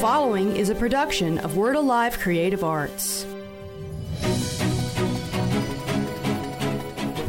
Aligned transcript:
following 0.00 0.54
is 0.54 0.68
a 0.68 0.74
production 0.74 1.38
of 1.38 1.56
Word 1.56 1.74
Alive 1.74 2.18
Creative 2.18 2.62
Arts. 2.62 3.24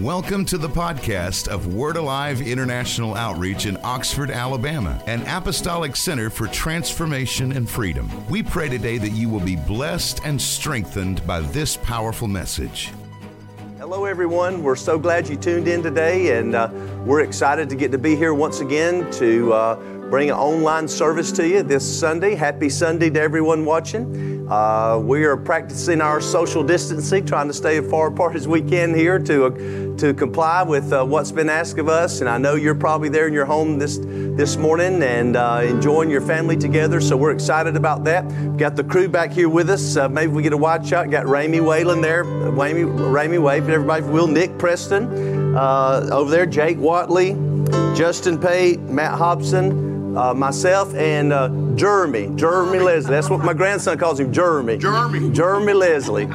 Welcome 0.02 0.44
to 0.46 0.58
the 0.58 0.68
podcast 0.68 1.48
of 1.48 1.74
Word 1.74 1.96
Alive 1.96 2.42
International 2.42 3.16
Outreach 3.16 3.68
in 3.68 3.78
Oxford, 3.84 4.30
Alabama, 4.30 5.02
an 5.08 5.22
apostolic 5.28 5.96
center 5.96 6.30
for 6.30 6.48
transformation 6.48 7.54
and 7.54 7.70
freedom. 7.70 8.12
We 8.30 8.44
pray 8.44 8.68
today 8.68 8.98
that 8.98 9.12
you 9.12 9.30
will 9.30 9.40
be 9.40 9.56
blessed 9.56 10.20
and 10.26 10.42
strengthened 10.42 11.26
by 11.26 11.40
this 11.40 11.78
powerful 11.78 12.28
message. 12.28 12.92
Hello, 13.78 14.04
everyone. 14.04 14.62
We're 14.62 14.76
so 14.76 15.00
glad 15.00 15.30
you 15.30 15.38
tuned 15.38 15.70
in 15.70 15.84
today, 15.84 16.38
and 16.38 16.54
uh, 16.54 16.70
we're 17.06 17.22
excited 17.22 17.70
to 17.70 17.76
get 17.76 17.94
to 17.94 17.98
be 17.98 18.18
here 18.18 18.34
once 18.34 18.60
again 18.60 19.10
to 19.12 19.54
uh, 19.54 19.97
bring 20.10 20.30
an 20.30 20.38
online 20.38 20.88
service 20.88 21.34
to 21.34 21.46
you 21.46 21.62
this 21.64 22.00
Sunday. 22.00 22.34
Happy 22.34 22.70
Sunday 22.70 23.10
to 23.10 23.20
everyone 23.20 23.66
watching. 23.66 24.48
Uh, 24.50 24.98
we 24.98 25.26
are 25.26 25.36
practicing 25.36 26.00
our 26.00 26.22
social 26.22 26.64
distancing, 26.64 27.26
trying 27.26 27.48
to 27.48 27.54
stay 27.54 27.78
as 27.78 27.90
far 27.90 28.08
apart 28.08 28.34
as 28.34 28.48
we 28.48 28.62
can 28.62 28.96
here 28.96 29.20
to, 29.20 29.96
to 29.98 30.14
comply 30.14 30.64
with 30.64 30.94
uh, 30.94 31.04
what's 31.04 31.34
been 31.34 31.50
asked 31.50 31.78
of 31.78 31.90
us. 31.90 32.22
And 32.22 32.30
I 32.30 32.38
know 32.38 32.56
you're 32.56 32.74
probably 32.74 33.10
there 33.10 33.28
in 33.28 33.34
your 33.34 33.44
home 33.44 33.78
this, 33.80 33.98
this 33.98 34.56
morning 34.56 35.04
and 35.04 35.36
uh, 35.36 35.62
enjoying 35.66 36.10
your 36.10 36.22
family 36.22 36.56
together, 36.56 37.02
so 37.02 37.18
we're 37.18 37.34
excited 37.34 37.76
about 37.76 38.06
that. 38.06 38.24
We've 38.26 38.56
got 38.56 38.78
the 38.78 38.86
crew 38.86 39.10
back 39.10 39.34
here 39.34 39.50
with 39.50 39.70
us. 39.70 39.98
Uh, 39.98 40.08
maybe 40.08 40.32
we 40.32 40.42
get 40.42 40.54
a 40.54 40.58
wide 40.58 40.88
shot. 40.88 41.12
Got 41.12 41.26
Ramey 41.26 41.60
Whalen 41.60 42.00
there. 42.00 42.24
Ramey, 42.24 42.86
Ramey 42.86 43.42
Wave, 43.42 43.68
everybody 43.68 44.06
will. 44.06 44.28
Nick 44.28 44.58
Preston 44.58 45.58
uh, 45.58 46.08
over 46.14 46.32
there. 46.32 46.46
Jake 46.46 46.78
Watley, 46.78 47.34
Justin 47.94 48.40
Pate, 48.40 48.80
Matt 48.80 49.18
Hobson 49.18 49.97
uh, 50.18 50.34
myself 50.34 50.94
and 50.96 51.32
uh, 51.32 51.50
Jeremy, 51.76 52.32
Jeremy 52.36 52.80
Leslie. 52.80 53.12
That's 53.12 53.30
what 53.30 53.42
my 53.42 53.54
grandson 53.54 53.98
calls 53.98 54.20
him, 54.20 54.34
Jeremy. 54.34 54.78
Jeremy. 54.78 55.30
Jeremy 55.32 55.74
Leslie. 55.74 56.28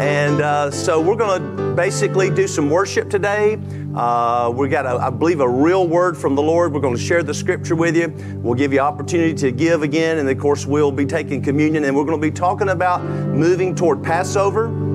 And 0.00 0.40
uh, 0.40 0.70
so 0.70 1.00
we're 1.00 1.16
going 1.16 1.40
to 1.40 1.74
basically 1.74 2.30
do 2.30 2.48
some 2.48 2.70
worship 2.70 3.10
today. 3.10 3.58
Uh, 3.94 4.50
we 4.54 4.68
got, 4.68 4.86
a, 4.86 4.90
I 4.90 5.10
believe, 5.10 5.40
a 5.40 5.48
real 5.48 5.86
word 5.86 6.16
from 6.16 6.34
the 6.34 6.42
Lord. 6.42 6.72
We're 6.72 6.80
going 6.80 6.96
to 6.96 7.02
share 7.02 7.22
the 7.22 7.34
scripture 7.34 7.76
with 7.76 7.96
you. 7.96 8.08
We'll 8.38 8.54
give 8.54 8.72
you 8.72 8.80
opportunity 8.80 9.34
to 9.34 9.50
give 9.50 9.82
again, 9.82 10.18
and 10.18 10.28
of 10.28 10.38
course, 10.38 10.66
we'll 10.66 10.92
be 10.92 11.04
taking 11.04 11.42
communion. 11.42 11.84
And 11.84 11.96
we're 11.96 12.04
going 12.04 12.20
to 12.20 12.26
be 12.26 12.30
talking 12.30 12.70
about 12.70 13.02
moving 13.02 13.74
toward 13.74 14.02
Passover. 14.02 14.87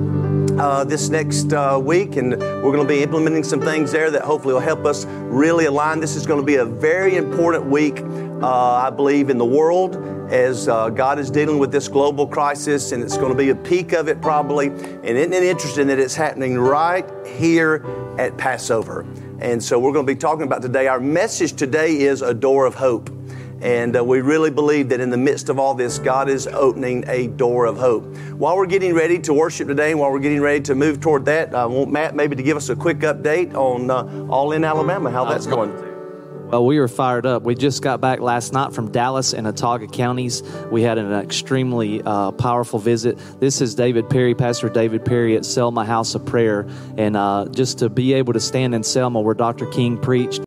Uh, 0.52 0.84
this 0.84 1.08
next 1.08 1.52
uh, 1.52 1.80
week, 1.82 2.16
and 2.16 2.32
we're 2.32 2.70
going 2.70 2.78
to 2.78 2.84
be 2.84 3.02
implementing 3.02 3.42
some 3.42 3.60
things 3.60 3.90
there 3.90 4.10
that 4.10 4.22
hopefully 4.22 4.54
will 4.54 4.60
help 4.60 4.84
us 4.84 5.04
really 5.06 5.64
align. 5.64 5.98
This 5.98 6.14
is 6.14 6.26
going 6.26 6.38
to 6.38 6.46
be 6.46 6.56
a 6.56 6.64
very 6.64 7.16
important 7.16 7.64
week, 7.64 8.00
uh, 8.00 8.46
I 8.46 8.90
believe, 8.90 9.30
in 9.30 9.38
the 9.38 9.44
world 9.44 9.96
as 10.30 10.68
uh, 10.68 10.90
God 10.90 11.18
is 11.18 11.30
dealing 11.30 11.58
with 11.58 11.72
this 11.72 11.88
global 11.88 12.26
crisis, 12.26 12.92
and 12.92 13.02
it's 13.02 13.16
going 13.16 13.32
to 13.32 13.38
be 13.38 13.50
a 13.50 13.54
peak 13.56 13.92
of 13.92 14.06
it 14.06 14.20
probably. 14.20 14.68
And 14.68 15.04
isn't 15.04 15.32
it 15.32 15.42
interesting 15.42 15.88
that 15.88 15.98
it's 15.98 16.14
happening 16.14 16.56
right 16.56 17.08
here 17.26 17.84
at 18.18 18.36
Passover? 18.36 19.04
And 19.40 19.62
so 19.62 19.78
we're 19.78 19.92
going 19.92 20.06
to 20.06 20.12
be 20.12 20.18
talking 20.18 20.44
about 20.44 20.62
today. 20.62 20.86
Our 20.86 21.00
message 21.00 21.54
today 21.54 22.02
is 22.02 22.22
a 22.22 22.32
door 22.32 22.66
of 22.66 22.76
hope. 22.76 23.10
And 23.64 23.96
uh, 23.96 24.04
we 24.04 24.20
really 24.20 24.50
believe 24.50 24.90
that 24.90 25.00
in 25.00 25.08
the 25.08 25.16
midst 25.16 25.48
of 25.48 25.58
all 25.58 25.72
this, 25.72 25.98
God 25.98 26.28
is 26.28 26.46
opening 26.46 27.02
a 27.08 27.28
door 27.28 27.64
of 27.64 27.78
hope. 27.78 28.04
While 28.36 28.58
we're 28.58 28.66
getting 28.66 28.94
ready 28.94 29.18
to 29.20 29.32
worship 29.32 29.68
today, 29.68 29.94
while 29.94 30.12
we're 30.12 30.18
getting 30.18 30.42
ready 30.42 30.60
to 30.64 30.74
move 30.74 31.00
toward 31.00 31.24
that, 31.24 31.54
I 31.54 31.64
want 31.64 31.90
Matt 31.90 32.14
maybe 32.14 32.36
to 32.36 32.42
give 32.42 32.58
us 32.58 32.68
a 32.68 32.76
quick 32.76 32.98
update 32.98 33.54
on 33.54 33.90
uh, 33.90 34.30
All 34.30 34.52
in 34.52 34.64
Alabama, 34.64 35.10
how 35.10 35.24
that's 35.24 35.46
going. 35.46 35.72
Well, 36.50 36.66
we 36.66 36.78
were 36.78 36.88
fired 36.88 37.24
up. 37.24 37.42
We 37.42 37.54
just 37.54 37.82
got 37.82 38.02
back 38.02 38.20
last 38.20 38.52
night 38.52 38.74
from 38.74 38.92
Dallas 38.92 39.32
and 39.32 39.46
Autauga 39.46 39.90
counties. 39.90 40.42
We 40.70 40.82
had 40.82 40.98
an 40.98 41.10
extremely 41.14 42.02
uh, 42.04 42.32
powerful 42.32 42.78
visit. 42.78 43.18
This 43.40 43.62
is 43.62 43.74
David 43.74 44.10
Perry, 44.10 44.34
Pastor 44.34 44.68
David 44.68 45.06
Perry 45.06 45.36
at 45.36 45.46
Selma 45.46 45.86
House 45.86 46.14
of 46.14 46.26
Prayer. 46.26 46.68
And 46.98 47.16
uh, 47.16 47.46
just 47.50 47.78
to 47.78 47.88
be 47.88 48.12
able 48.12 48.34
to 48.34 48.40
stand 48.40 48.74
in 48.74 48.82
Selma 48.82 49.22
where 49.22 49.34
Dr. 49.34 49.66
King 49.66 49.96
preached, 49.96 50.44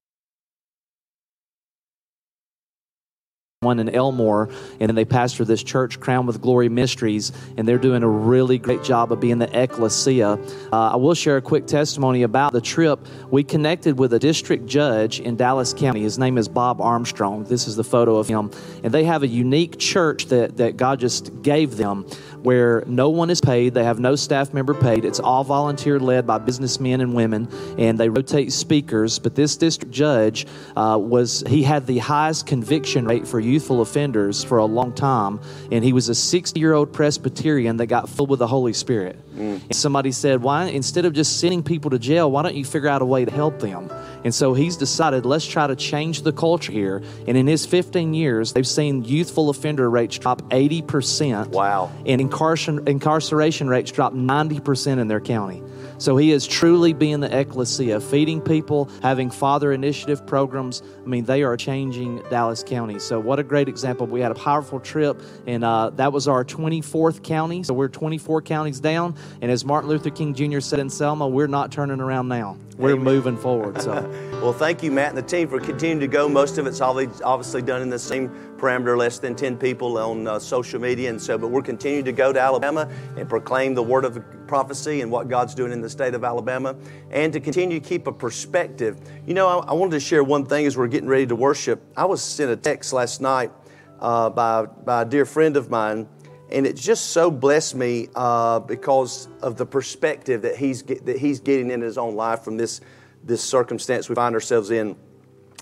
one 3.67 3.79
in 3.79 3.89
Elmore, 3.89 4.49
and 4.79 4.87
then 4.89 4.95
they 4.95 5.05
pastor 5.05 5.45
this 5.45 5.63
church, 5.63 5.99
Crown 5.99 6.25
with 6.25 6.41
Glory 6.41 6.69
Ministries, 6.69 7.31
and 7.57 7.67
they're 7.67 7.77
doing 7.89 8.03
a 8.03 8.09
really 8.09 8.57
great 8.57 8.83
job 8.83 9.11
of 9.11 9.19
being 9.19 9.39
the 9.39 9.49
ecclesia. 9.63 10.39
Uh, 10.71 10.93
I 10.93 10.95
will 10.95 11.13
share 11.13 11.37
a 11.37 11.41
quick 11.41 11.67
testimony 11.67 12.23
about 12.23 12.53
the 12.53 12.61
trip. 12.61 12.99
We 13.29 13.43
connected 13.43 13.99
with 13.99 14.13
a 14.13 14.19
district 14.19 14.65
judge 14.65 15.19
in 15.19 15.35
Dallas 15.35 15.73
County. 15.73 16.01
His 16.01 16.17
name 16.17 16.37
is 16.37 16.47
Bob 16.47 16.81
Armstrong. 16.81 17.43
This 17.43 17.67
is 17.67 17.75
the 17.75 17.83
photo 17.83 18.15
of 18.17 18.27
him, 18.27 18.51
and 18.83 18.93
they 18.93 19.03
have 19.03 19.23
a 19.23 19.27
unique 19.27 19.77
church 19.77 20.25
that 20.27 20.57
that 20.57 20.77
God 20.77 20.99
just 20.99 21.41
gave 21.41 21.77
them, 21.77 22.03
where 22.41 22.83
no 22.87 23.09
one 23.09 23.29
is 23.29 23.41
paid. 23.41 23.73
They 23.73 23.83
have 23.83 23.99
no 23.99 24.15
staff 24.15 24.53
member 24.53 24.73
paid. 24.73 25.03
It's 25.03 25.19
all 25.19 25.43
volunteer 25.43 25.99
led 25.99 26.25
by 26.25 26.37
businessmen 26.39 27.01
and 27.01 27.13
women, 27.13 27.47
and 27.77 27.99
they 27.99 28.09
rotate 28.09 28.53
speakers. 28.53 29.19
But 29.19 29.35
this 29.35 29.57
district 29.57 29.93
judge 29.93 30.47
uh, 30.75 30.97
was 30.99 31.43
he 31.47 31.63
had 31.63 31.85
the 31.85 31.99
highest 31.99 32.47
conviction 32.47 33.05
rate 33.05 33.27
for 33.27 33.39
youthful 33.57 33.81
offenders 33.81 34.43
for 34.43 34.59
a 34.59 34.65
long 34.65 34.93
time, 34.93 35.39
and 35.71 35.83
he 35.83 35.91
was 35.91 36.09
a 36.09 36.15
60 36.15 36.59
year 36.59 36.73
old 36.73 36.93
Presbyterian 36.93 37.77
that 37.77 37.87
got 37.87 38.07
filled 38.07 38.29
with 38.29 38.37
the 38.37 38.45
Holy 38.45 38.71
Spirit. 38.71 39.17
Mm. 39.35 39.63
And 39.63 39.75
somebody 39.75 40.11
said, 40.11 40.43
Why, 40.43 40.65
instead 40.65 41.05
of 41.05 41.13
just 41.13 41.39
sending 41.39 41.63
people 41.63 41.89
to 41.89 41.97
jail, 41.97 42.29
why 42.29 42.43
don't 42.43 42.53
you 42.53 42.63
figure 42.63 42.87
out 42.87 43.01
a 43.01 43.05
way 43.05 43.25
to 43.25 43.31
help 43.31 43.59
them? 43.59 43.89
And 44.23 44.33
so 44.33 44.53
he's 44.53 44.77
decided, 44.77 45.25
let's 45.25 45.45
try 45.45 45.65
to 45.67 45.75
change 45.75 46.21
the 46.21 46.33
culture 46.33 46.71
here. 46.71 47.01
And 47.27 47.35
in 47.35 47.47
his 47.47 47.65
15 47.65 48.13
years, 48.13 48.53
they've 48.53 48.67
seen 48.67 49.03
youthful 49.05 49.49
offender 49.49 49.89
rates 49.89 50.19
drop 50.19 50.41
80%. 50.49 51.47
Wow. 51.47 51.91
And 52.05 52.21
incarceration, 52.21 52.87
incarceration 52.87 53.67
rates 53.69 53.91
drop 53.91 54.13
90% 54.13 54.99
in 54.99 55.07
their 55.07 55.21
county. 55.21 55.63
So 55.99 56.15
he 56.15 56.31
is 56.31 56.45
truly 56.45 56.93
being 56.93 57.19
the 57.19 57.39
ecclesia, 57.39 57.99
feeding 57.99 58.39
people, 58.39 58.89
having 59.01 59.31
father 59.31 59.71
initiative 59.71 60.25
programs. 60.27 60.83
I 61.03 61.07
mean, 61.07 61.25
they 61.25 61.43
are 61.43 61.57
changing 61.57 62.21
Dallas 62.29 62.63
County. 62.63 62.99
So 62.99 63.19
what 63.19 63.39
a 63.39 63.43
great 63.43 63.67
example. 63.67 64.05
We 64.05 64.21
had 64.21 64.31
a 64.31 64.35
powerful 64.35 64.79
trip, 64.79 65.21
and 65.47 65.63
uh, 65.63 65.89
that 65.91 66.13
was 66.13 66.27
our 66.27 66.45
24th 66.45 67.23
county. 67.23 67.63
So 67.63 67.73
we're 67.73 67.87
24 67.87 68.43
counties 68.43 68.79
down. 68.79 69.15
And 69.41 69.49
as 69.49 69.65
Martin 69.65 69.89
Luther 69.89 70.11
King 70.11 70.33
Jr. 70.33 70.59
said 70.59 70.79
in 70.79 70.89
Selma, 70.89 71.27
we're 71.27 71.47
not 71.47 71.71
turning 71.71 71.99
around 71.99 72.27
now. 72.27 72.57
We're 72.77 72.91
Amen. 72.91 73.03
moving 73.03 73.37
forward. 73.37 73.81
So 73.81 73.93
Well, 74.41 74.53
thank 74.53 74.83
you, 74.83 74.91
Matt, 74.91 75.09
and 75.09 75.17
the 75.17 75.23
team 75.23 75.47
for 75.47 75.59
continuing 75.59 75.99
to 75.99 76.07
go. 76.07 76.29
Most 76.29 76.59
of 76.59 76.67
it's 76.67 76.79
obviously 76.79 77.63
done 77.63 77.81
in 77.81 77.89
the 77.89 77.97
same 77.97 78.46
parameter, 78.57 78.97
less 78.97 79.19
than 79.19 79.35
10 79.35 79.57
people 79.57 79.97
on 79.97 80.27
uh, 80.27 80.39
social 80.39 80.79
media. 80.79 81.09
And 81.09 81.21
so, 81.21 81.37
but 81.37 81.49
we're 81.49 81.61
continuing 81.61 82.05
to 82.05 82.11
go 82.11 82.33
to 82.33 82.39
Alabama 82.39 82.89
and 83.15 83.27
proclaim 83.27 83.73
the 83.75 83.83
word 83.83 84.05
of 84.05 84.23
prophecy 84.47 85.01
and 85.01 85.11
what 85.11 85.27
God's 85.27 85.53
doing 85.55 85.71
in 85.71 85.81
the 85.81 85.89
state 85.89 86.13
of 86.13 86.23
Alabama 86.23 86.75
and 87.11 87.33
to 87.33 87.39
continue 87.39 87.79
to 87.79 87.85
keep 87.87 88.07
a 88.07 88.11
perspective. 88.11 88.99
You 89.25 89.33
know, 89.33 89.47
I, 89.47 89.69
I 89.69 89.73
wanted 89.73 89.91
to 89.91 89.99
share 89.99 90.23
one 90.23 90.45
thing 90.45 90.65
as 90.65 90.77
we're 90.77 90.87
getting 90.87 91.09
ready 91.09 91.27
to 91.27 91.35
worship. 91.35 91.83
I 91.95 92.05
was 92.05 92.21
sent 92.21 92.51
a 92.51 92.55
text 92.55 92.93
last 92.93 93.21
night 93.21 93.51
uh, 93.99 94.29
by, 94.29 94.65
by 94.65 95.01
a 95.01 95.05
dear 95.05 95.25
friend 95.25 95.57
of 95.57 95.69
mine 95.69 96.07
and 96.49 96.65
it 96.65 96.75
just 96.75 97.07
so 97.11 97.29
blessed 97.29 97.75
me 97.75 98.07
uh, 98.15 98.59
because 98.59 99.27
of 99.41 99.57
the 99.57 99.65
perspective 99.65 100.43
that 100.43 100.55
he's 100.55 100.81
get, 100.81 101.05
that 101.05 101.17
he's 101.17 101.39
getting 101.39 101.69
in 101.69 101.81
his 101.81 101.97
own 101.97 102.15
life 102.15 102.43
from 102.43 102.57
this 102.57 102.81
this 103.23 103.43
circumstance 103.43 104.07
we 104.07 104.15
find 104.15 104.33
ourselves 104.33 104.71
in. 104.71 104.95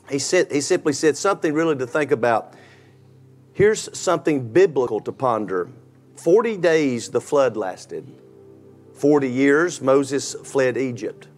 He 0.10 0.20
said 0.20 0.52
he 0.52 0.62
simply 0.62 0.94
said 0.94 1.18
something 1.18 1.54
really 1.54 1.76
to 1.78 1.88
think 1.88 2.12
about. 2.12 2.54
Here's 3.56 3.98
something 3.98 4.52
biblical 4.52 5.00
to 5.00 5.14
ponder. 5.14 5.70
Forty 6.18 6.58
days 6.58 7.10
the 7.10 7.22
flood 7.22 7.56
lasted. 7.56 8.06
Forty 8.94 9.30
years 9.30 9.82
Moses 9.82 10.36
fled 10.44 10.78
Egypt. 10.78 11.30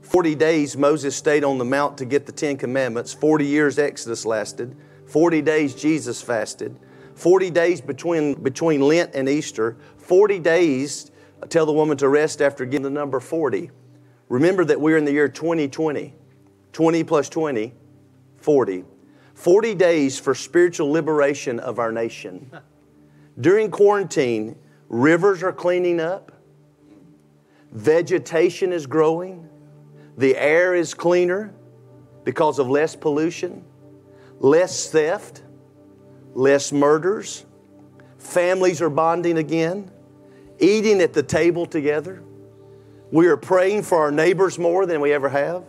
Forty 0.00 0.34
days 0.34 0.78
Moses 0.78 1.14
stayed 1.14 1.44
on 1.44 1.58
the 1.58 1.64
mount 1.66 1.98
to 1.98 2.06
get 2.06 2.24
the 2.24 2.32
Ten 2.32 2.56
Commandments. 2.56 3.12
Forty 3.12 3.44
years 3.44 3.78
Exodus 3.78 4.24
lasted. 4.24 4.74
Forty 5.06 5.42
days 5.42 5.74
Jesus 5.74 6.22
fasted. 6.22 6.74
40 7.14 7.50
days 7.50 7.82
between, 7.82 8.42
between 8.42 8.80
Lent 8.80 9.10
and 9.14 9.28
Easter, 9.28 9.76
40 9.98 10.38
days 10.38 11.10
tell 11.50 11.66
the 11.66 11.72
woman 11.72 11.98
to 11.98 12.08
rest 12.08 12.40
after 12.40 12.64
getting 12.64 12.82
the 12.82 12.90
number 12.90 13.20
40. 13.20 13.70
Remember 14.30 14.64
that 14.64 14.80
we're 14.80 14.96
in 14.96 15.04
the 15.04 15.12
year 15.12 15.28
2020. 15.28 16.14
20 16.72 17.04
plus 17.04 17.28
20, 17.28 17.74
40. 18.38 18.84
40 19.42 19.74
days 19.74 20.18
for 20.18 20.34
spiritual 20.34 20.90
liberation 20.90 21.58
of 21.58 21.78
our 21.78 21.92
nation. 21.92 22.50
During 23.40 23.70
quarantine, 23.70 24.56
rivers 24.88 25.42
are 25.42 25.52
cleaning 25.52 26.00
up, 26.00 26.32
vegetation 27.72 28.72
is 28.72 28.86
growing, 28.86 29.48
the 30.16 30.36
air 30.36 30.74
is 30.74 30.94
cleaner 30.94 31.52
because 32.24 32.58
of 32.58 32.68
less 32.68 32.94
pollution, 32.94 33.64
less 34.38 34.90
theft 34.90 35.42
less 36.34 36.72
murders, 36.72 37.44
families 38.18 38.80
are 38.80 38.90
bonding 38.90 39.38
again, 39.38 39.90
eating 40.58 41.00
at 41.00 41.12
the 41.12 41.22
table 41.22 41.66
together. 41.66 42.22
We 43.10 43.26
are 43.26 43.36
praying 43.36 43.82
for 43.82 43.98
our 43.98 44.10
neighbors 44.10 44.58
more 44.58 44.86
than 44.86 45.00
we 45.00 45.12
ever 45.12 45.28
have. 45.28 45.64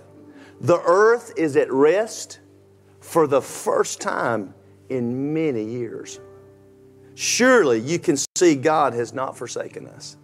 The 0.62 0.80
earth 0.80 1.34
is 1.36 1.58
at 1.58 1.72
rest 1.72 2.40
for 3.04 3.28
the 3.28 3.42
first 3.42 4.00
time 4.02 4.54
in 4.90 5.34
many 5.34 5.64
years. 5.64 6.20
surely 7.16 7.80
you 7.80 8.00
can 8.00 8.18
see 8.36 8.56
God 8.56 8.94
has 8.94 9.14
not 9.14 9.38
forsaken 9.38 9.86
us. 9.88 10.18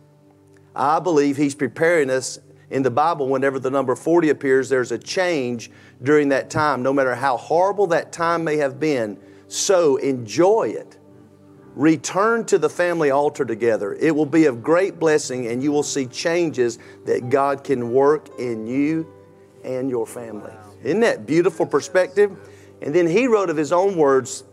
I 0.75 0.99
believe 0.99 1.37
He's 1.37 1.53
preparing 1.53 2.09
us 2.09 2.39
in 2.71 2.83
the 2.83 2.91
Bible, 2.91 3.27
whenever 3.27 3.59
the 3.59 3.71
number 3.71 3.95
40 3.95 4.29
appears, 4.29 4.69
there's 4.69 4.91
a 4.91 4.97
change 4.97 5.71
during 6.03 6.29
that 6.29 6.49
time. 6.49 6.83
No 6.83 6.93
matter 6.93 7.15
how 7.15 7.35
horrible 7.37 7.87
that 7.87 8.11
time 8.11 8.43
may 8.43 8.57
have 8.57 8.79
been, 8.79 9.17
so 9.47 9.97
enjoy 9.97 10.69
it. 10.69 10.97
Return 11.75 12.45
to 12.45 12.59
the 12.59 12.69
family 12.69 13.09
altar 13.09 13.43
together. 13.43 13.93
It 13.93 14.15
will 14.15 14.25
be 14.25 14.45
of 14.45 14.61
great 14.61 14.99
blessing, 14.99 15.47
and 15.47 15.63
you 15.63 15.71
will 15.71 15.83
see 15.83 16.05
changes 16.05 16.77
that 17.05 17.29
God 17.29 17.63
can 17.63 17.91
work 17.91 18.39
in 18.39 18.67
you 18.67 19.11
and 19.63 19.89
your 19.89 20.05
family. 20.05 20.53
Isn't 20.83 21.01
that 21.01 21.25
beautiful 21.25 21.65
perspective? 21.65 22.37
And 22.81 22.93
then 22.93 23.07
he 23.07 23.27
wrote 23.27 23.49
of 23.49 23.57
his 23.57 23.71
own 23.71 23.97
words. 23.97 24.43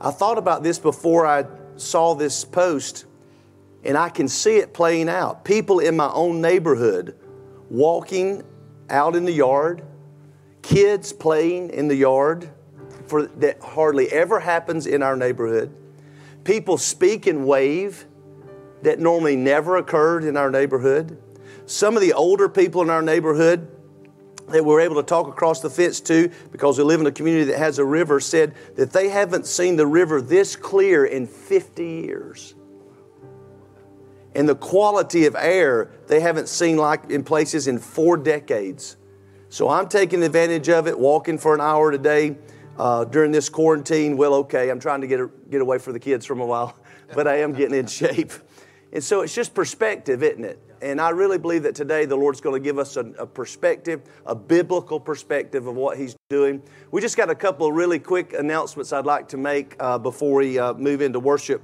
I 0.00 0.10
thought 0.10 0.38
about 0.38 0.62
this 0.62 0.78
before 0.78 1.26
I 1.26 1.46
saw 1.76 2.14
this 2.14 2.44
post, 2.44 3.06
and 3.84 3.96
I 3.96 4.08
can 4.08 4.28
see 4.28 4.56
it 4.56 4.72
playing 4.72 5.08
out. 5.08 5.44
People 5.44 5.80
in 5.80 5.96
my 5.96 6.10
own 6.12 6.40
neighborhood 6.40 7.16
walking 7.70 8.42
out 8.88 9.16
in 9.16 9.24
the 9.24 9.32
yard, 9.32 9.82
kids 10.62 11.12
playing 11.12 11.70
in 11.70 11.88
the 11.88 11.96
yard 11.96 12.50
for, 13.06 13.26
that 13.26 13.60
hardly 13.60 14.10
ever 14.10 14.40
happens 14.40 14.86
in 14.86 15.02
our 15.02 15.16
neighborhood. 15.16 15.74
People 16.44 16.78
speak 16.78 17.26
and 17.26 17.46
wave 17.46 18.06
that 18.82 19.00
normally 19.00 19.36
never 19.36 19.76
occurred 19.76 20.24
in 20.24 20.36
our 20.36 20.50
neighborhood. 20.50 21.20
Some 21.66 21.96
of 21.96 22.00
the 22.00 22.12
older 22.12 22.48
people 22.48 22.82
in 22.82 22.90
our 22.90 23.02
neighborhood 23.02 23.68
that 24.50 24.64
we're 24.64 24.80
able 24.80 24.96
to 24.96 25.02
talk 25.02 25.28
across 25.28 25.60
the 25.60 25.70
fence 25.70 26.00
to 26.00 26.30
because 26.52 26.78
we 26.78 26.84
live 26.84 27.00
in 27.00 27.06
a 27.06 27.12
community 27.12 27.44
that 27.44 27.58
has 27.58 27.78
a 27.78 27.84
river 27.84 28.20
said 28.20 28.54
that 28.76 28.92
they 28.92 29.08
haven't 29.08 29.46
seen 29.46 29.76
the 29.76 29.86
river 29.86 30.20
this 30.20 30.56
clear 30.56 31.04
in 31.04 31.26
50 31.26 31.84
years. 31.84 32.54
And 34.34 34.48
the 34.48 34.54
quality 34.54 35.26
of 35.26 35.34
air 35.36 35.90
they 36.06 36.20
haven't 36.20 36.48
seen 36.48 36.76
like 36.76 37.10
in 37.10 37.24
places 37.24 37.66
in 37.68 37.78
four 37.78 38.16
decades. 38.16 38.96
So 39.48 39.68
I'm 39.68 39.88
taking 39.88 40.22
advantage 40.22 40.68
of 40.68 40.86
it, 40.86 40.98
walking 40.98 41.38
for 41.38 41.54
an 41.54 41.60
hour 41.60 41.90
today 41.90 42.36
uh, 42.78 43.04
during 43.04 43.32
this 43.32 43.48
quarantine. 43.48 44.16
Well, 44.16 44.34
okay, 44.34 44.70
I'm 44.70 44.80
trying 44.80 45.00
to 45.00 45.06
get, 45.06 45.50
get 45.50 45.60
away 45.60 45.78
from 45.78 45.94
the 45.94 46.00
kids 46.00 46.26
for 46.26 46.34
a 46.34 46.46
while, 46.46 46.76
but 47.14 47.26
I 47.26 47.40
am 47.40 47.52
getting 47.52 47.78
in 47.78 47.86
shape. 47.86 48.32
And 48.92 49.02
so 49.02 49.22
it's 49.22 49.34
just 49.34 49.54
perspective, 49.54 50.22
isn't 50.22 50.44
it? 50.44 50.62
And 50.80 51.00
I 51.00 51.10
really 51.10 51.38
believe 51.38 51.64
that 51.64 51.74
today 51.74 52.04
the 52.04 52.16
Lord's 52.16 52.40
going 52.40 52.60
to 52.60 52.64
give 52.64 52.78
us 52.78 52.96
a, 52.96 53.00
a, 53.18 53.26
perspective, 53.26 54.02
a 54.26 54.34
biblical 54.34 55.00
perspective 55.00 55.66
of 55.66 55.74
what 55.74 55.98
He's 55.98 56.16
doing. 56.28 56.62
We 56.90 57.00
just 57.00 57.16
got 57.16 57.30
a 57.30 57.34
couple 57.34 57.66
of 57.66 57.74
really 57.74 57.98
quick 57.98 58.32
announcements 58.32 58.92
I'd 58.92 59.06
like 59.06 59.28
to 59.28 59.36
make 59.36 59.74
uh, 59.80 59.98
before 59.98 60.38
we 60.38 60.58
uh, 60.58 60.74
move 60.74 61.00
into 61.00 61.18
worship. 61.18 61.62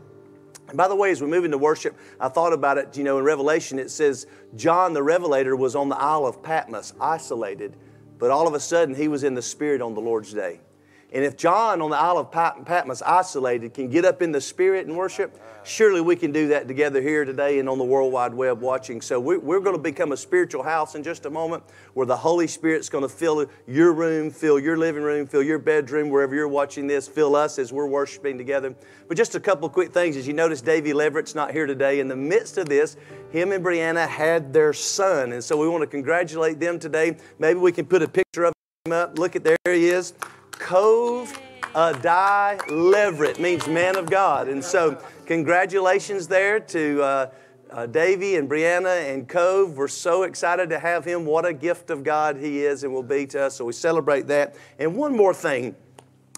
And 0.69 0.77
by 0.77 0.89
the 0.89 0.97
way, 0.97 1.11
as 1.11 1.21
we 1.21 1.29
move 1.29 1.45
into 1.45 1.59
worship, 1.59 1.97
I 2.19 2.29
thought 2.29 2.53
about 2.53 2.79
it. 2.79 2.97
You 2.97 3.05
know, 3.05 3.19
in 3.19 3.25
Revelation, 3.25 3.79
it 3.79 3.91
says 3.91 4.27
John 4.57 4.93
the 4.93 5.03
Revelator 5.03 5.55
was 5.55 5.77
on 5.77 5.89
the 5.89 5.97
Isle 5.97 6.27
of 6.27 6.43
Patmos, 6.43 6.95
isolated, 7.01 7.77
but 8.19 8.31
all 8.31 8.49
of 8.49 8.55
a 8.55 8.61
sudden 8.61 8.95
he 8.95 9.07
was 9.09 9.25
in 9.25 9.35
the 9.35 9.43
Spirit 9.43 9.83
on 9.83 9.95
the 9.95 10.01
Lord's 10.01 10.33
day. 10.33 10.61
And 11.15 11.25
if 11.25 11.37
John 11.37 11.81
on 11.81 11.91
the 11.91 11.97
Isle 11.97 12.19
of 12.19 12.33
Patmos, 12.33 13.01
isolated, 13.01 13.73
can 13.73 13.89
get 13.89 14.05
up 14.05 14.21
in 14.21 14.33
the 14.33 14.41
Spirit 14.41 14.89
and 14.89 14.97
worship, 14.97 15.41
surely 15.63 16.01
we 16.01 16.17
can 16.17 16.33
do 16.33 16.49
that 16.49 16.67
together 16.67 17.01
here 17.01 17.25
today 17.25 17.61
and 17.61 17.69
on 17.69 17.79
the 17.79 17.85
World 17.85 18.13
Wide 18.13 18.35
Web 18.35 18.61
watching. 18.61 19.01
So 19.01 19.21
we're, 19.21 19.61
going 19.61 19.77
to 19.77 19.83
become 19.83 20.11
a 20.11 20.17
spiritual 20.17 20.65
house 20.65 20.97
in 20.97 21.05
just 21.05 21.25
a 21.25 21.31
moment 21.31 21.63
where 21.95 22.05
the 22.05 22.17
Holy 22.17 22.49
Spirit's 22.49 22.89
going 22.89 23.03
to 23.03 23.09
fill 23.09 23.47
your 23.69 23.93
room, 23.93 24.29
fill 24.29 24.59
your 24.59 24.77
living 24.77 25.05
room, 25.05 25.29
fill 25.29 25.45
your 25.45 25.61
bedroom, 25.61 26.11
wherever 26.11 26.35
you're 26.35 26.49
watching 26.49 26.89
this, 26.89 27.07
fill 27.07 27.37
us 27.37 27.61
as 27.61 27.73
we're 27.73 27.87
worshiping 27.87 28.37
together. 28.37 28.75
But 29.07 29.17
just 29.17 29.37
a 29.37 29.41
couple 29.41 29.69
quick 29.69 29.95
things. 29.95 30.17
As 30.17 30.27
you 30.27 30.33
notice, 30.33 30.63
Davey 30.63 30.93
Leverett's 30.93 31.37
not 31.37 31.53
here 31.53 31.67
today. 31.67 32.01
In 32.01 32.09
the 32.09 32.17
midst 32.17 32.59
of 32.59 32.69
this, 32.69 32.97
him 33.31 33.53
and 33.53 33.65
Brianna 33.65 34.09
had 34.09 34.53
their 34.53 34.73
son. 34.73 35.31
And 35.31 35.45
so 35.45 35.57
we 35.57 35.69
want 35.69 35.83
to 35.83 35.87
congratulate 35.87 36.59
them 36.59 36.81
today. 36.81 37.19
Maybe 37.39 37.61
we 37.61 37.71
can 37.71 37.87
put 37.87 38.03
a 38.03 38.09
picture 38.09 38.47
of 38.47 38.53
him 38.85 38.93
up. 38.93 39.17
Look 39.17 39.37
at 39.37 39.45
there 39.45 39.57
he 39.69 39.87
is. 39.87 40.15
Cove 40.65 41.39
Adai 41.75 42.59
Leverett 42.71 43.39
means 43.39 43.69
man 43.69 43.97
of 43.97 44.09
God. 44.09 44.49
And 44.49 44.65
so, 44.65 44.99
congratulations 45.27 46.27
there 46.27 46.59
to 46.59 47.03
uh, 47.03 47.31
uh, 47.71 47.85
Davy 47.85 48.37
and 48.37 48.49
Brianna 48.49 49.13
and 49.13 49.29
Cove. 49.29 49.77
We're 49.77 49.89
so 49.89 50.23
excited 50.23 50.71
to 50.71 50.79
have 50.79 51.05
him. 51.05 51.27
What 51.27 51.45
a 51.45 51.53
gift 51.53 51.91
of 51.91 52.03
God 52.03 52.39
he 52.39 52.65
is 52.65 52.83
and 52.83 52.95
will 52.95 53.03
be 53.03 53.27
to 53.27 53.43
us. 53.43 53.57
So, 53.57 53.67
we 53.67 53.75
celebrate 53.75 54.27
that. 54.29 54.57
And 54.79 54.97
one 54.97 55.15
more 55.15 55.35
thing 55.35 55.77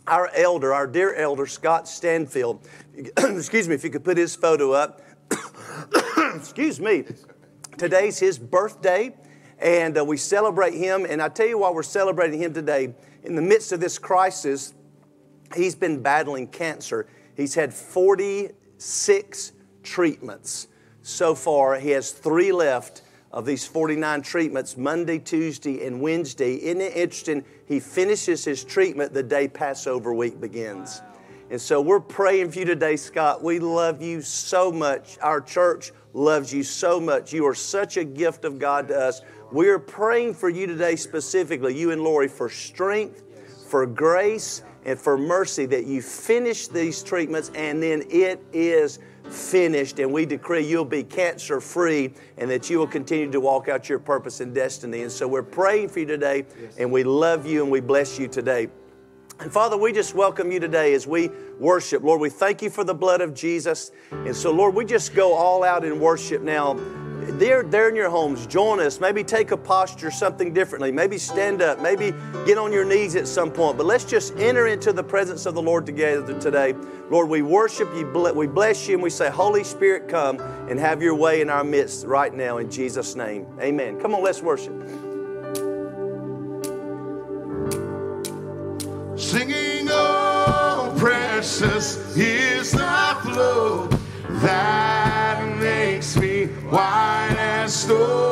our 0.09 0.29
elder, 0.35 0.75
our 0.75 0.89
dear 0.89 1.15
elder, 1.15 1.47
Scott 1.47 1.87
Stanfield, 1.87 2.67
excuse 3.17 3.69
me, 3.69 3.77
if 3.77 3.85
you 3.85 3.91
could 3.91 4.05
put 4.05 4.17
his 4.17 4.35
photo 4.35 4.73
up. 4.73 5.03
excuse 6.35 6.81
me. 6.81 7.05
Today's 7.79 8.19
his 8.19 8.41
birthday, 8.41 9.15
and 9.61 9.97
uh, 9.97 10.05
we 10.05 10.17
celebrate 10.17 10.75
him. 10.75 11.07
And 11.09 11.23
I 11.23 11.29
tell 11.29 11.47
you 11.47 11.59
why 11.59 11.71
we're 11.71 11.85
celebrating 11.85 12.41
him 12.41 12.53
today. 12.53 12.93
In 13.27 13.35
the 13.35 13.43
midst 13.43 13.73
of 13.73 13.81
this 13.81 13.99
crisis, 13.99 14.73
He's 15.55 15.75
been 15.75 16.03
battling 16.03 16.49
cancer. 16.49 17.07
He's 17.37 17.55
had 17.55 17.73
46 17.73 19.53
treatments 19.83 20.69
so 21.03 21.35
far. 21.35 21.79
He 21.79 21.91
has 21.91 22.11
three 22.11 22.53
left 22.53 23.03
of 23.33 23.45
these 23.45 23.67
49 23.67 24.23
treatments 24.23 24.77
Monday, 24.77 25.19
Tuesday, 25.19 25.87
and 25.87 26.01
Wednesday. 26.01 26.55
Isn't 26.57 26.81
it 26.81 26.97
interesting? 26.97 27.45
He 27.67 27.81
finishes 27.81 28.45
his 28.45 28.65
treatment 28.65 29.13
the 29.13 29.23
day 29.23 29.47
Passover 29.47 30.15
week 30.15 30.41
begins. 30.41 31.01
Wow. 31.01 31.13
And 31.51 31.61
so 31.61 31.81
we're 31.81 32.01
praying 32.01 32.51
for 32.51 32.61
you 32.61 32.65
today, 32.65 32.97
Scott. 32.97 33.43
We 33.43 33.61
love 33.61 34.03
you 34.03 34.21
so 34.21 34.73
much. 34.73 35.17
Our 35.21 35.41
church 35.41 35.93
loves 36.13 36.53
you 36.53 36.65
so 36.65 36.99
much. 36.99 37.33
You 37.33 37.47
are 37.47 37.55
such 37.55 37.97
a 37.97 38.05
gift 38.05 38.45
of 38.45 38.59
God 38.59 38.89
to 38.89 38.99
us. 38.99 39.21
We 39.53 39.69
are 39.69 39.79
praying 39.79 40.35
for 40.35 40.49
you 40.49 40.67
today 40.67 40.97
specifically, 40.97 41.79
you 41.79 41.93
and 41.93 42.03
Lori, 42.03 42.27
for 42.27 42.49
strength, 42.49 43.23
for 43.69 43.87
grace, 43.87 44.63
and 44.85 44.99
for 44.99 45.17
mercy 45.17 45.67
that 45.67 45.87
you 45.87 46.03
finish 46.03 46.67
these 46.67 47.03
treatments 47.03 47.51
and 47.55 47.81
then 47.81 48.03
it 48.11 48.43
is 48.53 48.99
finished. 49.29 49.99
And 50.01 50.13
we 50.13 50.27
decree 50.27 50.67
you'll 50.67 50.85
be 50.85 51.05
cancer 51.05 51.61
free 51.61 52.13
and 52.39 52.51
that 52.51 52.69
you 52.71 52.79
will 52.79 52.87
continue 52.89 53.31
to 53.31 53.41
walk 53.41 53.69
out 53.69 53.89
your 53.89 53.99
purpose 54.01 54.41
and 54.41 54.55
destiny. 54.55 55.03
And 55.03 55.13
so 55.13 55.29
we're 55.29 55.43
praying 55.43 55.89
for 55.89 56.01
you 56.01 56.07
today 56.07 56.45
and 56.79 56.91
we 56.91 57.05
love 57.05 57.47
you 57.47 57.63
and 57.63 57.71
we 57.71 57.81
bless 57.81 58.19
you 58.19 58.27
today. 58.29 58.69
And 59.39 59.53
Father, 59.53 59.77
we 59.77 59.93
just 59.93 60.15
welcome 60.15 60.51
you 60.51 60.59
today 60.59 60.95
as 60.95 61.07
we 61.07 61.31
worship. 61.61 62.03
Lord, 62.03 62.21
we 62.21 62.31
thank 62.31 62.63
you 62.63 62.71
for 62.71 62.85
the 62.85 62.95
blood 62.95 63.21
of 63.21 63.35
Jesus. 63.35 63.91
And 64.11 64.35
so, 64.35 64.51
Lord, 64.51 64.75
we 64.75 64.85
just 64.85 65.15
go 65.15 65.35
all 65.35 65.63
out 65.63 65.85
in 65.85 66.01
worship 66.01 66.43
now 66.43 66.75
there, 67.33 67.63
there 67.63 67.89
in 67.89 67.97
your 67.97 68.11
homes, 68.11 68.47
join 68.47 68.81
us. 68.81 69.01
Maybe 69.01 69.25
take 69.25 69.51
a 69.51 69.57
posture 69.57 70.11
something 70.11 70.53
differently. 70.53 70.93
Maybe 70.93 71.19
stand 71.19 71.63
up. 71.63 71.81
Maybe 71.81 72.13
get 72.47 72.59
on 72.59 72.73
your 72.73 72.85
knees 72.85 73.17
at 73.17 73.27
some 73.27 73.51
point. 73.51 73.77
But 73.77 73.87
let's 73.87 74.05
just 74.05 74.35
enter 74.37 74.67
into 74.67 74.93
the 74.93 75.03
presence 75.03 75.47
of 75.47 75.55
the 75.55 75.63
Lord 75.63 75.87
together 75.87 76.39
today. 76.41 76.75
Lord, 77.11 77.29
we 77.29 77.43
worship 77.43 77.89
you, 77.95 78.07
we 78.35 78.47
bless 78.47 78.89
you, 78.89 78.95
and 78.95 79.03
we 79.03 79.11
say, 79.11 79.31
Holy 79.31 79.65
Spirit, 79.65 80.09
come 80.09 80.41
and 80.69 80.79
have 80.79 81.03
your 81.03 81.15
way 81.15 81.41
in 81.41 81.51
our 81.51 81.65
midst 81.65 82.07
right 82.07 82.35
now 82.35 82.59
in 82.59 82.71
Jesus' 82.71 83.15
name. 83.15 83.47
Amen. 83.61 84.01
Come 84.01 84.15
on, 84.15 84.23
let's 84.23 84.43
worship. 84.43 84.75
Singing, 89.19 89.89
oh, 89.91 90.95
precious 90.99 92.17
is 92.17 92.73
the 92.73 93.19
flow 93.23 93.96
that 94.43 95.57
makes 95.59 96.17
me 96.17 96.47
white 96.71 97.37
as 97.39 97.83
snow. 97.83 98.27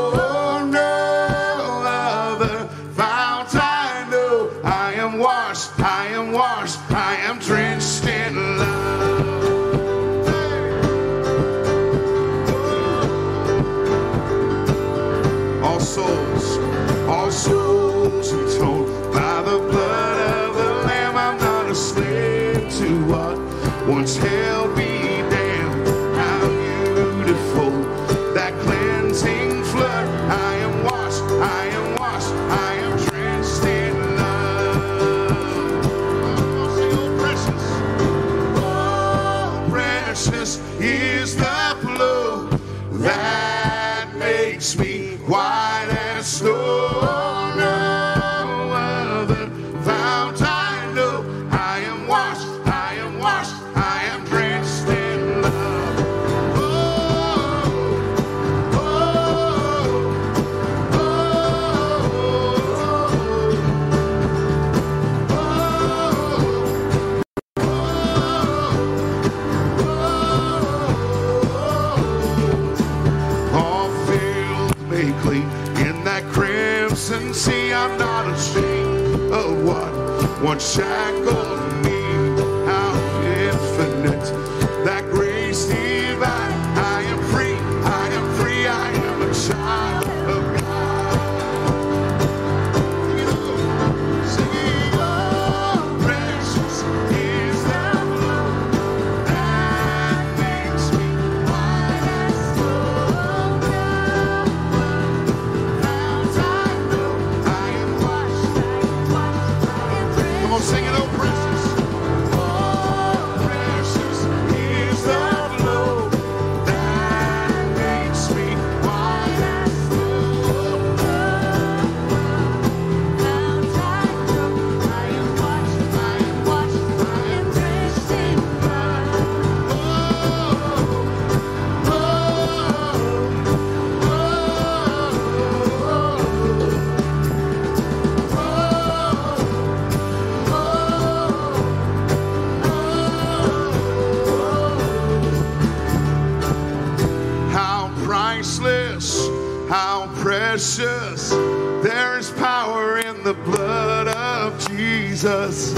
How 149.74 150.08
precious. 150.22 151.30
There 151.30 152.16
is 152.16 152.30
power 152.30 152.98
in 152.98 153.24
the 153.24 153.34
blood 153.34 154.06
of 154.06 154.68
Jesus. 154.68 155.76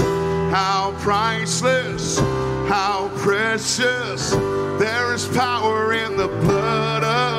How 0.51 0.93
priceless, 0.99 2.19
how 2.69 3.09
precious. 3.15 4.29
There 4.77 5.15
is 5.15 5.27
power 5.29 5.93
in 5.93 6.15
the 6.15 6.27
blood 6.27 7.03
of 7.03 7.36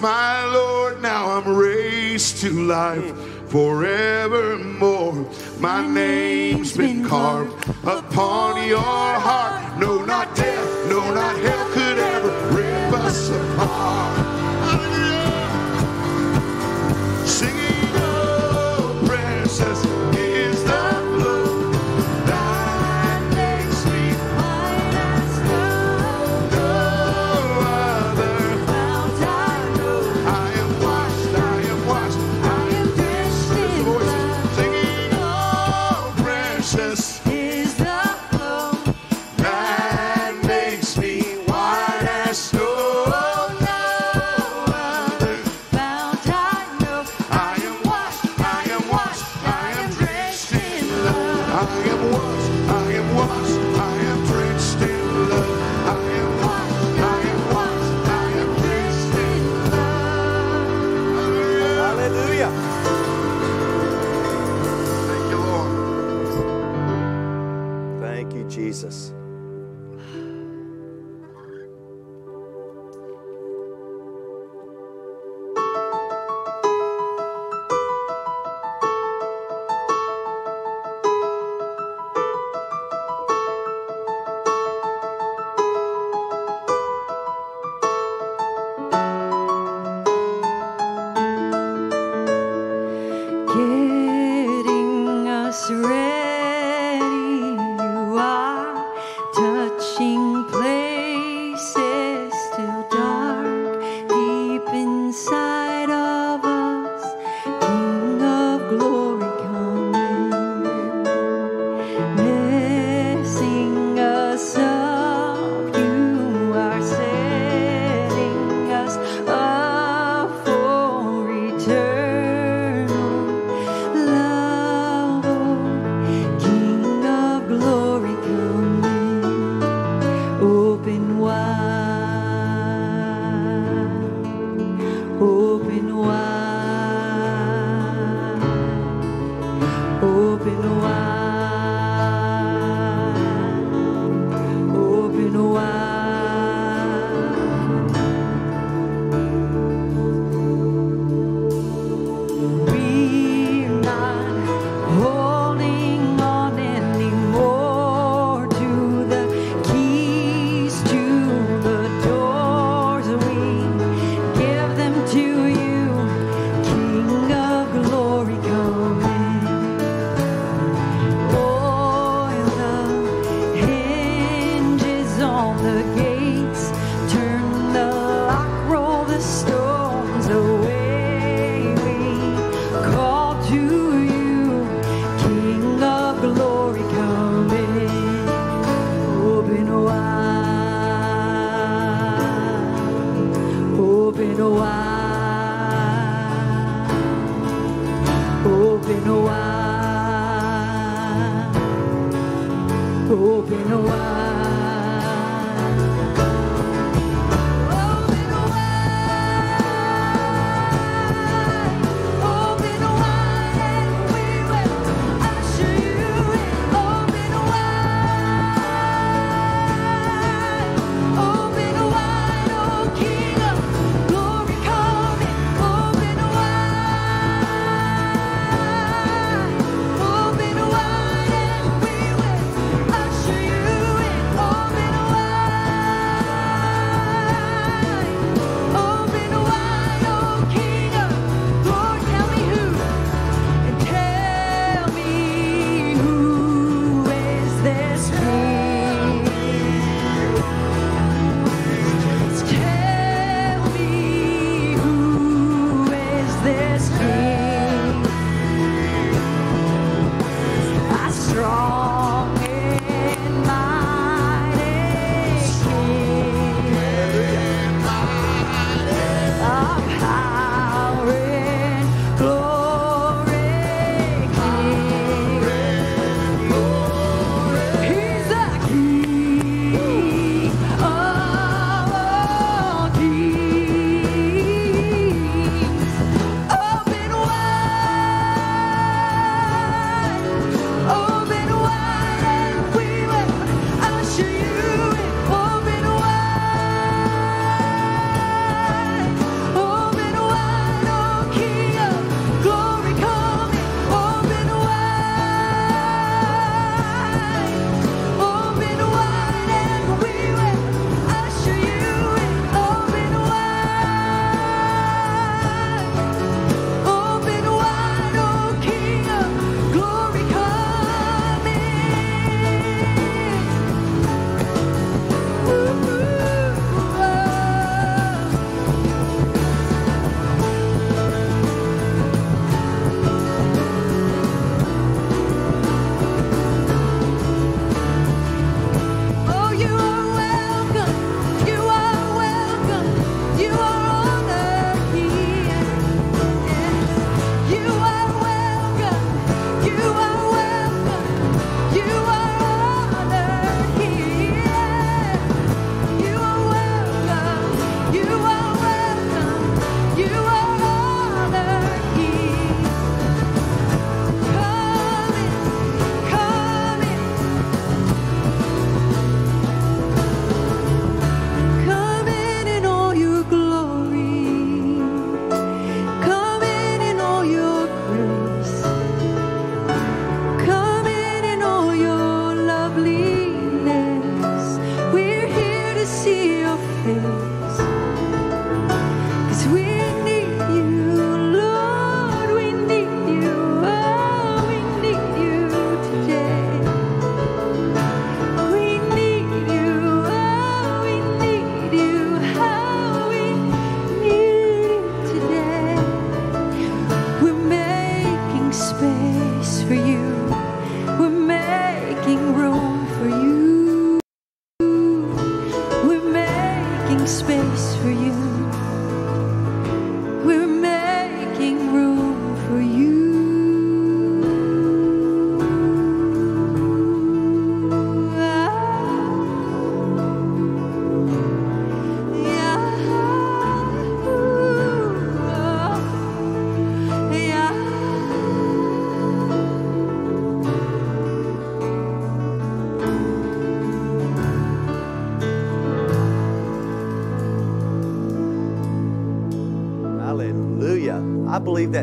My 0.00 0.44
Lord, 0.44 1.02
now 1.02 1.38
I'm 1.38 1.56
raised 1.56 2.38
to 2.42 2.50
life 2.50 3.12
forevermore. 3.48 5.28
My 5.58 5.84
name's 5.86 6.76
been 6.76 7.04
carved 7.04 7.68
upon 7.84 8.68
your 8.68 8.78
heart. 8.78 9.78
No, 9.80 10.04
not 10.04 10.36
death, 10.36 10.88
no, 10.88 11.12
not 11.12 11.36
hell 11.38 11.68
could 11.70 11.98
ever 11.98 12.56
rip 12.56 12.92
us 12.92 13.30
apart. 13.30 14.17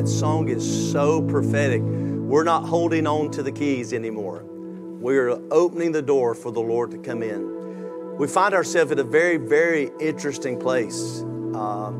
That 0.06 0.12
song 0.12 0.50
is 0.50 0.92
so 0.92 1.20
prophetic. 1.20 1.82
We're 1.82 2.44
not 2.44 2.64
holding 2.64 3.08
on 3.08 3.32
to 3.32 3.42
the 3.42 3.52
keys 3.52 3.92
anymore. 3.92 4.44
We're 4.44 5.32
opening 5.50 5.94
the 5.94 6.02
door 6.04 6.36
for 6.36 6.52
the 6.52 6.62
Lord 6.62 6.92
to 6.92 7.00
come 7.00 7.24
in. 7.24 8.16
We 8.16 8.28
find 8.28 8.54
ourselves 8.54 8.92
at 8.92 9.00
a 9.00 9.04
very, 9.04 9.38
very 9.38 9.90
interesting 10.00 10.60
place 10.60 11.24
uh, 11.56 11.92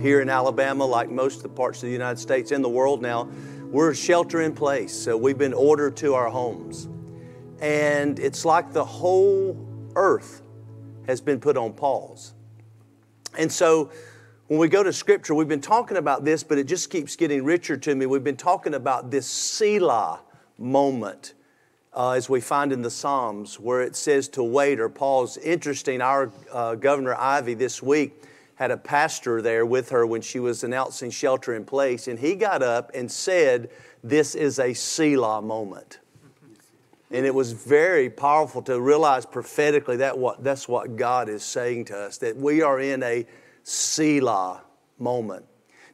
here 0.00 0.20
in 0.20 0.28
Alabama, 0.28 0.84
like 0.84 1.10
most 1.10 1.38
of 1.38 1.42
the 1.42 1.48
parts 1.48 1.82
of 1.82 1.88
the 1.88 1.92
United 1.92 2.20
States 2.20 2.52
and 2.52 2.62
the 2.62 2.68
world 2.68 3.02
now. 3.02 3.28
We're 3.64 3.92
shelter 3.92 4.40
in 4.40 4.54
place, 4.54 4.94
so 4.94 5.16
we've 5.16 5.36
been 5.36 5.52
ordered 5.52 5.96
to 5.96 6.14
our 6.14 6.30
homes. 6.30 6.88
And 7.60 8.20
it's 8.20 8.44
like 8.44 8.72
the 8.72 8.84
whole 8.84 9.58
earth 9.96 10.42
has 11.08 11.20
been 11.20 11.40
put 11.40 11.56
on 11.56 11.72
pause. 11.72 12.34
And 13.36 13.50
so 13.50 13.90
when 14.48 14.58
we 14.58 14.68
go 14.68 14.82
to 14.82 14.92
Scripture, 14.94 15.34
we've 15.34 15.46
been 15.46 15.60
talking 15.60 15.98
about 15.98 16.24
this, 16.24 16.42
but 16.42 16.56
it 16.56 16.64
just 16.64 16.88
keeps 16.90 17.16
getting 17.16 17.44
richer 17.44 17.76
to 17.76 17.94
me. 17.94 18.06
We've 18.06 18.24
been 18.24 18.36
talking 18.36 18.72
about 18.74 19.10
this 19.10 19.26
Selah 19.26 20.20
moment. 20.56 21.34
Uh, 21.94 22.12
as 22.12 22.28
we 22.28 22.40
find 22.40 22.72
in 22.72 22.82
the 22.82 22.90
Psalms, 22.90 23.58
where 23.58 23.80
it 23.82 23.96
says 23.96 24.28
to 24.28 24.42
wait 24.44 24.78
or 24.78 24.88
pause. 24.88 25.36
Interesting, 25.38 26.00
our 26.00 26.30
uh, 26.52 26.76
Governor 26.76 27.16
Ivey 27.16 27.54
this 27.54 27.82
week 27.82 28.22
had 28.54 28.70
a 28.70 28.76
pastor 28.76 29.42
there 29.42 29.66
with 29.66 29.88
her 29.88 30.06
when 30.06 30.20
she 30.20 30.38
was 30.38 30.62
announcing 30.62 31.10
shelter 31.10 31.54
in 31.54 31.64
place, 31.64 32.06
and 32.06 32.18
he 32.18 32.34
got 32.34 32.62
up 32.62 32.90
and 32.94 33.10
said, 33.10 33.70
This 34.04 34.34
is 34.34 34.58
a 34.60 34.74
Selah 34.74 35.42
moment. 35.42 35.98
And 37.10 37.26
it 37.26 37.34
was 37.34 37.52
very 37.52 38.10
powerful 38.10 38.62
to 38.62 38.80
realize 38.80 39.26
prophetically 39.26 39.96
that 39.96 40.16
what, 40.16 40.44
that's 40.44 40.68
what 40.68 40.94
God 40.94 41.28
is 41.28 41.42
saying 41.42 41.86
to 41.86 41.98
us, 41.98 42.18
that 42.18 42.36
we 42.36 42.62
are 42.62 42.78
in 42.78 43.02
a 43.02 43.26
Selah 43.68 44.62
moment. 44.98 45.44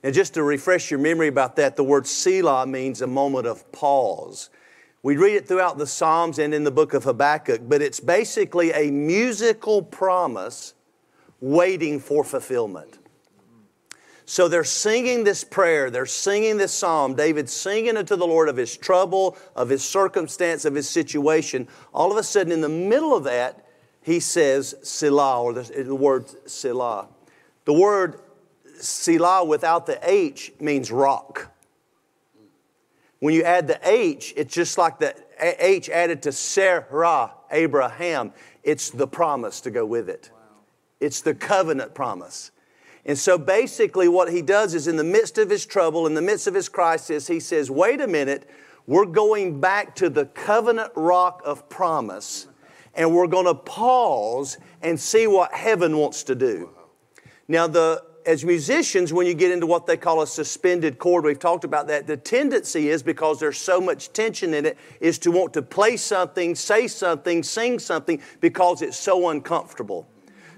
Now, 0.04 0.10
just 0.10 0.34
to 0.34 0.42
refresh 0.42 0.90
your 0.90 1.00
memory 1.00 1.28
about 1.28 1.56
that, 1.56 1.76
the 1.76 1.82
word 1.82 2.06
Selah 2.06 2.66
means 2.66 3.02
a 3.02 3.06
moment 3.06 3.46
of 3.46 3.70
pause. 3.72 4.50
We 5.02 5.16
read 5.16 5.34
it 5.34 5.48
throughout 5.48 5.76
the 5.76 5.86
Psalms 5.86 6.38
and 6.38 6.54
in 6.54 6.64
the 6.64 6.70
book 6.70 6.94
of 6.94 7.04
Habakkuk, 7.04 7.62
but 7.68 7.82
it's 7.82 8.00
basically 8.00 8.70
a 8.72 8.90
musical 8.90 9.82
promise 9.82 10.74
waiting 11.40 11.98
for 11.98 12.22
fulfillment. 12.22 12.98
So 14.24 14.46
they're 14.46 14.64
singing 14.64 15.24
this 15.24 15.42
prayer, 15.42 15.90
they're 15.90 16.06
singing 16.06 16.56
this 16.56 16.72
psalm. 16.72 17.14
David's 17.14 17.52
singing 17.52 17.96
unto 17.96 18.16
the 18.16 18.26
Lord 18.26 18.48
of 18.48 18.56
his 18.56 18.76
trouble, 18.76 19.36
of 19.54 19.68
his 19.68 19.84
circumstance, 19.84 20.64
of 20.64 20.74
his 20.74 20.88
situation. 20.88 21.68
All 21.92 22.10
of 22.10 22.16
a 22.16 22.22
sudden, 22.22 22.52
in 22.52 22.60
the 22.60 22.68
middle 22.68 23.14
of 23.14 23.24
that, 23.24 23.66
he 24.00 24.20
says 24.20 24.74
Selah, 24.82 25.42
or 25.42 25.52
the, 25.54 25.94
word 25.94 26.48
Selah. 26.48 27.08
The 27.64 27.72
word 27.72 28.20
Selah 28.78 29.44
without 29.44 29.86
the 29.86 29.98
H 30.02 30.52
means 30.60 30.90
rock. 30.90 31.50
When 33.20 33.34
you 33.34 33.42
add 33.42 33.66
the 33.66 33.80
H, 33.82 34.34
it's 34.36 34.52
just 34.52 34.76
like 34.76 34.98
the 34.98 35.14
H 35.40 35.88
added 35.88 36.22
to 36.24 36.32
Sarah, 36.32 37.32
Abraham. 37.50 38.32
It's 38.62 38.90
the 38.90 39.06
promise 39.06 39.60
to 39.62 39.70
go 39.70 39.86
with 39.86 40.08
it. 40.10 40.30
It's 41.00 41.20
the 41.20 41.34
covenant 41.34 41.94
promise. 41.94 42.50
And 43.06 43.18
so 43.18 43.36
basically, 43.36 44.08
what 44.08 44.30
he 44.30 44.42
does 44.42 44.74
is 44.74 44.88
in 44.88 44.96
the 44.96 45.04
midst 45.04 45.38
of 45.38 45.50
his 45.50 45.66
trouble, 45.66 46.06
in 46.06 46.14
the 46.14 46.22
midst 46.22 46.46
of 46.46 46.54
his 46.54 46.68
crisis, 46.68 47.26
he 47.26 47.40
says, 47.40 47.70
Wait 47.70 48.00
a 48.00 48.06
minute, 48.06 48.48
we're 48.86 49.06
going 49.06 49.60
back 49.60 49.94
to 49.96 50.08
the 50.08 50.26
covenant 50.26 50.92
rock 50.94 51.42
of 51.44 51.68
promise, 51.68 52.46
and 52.94 53.14
we're 53.14 53.26
going 53.26 53.46
to 53.46 53.54
pause 53.54 54.58
and 54.82 54.98
see 54.98 55.26
what 55.26 55.52
heaven 55.52 55.98
wants 55.98 56.22
to 56.24 56.34
do. 56.34 56.70
Now, 57.48 57.66
the 57.66 58.02
as 58.26 58.44
musicians, 58.44 59.12
when 59.12 59.26
you 59.26 59.34
get 59.34 59.50
into 59.50 59.66
what 59.66 59.86
they 59.86 59.96
call 59.96 60.22
a 60.22 60.26
suspended 60.26 60.98
chord, 60.98 61.24
we've 61.24 61.38
talked 61.38 61.64
about 61.64 61.88
that. 61.88 62.06
The 62.06 62.16
tendency 62.16 62.88
is 62.88 63.02
because 63.02 63.38
there's 63.38 63.58
so 63.58 63.80
much 63.80 64.12
tension 64.12 64.54
in 64.54 64.64
it, 64.64 64.78
is 65.00 65.18
to 65.20 65.30
want 65.30 65.52
to 65.54 65.62
play 65.62 65.96
something, 65.96 66.54
say 66.54 66.86
something, 66.88 67.42
sing 67.42 67.78
something 67.78 68.22
because 68.40 68.82
it's 68.82 68.96
so 68.96 69.28
uncomfortable. 69.28 70.06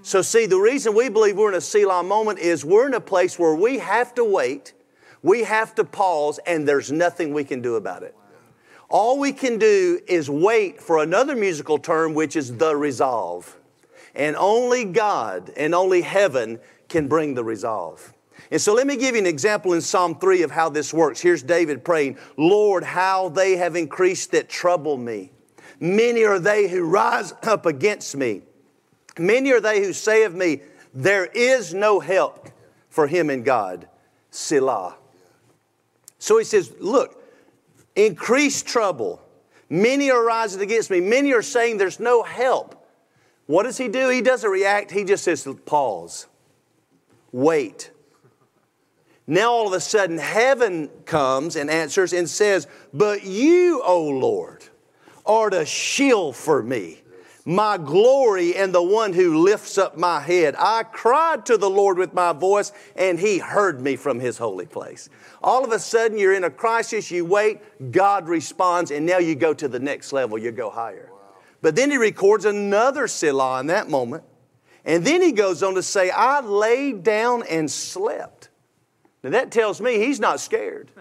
So, 0.02 0.22
see, 0.22 0.46
the 0.46 0.58
reason 0.58 0.94
we 0.94 1.08
believe 1.08 1.36
we're 1.36 1.48
in 1.48 1.56
a 1.56 1.60
Selah 1.60 2.04
moment 2.04 2.38
is 2.38 2.64
we're 2.64 2.86
in 2.86 2.94
a 2.94 3.00
place 3.00 3.38
where 3.38 3.56
we 3.56 3.78
have 3.78 4.14
to 4.14 4.24
wait, 4.24 4.72
we 5.22 5.42
have 5.42 5.74
to 5.74 5.84
pause, 5.84 6.38
and 6.46 6.68
there's 6.68 6.92
nothing 6.92 7.34
we 7.34 7.42
can 7.42 7.60
do 7.60 7.74
about 7.74 8.04
it. 8.04 8.14
All 8.88 9.18
we 9.18 9.32
can 9.32 9.58
do 9.58 10.00
is 10.06 10.30
wait 10.30 10.80
for 10.80 11.02
another 11.02 11.34
musical 11.34 11.78
term, 11.78 12.14
which 12.14 12.36
is 12.36 12.56
the 12.56 12.76
resolve. 12.76 13.56
And 14.14 14.36
only 14.36 14.84
God 14.84 15.52
and 15.56 15.74
only 15.74 16.02
heaven 16.02 16.60
can 16.88 17.08
bring 17.08 17.34
the 17.34 17.44
resolve. 17.44 18.12
And 18.50 18.60
so 18.60 18.74
let 18.74 18.86
me 18.86 18.96
give 18.96 19.14
you 19.14 19.20
an 19.20 19.26
example 19.26 19.72
in 19.72 19.80
Psalm 19.80 20.18
3 20.18 20.42
of 20.42 20.50
how 20.50 20.68
this 20.68 20.94
works. 20.94 21.20
Here's 21.20 21.42
David 21.42 21.84
praying, 21.84 22.18
Lord, 22.36 22.84
how 22.84 23.28
they 23.28 23.56
have 23.56 23.74
increased 23.74 24.32
that 24.32 24.48
trouble 24.48 24.96
me. 24.96 25.32
Many 25.80 26.24
are 26.24 26.38
they 26.38 26.68
who 26.68 26.84
rise 26.84 27.34
up 27.42 27.66
against 27.66 28.16
me. 28.16 28.42
Many 29.18 29.52
are 29.52 29.60
they 29.60 29.82
who 29.82 29.92
say 29.92 30.24
of 30.24 30.34
me, 30.34 30.62
There 30.94 31.26
is 31.26 31.74
no 31.74 32.00
help 32.00 32.48
for 32.88 33.06
him 33.06 33.30
in 33.30 33.42
God. 33.42 33.88
Selah. 34.30 34.96
So 36.18 36.38
he 36.38 36.44
says, 36.44 36.72
Look, 36.78 37.22
increased 37.94 38.66
trouble. 38.66 39.22
Many 39.68 40.10
are 40.10 40.24
rising 40.24 40.60
against 40.60 40.90
me. 40.90 41.00
Many 41.00 41.32
are 41.32 41.42
saying 41.42 41.78
there's 41.78 41.98
no 41.98 42.22
help. 42.22 42.88
What 43.46 43.64
does 43.64 43.78
he 43.78 43.88
do? 43.88 44.08
He 44.08 44.22
doesn't 44.22 44.48
react. 44.48 44.90
He 44.90 45.04
just 45.04 45.24
says, 45.24 45.46
Pause. 45.64 46.26
Wait. 47.36 47.90
Now 49.26 49.52
all 49.52 49.66
of 49.66 49.74
a 49.74 49.80
sudden, 49.80 50.16
heaven 50.16 50.88
comes 51.04 51.54
and 51.54 51.68
answers 51.68 52.14
and 52.14 52.30
says, 52.30 52.66
But 52.94 53.24
you, 53.24 53.82
O 53.84 54.08
Lord, 54.08 54.64
are 55.26 55.48
a 55.48 55.66
shield 55.66 56.34
for 56.34 56.62
me 56.62 57.02
my 57.44 57.76
glory 57.76 58.56
and 58.56 58.74
the 58.74 58.82
one 58.82 59.12
who 59.12 59.44
lifts 59.44 59.76
up 59.76 59.98
my 59.98 60.18
head. 60.18 60.56
I 60.58 60.82
cried 60.82 61.46
to 61.46 61.58
the 61.58 61.70
Lord 61.70 61.96
with 61.96 62.12
my 62.12 62.32
voice, 62.32 62.72
and 62.96 63.20
he 63.20 63.38
heard 63.38 63.80
me 63.80 63.94
from 63.94 64.18
his 64.18 64.36
holy 64.36 64.66
place. 64.66 65.08
All 65.44 65.62
of 65.62 65.70
a 65.70 65.78
sudden, 65.78 66.18
you're 66.18 66.34
in 66.34 66.42
a 66.42 66.50
crisis, 66.50 67.08
you 67.10 67.24
wait, 67.24 67.92
God 67.92 68.28
responds, 68.28 68.90
and 68.90 69.06
now 69.06 69.18
you 69.18 69.36
go 69.36 69.54
to 69.54 69.68
the 69.68 69.78
next 69.78 70.12
level, 70.12 70.38
you 70.38 70.50
go 70.50 70.70
higher. 70.70 71.08
But 71.62 71.76
then 71.76 71.90
he 71.90 71.98
records 71.98 72.46
another 72.46 73.06
Selah 73.06 73.60
in 73.60 73.68
that 73.68 73.88
moment. 73.88 74.24
And 74.86 75.04
then 75.04 75.20
he 75.20 75.32
goes 75.32 75.64
on 75.64 75.74
to 75.74 75.82
say, 75.82 76.10
I 76.10 76.40
laid 76.40 77.02
down 77.02 77.42
and 77.42 77.68
slept. 77.70 78.48
Now 79.22 79.30
that 79.30 79.50
tells 79.50 79.80
me 79.80 79.98
he's 79.98 80.20
not 80.20 80.40
scared. 80.40 80.90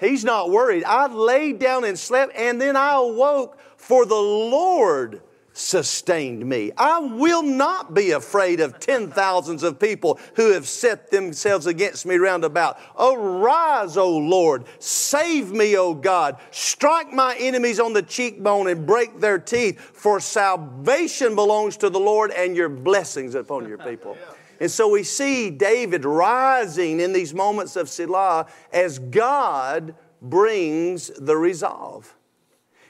He's 0.00 0.24
not 0.24 0.50
worried. 0.50 0.82
I 0.84 1.06
laid 1.06 1.60
down 1.60 1.84
and 1.84 1.96
slept, 1.96 2.34
and 2.34 2.60
then 2.60 2.76
I 2.76 2.96
awoke, 2.96 3.58
for 3.76 4.04
the 4.04 4.16
Lord 4.16 5.22
sustained 5.54 6.44
me. 6.44 6.72
I 6.76 6.98
will 6.98 7.42
not 7.42 7.94
be 7.94 8.10
afraid 8.10 8.60
of 8.60 8.80
ten 8.80 9.10
thousands 9.10 9.62
of 9.62 9.78
people 9.78 10.18
who 10.34 10.52
have 10.52 10.68
set 10.68 11.10
themselves 11.10 11.66
against 11.66 12.04
me 12.04 12.16
round 12.16 12.44
about. 12.44 12.78
Arise, 12.98 13.96
O 13.96 14.18
Lord, 14.18 14.64
save 14.80 15.52
me, 15.52 15.76
O 15.76 15.94
God. 15.94 16.38
Strike 16.50 17.12
my 17.12 17.36
enemies 17.38 17.80
on 17.80 17.92
the 17.92 18.02
cheekbone 18.02 18.66
and 18.66 18.84
break 18.84 19.20
their 19.20 19.38
teeth, 19.38 19.80
for 19.80 20.20
salvation 20.20 21.34
belongs 21.34 21.76
to 21.78 21.88
the 21.88 22.00
Lord 22.00 22.32
and 22.32 22.56
your 22.56 22.68
blessings 22.68 23.34
upon 23.34 23.68
your 23.68 23.78
people. 23.88 24.18
And 24.60 24.70
so 24.70 24.88
we 24.88 25.02
see 25.04 25.50
David 25.50 26.04
rising 26.04 27.00
in 27.00 27.12
these 27.12 27.32
moments 27.32 27.76
of 27.76 27.88
Selah 27.88 28.46
as 28.72 28.98
God 28.98 29.94
brings 30.20 31.08
the 31.08 31.36
resolve. 31.36 32.14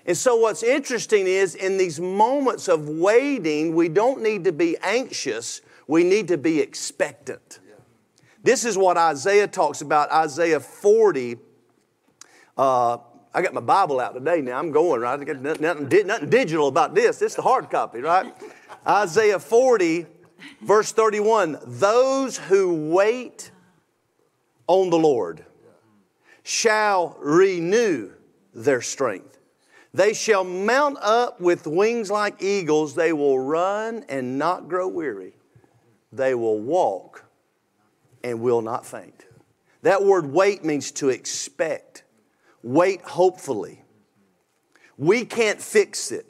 And 0.06 0.16
so, 0.16 0.36
what's 0.36 0.62
interesting 0.62 1.26
is 1.26 1.54
in 1.54 1.78
these 1.78 1.98
moments 1.98 2.68
of 2.68 2.88
waiting, 2.88 3.74
we 3.74 3.88
don't 3.88 4.22
need 4.22 4.44
to 4.44 4.52
be 4.52 4.76
anxious, 4.82 5.62
we 5.86 6.04
need 6.04 6.28
to 6.28 6.36
be 6.36 6.60
expectant. 6.60 7.60
This 8.42 8.66
is 8.66 8.76
what 8.76 8.98
Isaiah 8.98 9.48
talks 9.48 9.80
about, 9.80 10.12
Isaiah 10.12 10.60
40. 10.60 11.38
Uh, 12.58 12.98
I 13.32 13.42
got 13.42 13.54
my 13.54 13.62
Bible 13.62 13.98
out 13.98 14.12
today 14.12 14.42
now. 14.42 14.58
I'm 14.58 14.70
going, 14.70 15.00
right? 15.00 15.18
I 15.18 15.24
got 15.24 15.40
nothing, 15.40 16.06
nothing 16.06 16.28
digital 16.28 16.68
about 16.68 16.94
this. 16.94 17.18
This 17.18 17.32
is 17.32 17.36
the 17.36 17.42
hard 17.42 17.70
copy, 17.70 18.00
right? 18.00 18.32
Isaiah 18.86 19.38
40, 19.38 20.06
verse 20.60 20.92
31 20.92 21.58
Those 21.64 22.36
who 22.36 22.90
wait 22.90 23.50
on 24.66 24.90
the 24.90 24.98
Lord 24.98 25.44
shall 26.42 27.16
renew 27.20 28.12
their 28.52 28.82
strength. 28.82 29.33
They 29.94 30.12
shall 30.12 30.42
mount 30.42 30.98
up 31.00 31.40
with 31.40 31.68
wings 31.68 32.10
like 32.10 32.42
eagles. 32.42 32.96
They 32.96 33.12
will 33.12 33.38
run 33.38 34.04
and 34.08 34.38
not 34.38 34.68
grow 34.68 34.88
weary. 34.88 35.36
They 36.12 36.34
will 36.34 36.58
walk 36.58 37.24
and 38.24 38.40
will 38.40 38.60
not 38.60 38.84
faint. 38.84 39.24
That 39.82 40.02
word 40.02 40.26
wait 40.26 40.64
means 40.64 40.90
to 40.92 41.10
expect. 41.10 42.02
Wait 42.64 43.02
hopefully. 43.02 43.84
We 44.98 45.24
can't 45.24 45.60
fix 45.60 46.10
it. 46.10 46.28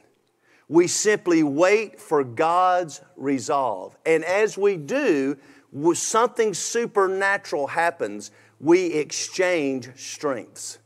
We 0.69 0.87
simply 0.87 1.43
wait 1.43 1.99
for 1.99 2.23
God's 2.23 3.01
resolve. 3.17 3.97
And 4.05 4.25
as 4.25 4.59
we 4.59 4.77
do, 4.77 5.39
something 5.95 6.53
supernatural 6.53 7.69
happens. 7.69 8.31
We 8.61 8.87
exchange 8.87 9.89
strengths. 9.97 10.81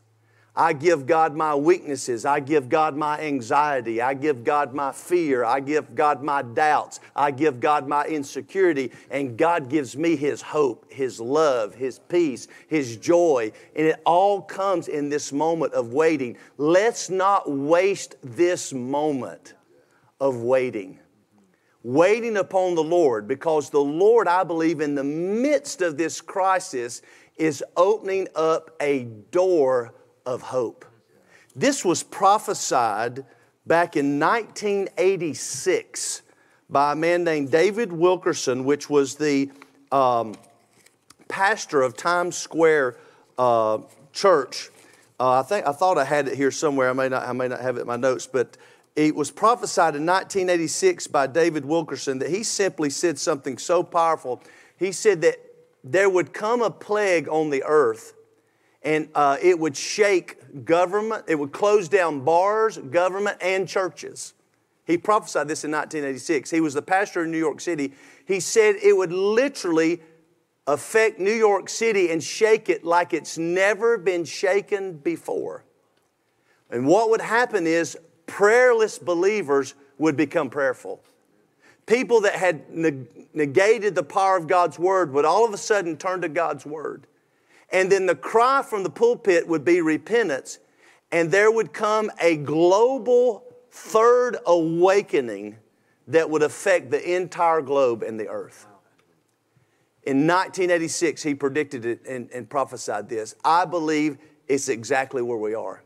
I 0.60 0.72
give 0.72 1.06
God 1.06 1.36
my 1.36 1.54
weaknesses. 1.54 2.24
I 2.24 2.40
give 2.40 2.68
God 2.68 2.96
my 2.96 3.20
anxiety. 3.20 4.02
I 4.02 4.14
give 4.14 4.42
God 4.42 4.74
my 4.74 4.90
fear. 4.90 5.44
I 5.44 5.60
give 5.60 5.94
God 5.94 6.20
my 6.20 6.42
doubts. 6.42 6.98
I 7.14 7.30
give 7.30 7.60
God 7.60 7.86
my 7.86 8.04
insecurity. 8.06 8.90
And 9.08 9.38
God 9.38 9.70
gives 9.70 9.96
me 9.96 10.16
His 10.16 10.42
hope, 10.42 10.92
His 10.92 11.20
love, 11.20 11.76
His 11.76 12.00
peace, 12.00 12.48
His 12.66 12.96
joy. 12.96 13.52
And 13.76 13.86
it 13.86 14.02
all 14.04 14.42
comes 14.42 14.88
in 14.88 15.08
this 15.08 15.32
moment 15.32 15.74
of 15.74 15.92
waiting. 15.92 16.36
Let's 16.56 17.08
not 17.08 17.48
waste 17.48 18.16
this 18.24 18.72
moment 18.72 19.54
of 20.20 20.38
waiting. 20.42 20.98
waiting 21.84 22.36
upon 22.36 22.74
the 22.74 22.82
Lord 22.82 23.28
because 23.28 23.70
the 23.70 23.78
Lord, 23.78 24.26
I 24.26 24.42
believe, 24.42 24.80
in 24.80 24.96
the 24.96 25.04
midst 25.04 25.82
of 25.82 25.96
this 25.96 26.20
crisis, 26.20 27.00
is 27.36 27.62
opening 27.76 28.26
up 28.34 28.74
a 28.80 29.04
door 29.04 29.94
of 30.28 30.42
hope. 30.42 30.84
This 31.56 31.84
was 31.84 32.02
prophesied 32.02 33.24
back 33.66 33.96
in 33.96 34.20
1986 34.20 36.22
by 36.68 36.92
a 36.92 36.94
man 36.94 37.24
named 37.24 37.50
David 37.50 37.90
Wilkerson, 37.90 38.64
which 38.64 38.90
was 38.90 39.14
the 39.14 39.50
um, 39.90 40.34
pastor 41.28 41.80
of 41.80 41.96
Times 41.96 42.36
Square 42.36 42.98
uh, 43.38 43.78
Church. 44.12 44.68
Uh, 45.18 45.40
I 45.40 45.42
think 45.42 45.66
I 45.66 45.72
thought 45.72 45.96
I 45.96 46.04
had 46.04 46.28
it 46.28 46.36
here 46.36 46.50
somewhere. 46.50 46.90
I 46.90 46.92
may 46.92 47.08
not. 47.08 47.26
I 47.26 47.32
may 47.32 47.48
not 47.48 47.60
have 47.60 47.78
it 47.78 47.80
in 47.80 47.86
my 47.86 47.96
notes, 47.96 48.26
but 48.26 48.58
it 48.94 49.14
was 49.14 49.30
prophesied 49.30 49.96
in 49.96 50.04
1986 50.04 51.06
by 51.06 51.26
David 51.26 51.64
Wilkerson 51.64 52.18
that 52.18 52.28
he 52.28 52.42
simply 52.42 52.90
said 52.90 53.18
something 53.18 53.56
so 53.56 53.82
powerful. 53.82 54.42
He 54.76 54.92
said 54.92 55.22
that 55.22 55.36
there 55.82 56.10
would 56.10 56.34
come 56.34 56.60
a 56.60 56.70
plague 56.70 57.28
on 57.28 57.48
the 57.48 57.64
earth, 57.64 58.12
and 58.82 59.08
uh, 59.14 59.36
it 59.42 59.58
would 59.58 59.76
shake 59.76 60.64
government. 60.64 61.24
It 61.28 61.38
would 61.38 61.52
close 61.52 61.88
down 61.88 62.20
bars, 62.20 62.78
government, 62.78 63.38
and 63.40 63.68
churches. 63.68 64.34
He 64.84 64.96
prophesied 64.96 65.48
this 65.48 65.64
in 65.64 65.70
1986. 65.70 66.50
He 66.50 66.60
was 66.60 66.74
the 66.74 66.82
pastor 66.82 67.24
in 67.24 67.30
New 67.30 67.38
York 67.38 67.60
City. 67.60 67.92
He 68.24 68.40
said 68.40 68.76
it 68.82 68.96
would 68.96 69.12
literally 69.12 70.00
affect 70.66 71.18
New 71.18 71.32
York 71.32 71.68
City 71.68 72.10
and 72.10 72.22
shake 72.22 72.68
it 72.68 72.84
like 72.84 73.12
it's 73.12 73.36
never 73.36 73.98
been 73.98 74.24
shaken 74.24 74.96
before. 74.96 75.64
And 76.70 76.86
what 76.86 77.10
would 77.10 77.20
happen 77.20 77.66
is 77.66 77.98
prayerless 78.26 78.98
believers 78.98 79.74
would 79.98 80.16
become 80.16 80.50
prayerful. 80.50 81.02
People 81.86 82.20
that 82.20 82.34
had 82.34 82.70
negated 82.70 83.94
the 83.94 84.02
power 84.02 84.36
of 84.36 84.46
God's 84.46 84.78
word 84.78 85.12
would 85.14 85.24
all 85.24 85.44
of 85.46 85.54
a 85.54 85.58
sudden 85.58 85.96
turn 85.96 86.20
to 86.20 86.28
God's 86.28 86.66
word. 86.66 87.06
And 87.70 87.92
then 87.92 88.06
the 88.06 88.14
cry 88.14 88.62
from 88.62 88.82
the 88.82 88.90
pulpit 88.90 89.46
would 89.46 89.64
be 89.64 89.80
repentance, 89.80 90.58
and 91.12 91.30
there 91.30 91.50
would 91.50 91.72
come 91.72 92.10
a 92.20 92.36
global 92.36 93.44
third 93.70 94.36
awakening 94.46 95.56
that 96.08 96.30
would 96.30 96.42
affect 96.42 96.90
the 96.90 97.16
entire 97.16 97.60
globe 97.60 98.02
and 98.02 98.18
the 98.18 98.28
earth. 98.28 98.66
In 100.04 100.26
1986, 100.26 101.22
he 101.22 101.34
predicted 101.34 101.84
it 101.84 102.06
and, 102.06 102.30
and, 102.32 102.48
prophesied 102.48 103.10
this. 103.10 103.34
I 103.44 103.66
believe 103.66 104.16
it's 104.46 104.70
exactly 104.70 105.20
where 105.20 105.36
we 105.36 105.54
are. 105.54 105.82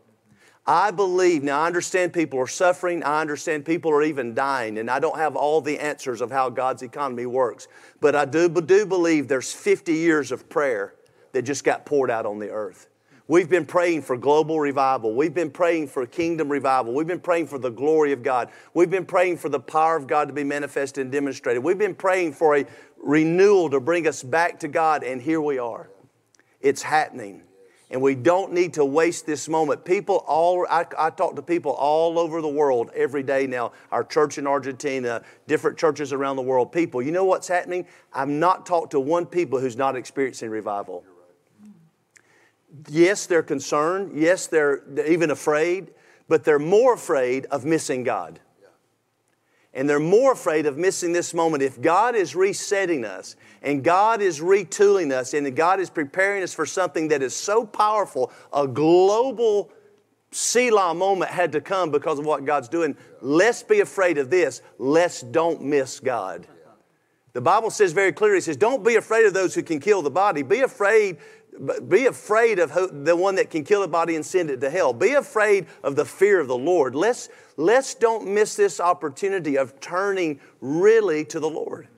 I 0.64 0.92
believe, 0.92 1.42
now 1.42 1.62
I 1.62 1.66
understand 1.66 2.12
people 2.12 2.38
are 2.38 2.46
suffering, 2.46 3.02
I 3.02 3.20
understand 3.20 3.64
people 3.64 3.90
are 3.90 4.04
even 4.04 4.32
dying, 4.32 4.78
and 4.78 4.88
I 4.88 5.00
don't 5.00 5.16
have 5.16 5.34
all 5.34 5.60
the 5.60 5.76
answers 5.80 6.20
of 6.20 6.30
how 6.30 6.50
God's 6.50 6.82
economy 6.82 7.26
works, 7.26 7.66
but 8.00 8.14
I 8.14 8.24
do, 8.24 8.48
do 8.48 8.86
believe 8.86 9.26
there's 9.26 9.52
50 9.52 9.92
years 9.92 10.30
of 10.30 10.48
prayer 10.48 10.94
that 11.32 11.42
just 11.42 11.64
got 11.64 11.84
poured 11.86 12.10
out 12.10 12.26
on 12.26 12.38
the 12.38 12.50
earth. 12.50 12.88
We've 13.28 13.48
been 13.48 13.64
praying 13.64 14.02
for 14.02 14.16
global 14.16 14.58
revival. 14.60 15.14
We've 15.14 15.32
been 15.32 15.50
praying 15.50 15.88
for 15.88 16.04
kingdom 16.06 16.50
revival. 16.50 16.92
We've 16.92 17.06
been 17.06 17.20
praying 17.20 17.46
for 17.46 17.58
the 17.58 17.70
glory 17.70 18.12
of 18.12 18.22
God. 18.22 18.50
We've 18.74 18.90
been 18.90 19.06
praying 19.06 19.38
for 19.38 19.48
the 19.48 19.60
power 19.60 19.96
of 19.96 20.06
God 20.06 20.28
to 20.28 20.34
be 20.34 20.44
manifested 20.44 21.02
and 21.02 21.12
demonstrated. 21.12 21.62
We've 21.62 21.78
been 21.78 21.94
praying 21.94 22.32
for 22.32 22.56
a 22.56 22.66
renewal 23.02 23.70
to 23.70 23.80
bring 23.80 24.08
us 24.08 24.22
back 24.22 24.60
to 24.60 24.68
God, 24.68 25.04
and 25.04 25.22
here 25.22 25.40
we 25.40 25.58
are. 25.58 25.88
It's 26.60 26.82
happening. 26.82 27.42
And 27.90 28.00
we 28.00 28.14
don't 28.14 28.52
need 28.54 28.74
to 28.74 28.84
waste 28.84 29.26
this 29.26 29.48
moment. 29.48 29.84
People 29.84 30.24
all, 30.26 30.66
I, 30.68 30.86
I, 30.98 31.10
talk 31.10 31.36
to 31.36 31.42
people 31.42 31.72
all 31.72 32.18
over 32.18 32.40
the 32.40 32.48
world 32.48 32.90
every 32.94 33.22
day 33.22 33.46
now. 33.46 33.72
Our 33.90 34.02
church 34.02 34.38
in 34.38 34.46
Argentina, 34.46 35.22
different 35.46 35.78
churches 35.78 36.12
around 36.12 36.36
the 36.36 36.42
world. 36.42 36.72
People, 36.72 37.02
you 37.02 37.12
know 37.12 37.26
what's 37.26 37.48
happening? 37.48 37.86
I've 38.12 38.30
not 38.30 38.64
talked 38.64 38.92
to 38.92 39.00
one 39.00 39.26
people 39.26 39.58
who's 39.60 39.76
not 39.76 39.94
experiencing 39.94 40.48
revival 40.48 41.04
yes, 42.88 43.26
they're 43.26 43.42
concerned. 43.42 44.12
Yes, 44.14 44.46
they're, 44.46 44.82
even 45.06 45.30
afraid, 45.30 45.92
but 46.28 46.44
they're 46.44 46.58
more 46.58 46.94
afraid 46.94 47.46
of 47.46 47.64
missing 47.64 48.02
God. 48.02 48.40
And 49.74 49.88
they're 49.88 49.98
more 49.98 50.32
afraid 50.32 50.66
of 50.66 50.76
missing 50.76 51.12
this 51.12 51.32
moment. 51.32 51.62
If 51.62 51.80
God 51.80 52.14
is 52.14 52.36
resetting 52.36 53.06
us 53.06 53.36
and 53.62 53.82
God 53.82 54.20
is 54.20 54.40
retooling 54.40 55.12
us 55.12 55.32
and 55.32 55.56
God 55.56 55.80
is 55.80 55.88
preparing 55.88 56.42
us 56.42 56.52
for 56.52 56.66
something 56.66 57.08
that 57.08 57.22
is 57.22 57.34
so 57.34 57.64
powerful, 57.64 58.30
a 58.52 58.68
global 58.68 59.70
Selah 60.32 60.94
moment 60.94 61.30
had 61.30 61.52
to 61.52 61.60
come 61.60 61.90
because 61.90 62.18
of 62.18 62.24
what 62.24 62.44
God's 62.44 62.68
doing. 62.68 62.96
Let's 63.20 63.62
be 63.62 63.80
afraid 63.80 64.16
of 64.18 64.30
this. 64.30 64.62
Let's 64.78 65.20
don't 65.20 65.62
miss 65.62 66.00
God. 66.00 66.46
The 67.34 67.40
Bible 67.40 67.70
says 67.70 67.92
very 67.92 68.12
clearly, 68.12 68.38
it 68.38 68.44
says, 68.44 68.56
Don't 68.56 68.84
be 68.84 68.96
afraid 68.96 69.26
of 69.26 69.34
those 69.34 69.54
who 69.54 69.62
can 69.62 69.78
kill 69.78 70.02
the 70.02 70.10
body. 70.10 70.42
Be 70.42 70.60
afraid 70.60 71.18
be 71.88 72.06
afraid 72.06 72.58
of 72.58 73.04
the 73.04 73.14
one 73.14 73.34
that 73.34 73.50
can 73.50 73.62
kill 73.62 73.82
a 73.82 73.88
body 73.88 74.16
and 74.16 74.24
send 74.24 74.50
it 74.50 74.60
to 74.60 74.70
hell. 74.70 74.92
Be 74.92 75.12
afraid 75.12 75.66
of 75.82 75.96
the 75.96 76.04
fear 76.04 76.40
of 76.40 76.48
the 76.48 76.56
Lord. 76.56 76.94
Let's, 76.94 77.28
let's 77.56 77.94
don't 77.94 78.26
miss 78.26 78.56
this 78.56 78.80
opportunity 78.80 79.56
of 79.56 79.78
turning 79.78 80.40
really 80.60 81.24
to 81.26 81.38
the 81.38 81.48
Lord. 81.48 81.88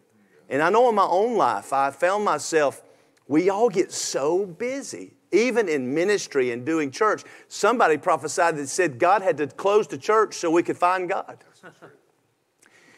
And 0.48 0.60
I 0.60 0.70
know 0.70 0.88
in 0.88 0.94
my 0.94 1.06
own 1.06 1.36
life, 1.36 1.72
I 1.72 1.90
found 1.90 2.24
myself, 2.24 2.82
we 3.28 3.48
all 3.48 3.70
get 3.70 3.92
so 3.92 4.44
busy, 4.44 5.14
even 5.32 5.68
in 5.68 5.94
ministry 5.94 6.50
and 6.50 6.66
doing 6.66 6.90
church. 6.90 7.22
Somebody 7.48 7.96
prophesied 7.96 8.56
that 8.56 8.68
said 8.68 8.98
God 8.98 9.22
had 9.22 9.36
to 9.38 9.46
close 9.46 9.86
the 9.86 9.98
church 9.98 10.34
so 10.34 10.50
we 10.50 10.62
could 10.62 10.76
find 10.76 11.08
God. 11.08 11.38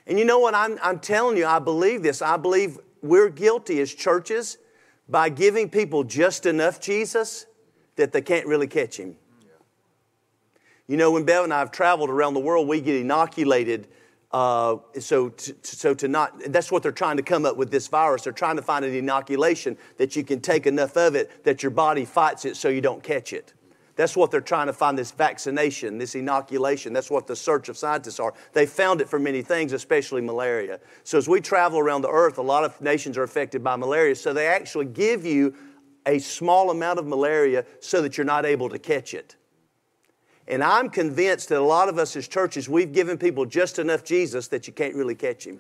And 0.07 0.19
you 0.19 0.25
know 0.25 0.39
what? 0.39 0.55
I'm, 0.55 0.79
I'm 0.83 1.01
telling 1.01 1.37
you, 1.37 1.47
I 1.47 1.59
believe 1.59 2.03
this. 2.03 2.23
I 2.23 2.37
believe 2.37 2.79
we're 3.03 3.29
guilty 3.29 3.81
as 3.81 3.93
churches 3.93 4.59
by 5.09 5.29
giving 5.29 5.69
people 5.69 6.05
just 6.05 6.47
enough 6.47 6.81
Jesus 6.81 7.47
that 7.97 8.13
they 8.13 8.23
can't 8.23 8.47
really 8.47 8.67
catch 8.67 8.99
him. 8.99 9.17
You 10.87 10.97
know, 10.97 11.11
when 11.11 11.25
Bev 11.25 11.45
and 11.45 11.53
I 11.53 11.59
have 11.59 11.73
traveled 11.73 12.11
around 12.11 12.35
the 12.35 12.41
world, 12.41 12.69
we 12.69 12.81
get 12.81 12.97
inoculated. 12.97 13.89
Uh, 14.31 14.77
so, 15.01 15.31
to, 15.31 15.55
so 15.63 15.95
to 15.95 16.09
not, 16.09 16.39
that's 16.53 16.71
what 16.71 16.83
they're 16.83 16.93
trying 16.93 17.17
to 17.17 17.23
come 17.23 17.45
up 17.45 17.57
with 17.57 17.71
this 17.71 17.89
virus. 17.89 18.23
They're 18.23 18.33
trying 18.33 18.57
to 18.57 18.63
find 18.63 18.85
an 18.85 18.95
inoculation 18.95 19.77
that 19.97 20.15
you 20.15 20.25
can 20.25 20.41
take 20.41 20.67
enough 20.67 20.97
of 20.97 21.15
it 21.15 21.45
that 21.45 21.63
your 21.63 21.71
body 21.71 22.05
fights 22.05 22.45
it 22.45 22.57
so 22.57 22.69
you 22.69 22.81
don't 22.81 23.03
catch 23.03 23.33
it. 23.33 23.55
That's 23.97 24.15
what 24.15 24.31
they're 24.31 24.43
trying 24.43 24.67
to 24.67 24.75
find 24.75 24.97
this 24.97 25.11
vaccination, 25.11 25.97
this 25.97 26.15
inoculation. 26.15 26.93
That's 26.93 27.11
what 27.11 27.27
the 27.27 27.35
search 27.35 27.71
of 27.71 27.79
scientists 27.79 28.21
are. 28.21 28.35
They 28.53 28.67
found 28.67 29.01
it 29.01 29.09
for 29.09 29.19
many 29.19 29.41
things, 29.41 29.73
especially 29.73 30.21
malaria. 30.21 30.81
So 31.03 31.17
as 31.17 31.29
we 31.29 31.41
travel 31.41 31.79
around 31.79 32.03
the 32.03 32.11
earth, 32.11 32.37
a 32.37 32.43
lot 32.43 32.63
of 32.63 32.79
nations 32.81 33.17
are 33.17 33.23
affected 33.23 33.65
by 33.65 33.77
malaria. 33.77 34.15
So 34.15 34.35
they 34.35 34.47
actually 34.47 34.85
give 34.87 35.25
you 35.25 35.55
a 36.05 36.19
small 36.19 36.71
amount 36.71 36.99
of 36.99 37.07
malaria 37.07 37.65
so 37.81 38.03
that 38.03 38.19
you're 38.19 38.27
not 38.27 38.45
able 38.45 38.69
to 38.69 38.79
catch 38.79 39.15
it. 39.15 39.37
And 40.47 40.63
I'm 40.63 40.91
convinced 40.91 41.49
that 41.49 41.59
a 41.59 41.65
lot 41.65 41.89
of 41.89 41.99
us 41.99 42.15
as 42.17 42.29
churches, 42.29 42.69
we've 42.69 42.93
given 42.93 43.19
people 43.19 43.47
just 43.47 43.79
enough 43.79 44.05
Jesus 44.05 44.47
that 44.49 44.67
you 44.67 44.73
can't 44.73 44.95
really 44.95 45.17
catch 45.17 45.45
him. 45.47 45.59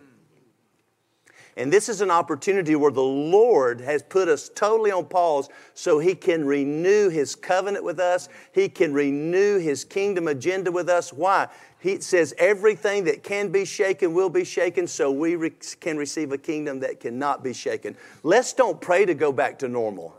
And 1.59 1.73
this 1.73 1.89
is 1.89 2.03
an 2.03 2.11
opportunity 2.11 2.77
where 2.77 2.91
the 2.91 3.03
Lord 3.03 3.81
has 3.81 4.03
put 4.03 4.29
us 4.29 4.51
totally 4.55 4.91
on 4.91 5.07
pause 5.07 5.49
so 5.73 5.99
He 5.99 6.15
can 6.15 6.45
renew 6.45 7.09
His 7.09 7.35
covenant 7.35 7.85
with 7.85 7.99
us. 7.99 8.29
He 8.53 8.69
can 8.69 8.93
renew 8.93 9.59
His 9.59 9.85
kingdom 9.85 10.29
agenda 10.29 10.71
with 10.71 10.89
us. 10.89 11.13
Why? 11.13 11.49
He 11.79 12.01
says 12.01 12.35
everything 12.39 13.05
that 13.05 13.23
can 13.23 13.51
be 13.51 13.65
shaken 13.65 14.13
will 14.13 14.29
be 14.29 14.45
shaken 14.45 14.87
so 14.87 15.11
we 15.13 15.37
re- 15.37 15.53
can 15.81 15.97
receive 15.97 16.33
a 16.33 16.39
kingdom 16.39 16.81
that 16.81 17.01
cannot 17.01 17.45
be 17.45 17.53
shaken. 17.53 17.97
Let's 18.23 18.53
don't 18.53 18.81
pray 18.81 19.07
to 19.07 19.15
go 19.15 19.31
back 19.31 19.59
to 19.61 19.69
normal. 19.69 20.16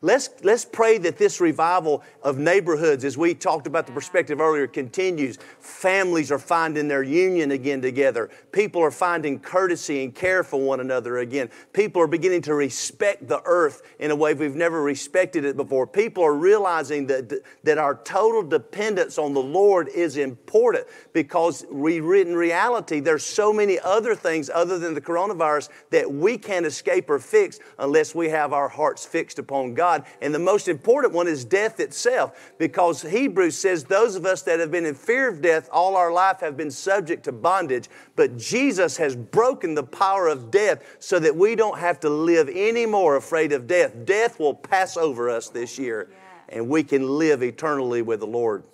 Let's, 0.00 0.30
let's 0.44 0.64
pray 0.64 0.98
that 0.98 1.18
this 1.18 1.40
revival 1.40 2.04
of 2.22 2.38
neighborhoods, 2.38 3.04
as 3.04 3.18
we 3.18 3.34
talked 3.34 3.66
about 3.66 3.84
the 3.84 3.90
perspective 3.90 4.40
earlier, 4.40 4.68
continues. 4.68 5.38
Families 5.58 6.30
are 6.30 6.38
finding 6.38 6.86
their 6.86 7.02
union 7.02 7.50
again 7.50 7.82
together. 7.82 8.30
People 8.52 8.80
are 8.80 8.92
finding 8.92 9.40
courtesy 9.40 10.04
and 10.04 10.14
care 10.14 10.44
for 10.44 10.60
one 10.60 10.78
another 10.78 11.18
again. 11.18 11.50
People 11.72 12.00
are 12.00 12.06
beginning 12.06 12.42
to 12.42 12.54
respect 12.54 13.26
the 13.26 13.42
earth 13.44 13.82
in 13.98 14.12
a 14.12 14.14
way 14.14 14.34
we've 14.34 14.54
never 14.54 14.84
respected 14.84 15.44
it 15.44 15.56
before. 15.56 15.84
People 15.84 16.22
are 16.22 16.34
realizing 16.34 17.08
that, 17.08 17.42
that 17.64 17.78
our 17.78 17.96
total 17.96 18.44
dependence 18.44 19.18
on 19.18 19.34
the 19.34 19.42
Lord 19.42 19.88
is 19.88 20.16
important 20.16 20.86
because 21.12 21.66
we, 21.72 21.96
in 21.96 22.36
reality, 22.36 23.00
there's 23.00 23.24
so 23.24 23.52
many 23.52 23.80
other 23.80 24.14
things 24.14 24.48
other 24.48 24.78
than 24.78 24.94
the 24.94 25.00
coronavirus 25.00 25.70
that 25.90 26.08
we 26.08 26.38
can't 26.38 26.66
escape 26.66 27.10
or 27.10 27.18
fix 27.18 27.58
unless 27.80 28.14
we 28.14 28.28
have 28.28 28.52
our 28.52 28.68
hearts 28.68 29.04
fixed 29.04 29.40
upon 29.40 29.74
God. 29.74 29.87
God. 29.88 30.04
And 30.20 30.34
the 30.34 30.38
most 30.38 30.68
important 30.68 31.14
one 31.14 31.28
is 31.28 31.44
death 31.44 31.80
itself, 31.80 32.52
because 32.58 33.02
Hebrews 33.02 33.56
says 33.56 33.84
those 33.84 34.16
of 34.16 34.26
us 34.26 34.42
that 34.42 34.60
have 34.60 34.70
been 34.70 34.86
in 34.86 34.94
fear 34.94 35.28
of 35.28 35.40
death 35.40 35.68
all 35.72 35.96
our 35.96 36.12
life 36.12 36.40
have 36.40 36.56
been 36.56 36.70
subject 36.70 37.24
to 37.24 37.32
bondage. 37.32 37.88
But 38.16 38.36
Jesus 38.36 38.96
has 38.98 39.16
broken 39.16 39.74
the 39.74 39.82
power 39.82 40.28
of 40.28 40.50
death 40.50 40.82
so 40.98 41.18
that 41.18 41.34
we 41.34 41.54
don't 41.54 41.78
have 41.78 42.00
to 42.00 42.10
live 42.10 42.48
anymore 42.48 43.16
afraid 43.16 43.52
of 43.52 43.66
death. 43.66 43.92
Death 44.04 44.38
will 44.38 44.54
pass 44.54 44.96
over 44.96 45.30
us 45.30 45.48
this 45.48 45.78
year, 45.78 46.08
and 46.48 46.68
we 46.68 46.82
can 46.82 47.08
live 47.18 47.42
eternally 47.42 48.02
with 48.02 48.20
the 48.20 48.26
Lord. 48.26 48.64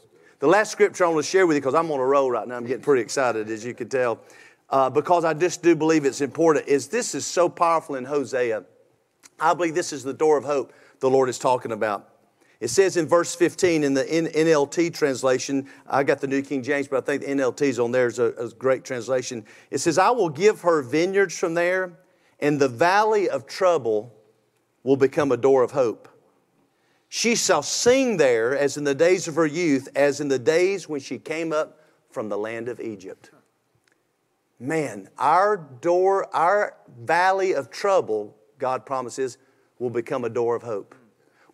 The 0.41 0.49
last 0.49 0.73
scripture 0.73 1.05
I 1.05 1.09
want 1.09 1.25
to 1.25 1.31
share 1.31 1.47
with 1.47 1.57
you, 1.57 1.61
because 1.61 1.75
I'm 1.75 1.91
on 1.91 2.01
a 2.01 2.05
roll 2.05 2.31
right 2.31 2.47
now, 2.47 2.57
I'm 2.57 2.67
getting 2.67 2.83
pretty 2.83 3.03
excited, 3.03 3.49
as 3.49 3.65
you 3.65 3.75
can 3.75 3.89
tell. 3.89 4.21
uh, 4.71 4.91
because 4.91 5.25
I 5.25 5.35
just 5.35 5.63
do 5.63 5.77
believe 5.77 6.05
it's 6.05 6.21
important, 6.21 6.67
is 6.67 6.89
this 6.89 7.15
is 7.15 7.25
so 7.25 7.49
powerful 7.49 7.95
in 7.95 8.05
Hosea. 8.05 8.65
I 9.39 9.55
believe 9.55 9.75
this 9.75 9.93
is 9.93 10.03
the 10.03 10.13
door 10.13 10.37
of 10.39 10.45
hope 10.45 10.73
the 11.01 11.11
Lord 11.11 11.29
is 11.29 11.39
talking 11.39 11.73
about. 11.73 12.11
It 12.61 12.69
says 12.69 12.97
in 12.97 13.07
verse 13.07 13.35
15 13.35 13.85
in 13.85 13.95
the 13.95 14.05
NLT 14.05 14.95
translation, 14.95 15.69
I 15.87 16.03
got 16.03 16.21
the 16.21 16.27
New 16.27 16.41
King 16.41 16.63
James, 16.63 16.89
but 16.89 17.03
I 17.03 17.07
think 17.07 17.23
the 17.23 17.29
NLT's 17.29 17.79
on 17.79 17.91
there 17.91 18.07
is 18.07 18.19
a, 18.19 18.33
a 18.39 18.49
great 18.51 18.85
translation. 18.85 19.45
It 19.71 19.79
says, 19.79 19.99
I 19.99 20.11
will 20.11 20.31
give 20.31 20.63
her 20.63 20.83
vineyards 20.83 21.37
from 21.37 21.55
there, 21.55 21.99
and 22.41 22.59
the 22.59 22.69
valley 22.69 23.29
of 23.29 23.47
trouble 23.47 24.15
will 24.83 24.97
become 24.97 25.33
a 25.33 25.37
door 25.37 25.63
of 25.63 25.73
hope. 25.73 26.09
She 27.09 27.35
shall 27.35 27.63
sing 27.63 28.17
there 28.17 28.57
as 28.57 28.77
in 28.77 28.85
the 28.85 28.95
days 28.95 29.29
of 29.29 29.35
her 29.35 29.47
youth, 29.47 29.89
as 29.95 30.21
in 30.21 30.29
the 30.29 30.39
days 30.39 30.89
when 30.89 31.01
she 31.01 31.19
came 31.19 31.53
up 31.53 31.81
from 32.11 32.29
the 32.29 32.39
land 32.39 32.69
of 32.69 32.81
Egypt. 32.81 33.31
Man, 34.59 35.09
our 35.19 35.57
door, 35.57 36.35
our 36.35 36.77
valley 36.99 37.55
of 37.55 37.71
trouble, 37.71 38.37
God 38.59 38.87
promises, 38.87 39.37
will 39.79 39.91
become 39.91 40.25
a 40.25 40.29
door 40.29 40.57
of 40.57 40.63
hope. 40.63 40.95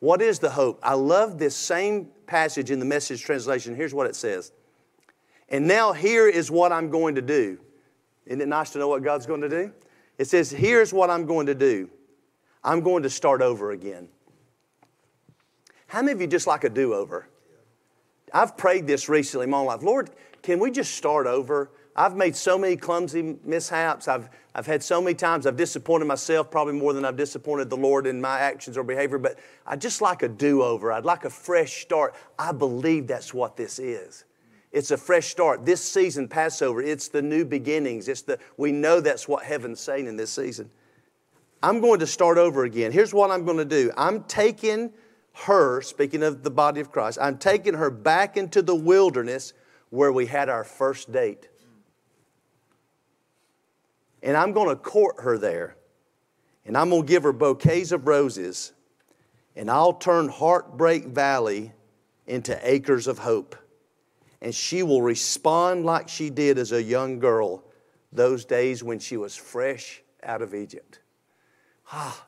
What 0.01 0.23
is 0.23 0.39
the 0.39 0.51
hope? 0.51 0.81
I 0.83 0.95
love 0.95 1.39
this 1.39 1.55
same 1.55 2.09
passage 2.27 2.71
in 2.71 2.79
the 2.79 2.85
message 2.85 3.23
translation. 3.23 3.77
Here's 3.77 3.95
what 3.95 4.07
it 4.07 4.17
says. 4.17 4.53
And 5.49 5.67
now 5.67 5.93
here 5.93 6.29
is 6.29 6.51
what 6.51 6.73
I'm 6.73 6.91
going 6.91 7.17
to 7.17 7.23
do. 7.23 7.59
Isn't 8.27 8.41
it 8.41 8.49
nice 8.49 8.71
to 8.71 8.79
know 8.79 8.89
what 8.89 9.03
God's 9.03 9.27
going 9.27 9.41
to 9.43 9.49
do? 9.49 9.73
It 10.17 10.27
says, 10.27 10.51
Here's 10.51 10.93
what 10.93 11.11
I'm 11.11 11.27
going 11.27 11.47
to 11.47 11.55
do. 11.55 11.91
I'm 12.63 12.83
going 12.83 13.03
to 13.03 13.11
start 13.11 13.43
over 13.43 13.73
again. 13.73 14.09
How 15.87 16.03
many 16.03 16.13
of 16.13 16.21
you 16.21 16.27
just 16.27 16.47
like 16.47 16.65
a 16.65 16.69
do 16.69 16.95
over? 16.95 17.27
I've 18.33 18.57
prayed 18.57 18.87
this 18.87 19.09
recently 19.09 19.45
in 19.45 19.51
my 19.51 19.61
life. 19.61 19.83
Lord, 19.83 20.11
can 20.43 20.61
we 20.61 20.71
just 20.71 20.95
start 20.95 21.27
over? 21.27 21.71
I've 21.97 22.15
made 22.15 22.37
so 22.37 22.57
many 22.57 22.77
clumsy 22.77 23.39
mishaps. 23.45 24.07
I've, 24.07 24.31
I've 24.55 24.67
had 24.67 24.83
so 24.83 25.01
many 25.01 25.15
times 25.15 25.47
I've 25.47 25.57
disappointed 25.57 26.07
myself, 26.07 26.51
probably 26.51 26.75
more 26.75 26.93
than 26.93 27.05
I've 27.05 27.17
disappointed 27.17 27.71
the 27.71 27.77
Lord 27.77 28.07
in 28.07 28.21
my 28.21 28.41
actions 28.41 28.77
or 28.77 28.83
behavior, 28.83 29.19
but 29.19 29.39
I 29.65 29.77
just 29.77 30.01
like 30.01 30.23
a 30.23 30.29
do 30.29 30.63
over. 30.63 30.93
I'd 30.93 31.05
like 31.05 31.25
a 31.25 31.31
fresh 31.31 31.83
start. 31.83 32.15
I 32.39 32.53
believe 32.53 33.07
that's 33.07 33.33
what 33.33 33.57
this 33.57 33.79
is. 33.79 34.25
It's 34.73 34.91
a 34.91 34.97
fresh 34.97 35.29
start. 35.29 35.65
This 35.65 35.83
season, 35.83 36.29
Passover, 36.29 36.83
it's 36.83 37.09
the 37.09 37.23
new 37.23 37.45
beginnings. 37.45 38.09
It's 38.09 38.23
the, 38.23 38.39
we 38.57 38.73
know 38.73 39.01
that's 39.01 39.29
what 39.29 39.45
heaven's 39.45 39.81
saying 39.81 40.07
in 40.07 40.17
this 40.17 40.31
season. 40.31 40.71
I'm 41.63 41.81
going 41.81 42.01
to 42.01 42.07
start 42.07 42.39
over 42.39 42.65
again. 42.65 42.91
Here's 42.91 43.13
what 43.13 43.31
I'm 43.31 43.45
going 43.45 43.59
to 43.59 43.65
do 43.65 43.93
I'm 43.97 44.25
taking 44.25 44.93
her, 45.33 45.81
speaking 45.81 46.23
of 46.23 46.43
the 46.43 46.51
body 46.51 46.81
of 46.81 46.91
Christ, 46.91 47.19
I'm 47.21 47.39
taking 47.39 47.75
her 47.75 47.91
back 47.91 48.37
into 48.37 48.63
the 48.63 48.75
wilderness 48.75 49.53
where 49.91 50.13
we 50.13 50.27
had 50.27 50.49
our 50.49 50.65
first 50.65 51.13
date 51.13 51.50
and 54.23 54.37
I'm 54.37 54.53
going 54.53 54.69
to 54.69 54.77
court 54.77 55.17
her 55.21 55.39
there. 55.39 55.77
And 56.65 56.77
I'm 56.77 56.91
going 56.91 57.03
to 57.03 57.09
give 57.09 57.23
her 57.23 57.33
bouquets 57.33 57.93
of 57.93 58.07
roses. 58.07 58.73
And 59.57 59.71
I'll 59.71 59.95
turn 59.95 60.29
Heartbreak 60.29 61.07
Valley 61.07 61.73
into 62.27 62.59
acres 62.63 63.07
of 63.07 63.19
hope. 63.19 63.57
And 64.43 64.55
she 64.55 64.83
will 64.83 65.03
respond 65.03 65.85
like 65.85 66.09
she 66.09 66.31
did 66.31 66.59
as 66.59 66.73
a 66.73 66.83
young 66.83 67.19
girl 67.19 67.65
those 68.13 68.45
days 68.45 68.83
when 68.83 68.99
she 68.99 69.17
was 69.17 69.37
fresh 69.37 70.03
out 70.23 70.43
of 70.43 70.55
Egypt. 70.55 71.01
Ah, 71.93 72.27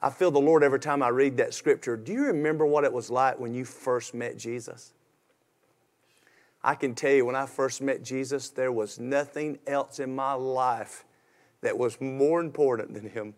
I 0.00 0.10
feel 0.10 0.30
the 0.30 0.40
Lord 0.40 0.62
every 0.62 0.80
time 0.80 1.02
I 1.02 1.08
read 1.08 1.36
that 1.36 1.54
scripture. 1.54 1.96
Do 1.96 2.12
you 2.12 2.26
remember 2.26 2.66
what 2.66 2.84
it 2.84 2.92
was 2.92 3.08
like 3.10 3.38
when 3.38 3.54
you 3.54 3.64
first 3.64 4.14
met 4.14 4.36
Jesus? 4.36 4.92
I 6.64 6.74
can 6.74 6.94
tell 6.94 7.12
you, 7.12 7.24
when 7.26 7.34
I 7.34 7.46
first 7.46 7.82
met 7.82 8.02
Jesus, 8.02 8.50
there 8.50 8.72
was 8.72 9.00
nothing 9.00 9.58
else 9.66 9.98
in 9.98 10.14
my 10.14 10.34
life 10.34 11.04
that 11.60 11.76
was 11.76 12.00
more 12.00 12.40
important 12.40 12.94
than 12.94 13.08
Him. 13.08 13.34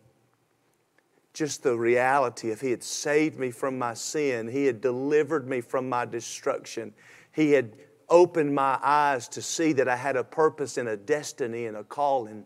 Just 1.32 1.62
the 1.62 1.76
reality 1.76 2.50
of 2.50 2.60
He 2.60 2.70
had 2.70 2.82
saved 2.82 3.38
me 3.38 3.50
from 3.50 3.78
my 3.78 3.94
sin, 3.94 4.48
He 4.48 4.66
had 4.66 4.80
delivered 4.80 5.48
me 5.48 5.60
from 5.60 5.88
my 5.88 6.04
destruction, 6.04 6.92
He 7.32 7.52
had 7.52 7.76
opened 8.10 8.54
my 8.54 8.78
eyes 8.82 9.28
to 9.28 9.40
see 9.40 9.72
that 9.72 9.88
I 9.88 9.96
had 9.96 10.16
a 10.16 10.24
purpose 10.24 10.76
and 10.76 10.88
a 10.88 10.96
destiny 10.96 11.66
and 11.66 11.76
a 11.76 11.84
calling. 11.84 12.44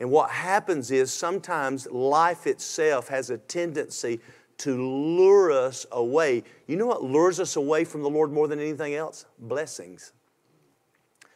And 0.00 0.10
what 0.10 0.30
happens 0.30 0.90
is 0.90 1.12
sometimes 1.12 1.86
life 1.90 2.46
itself 2.46 3.08
has 3.08 3.30
a 3.30 3.38
tendency 3.38 4.20
to 4.58 4.76
lure 4.76 5.52
us 5.52 5.86
away. 5.92 6.42
You 6.66 6.76
know 6.76 6.86
what 6.86 7.02
lures 7.02 7.40
us 7.40 7.56
away 7.56 7.84
from 7.84 8.02
the 8.02 8.10
Lord 8.10 8.32
more 8.32 8.48
than 8.48 8.60
anything 8.60 8.94
else? 8.94 9.24
Blessings. 9.38 10.12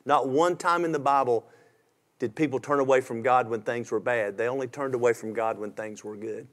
Not 0.04 0.28
one 0.28 0.56
time 0.56 0.84
in 0.84 0.92
the 0.92 0.98
Bible 0.98 1.46
did 2.18 2.34
people 2.34 2.60
turn 2.60 2.80
away 2.80 3.00
from 3.00 3.22
God 3.22 3.48
when 3.48 3.62
things 3.62 3.90
were 3.90 4.00
bad. 4.00 4.36
They 4.36 4.48
only 4.48 4.66
turned 4.66 4.94
away 4.94 5.12
from 5.12 5.32
God 5.32 5.58
when 5.58 5.72
things 5.72 6.04
were 6.04 6.16
good. 6.16 6.46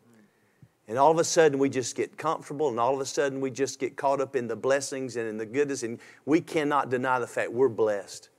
And 0.88 0.98
all 0.98 1.12
of 1.12 1.20
a 1.20 1.24
sudden, 1.24 1.60
we 1.60 1.70
just 1.70 1.96
get 1.96 2.18
comfortable, 2.18 2.70
and 2.70 2.80
all 2.80 2.96
of 2.96 3.00
a 3.00 3.06
sudden, 3.06 3.40
we 3.40 3.52
just 3.52 3.80
get 3.80 3.96
caught 3.96 4.20
up 4.20 4.36
in 4.36 4.48
the 4.48 4.56
blessings 4.56 5.16
and 5.18 5.30
in 5.30 5.38
the 5.38 5.46
goodness. 5.46 5.84
And 5.84 6.00
we 6.26 6.42
cannot 6.42 6.90
deny 6.90 7.20
the 7.20 7.28
fact 7.28 7.52
we're 7.52 7.70
blessed. 7.70 8.30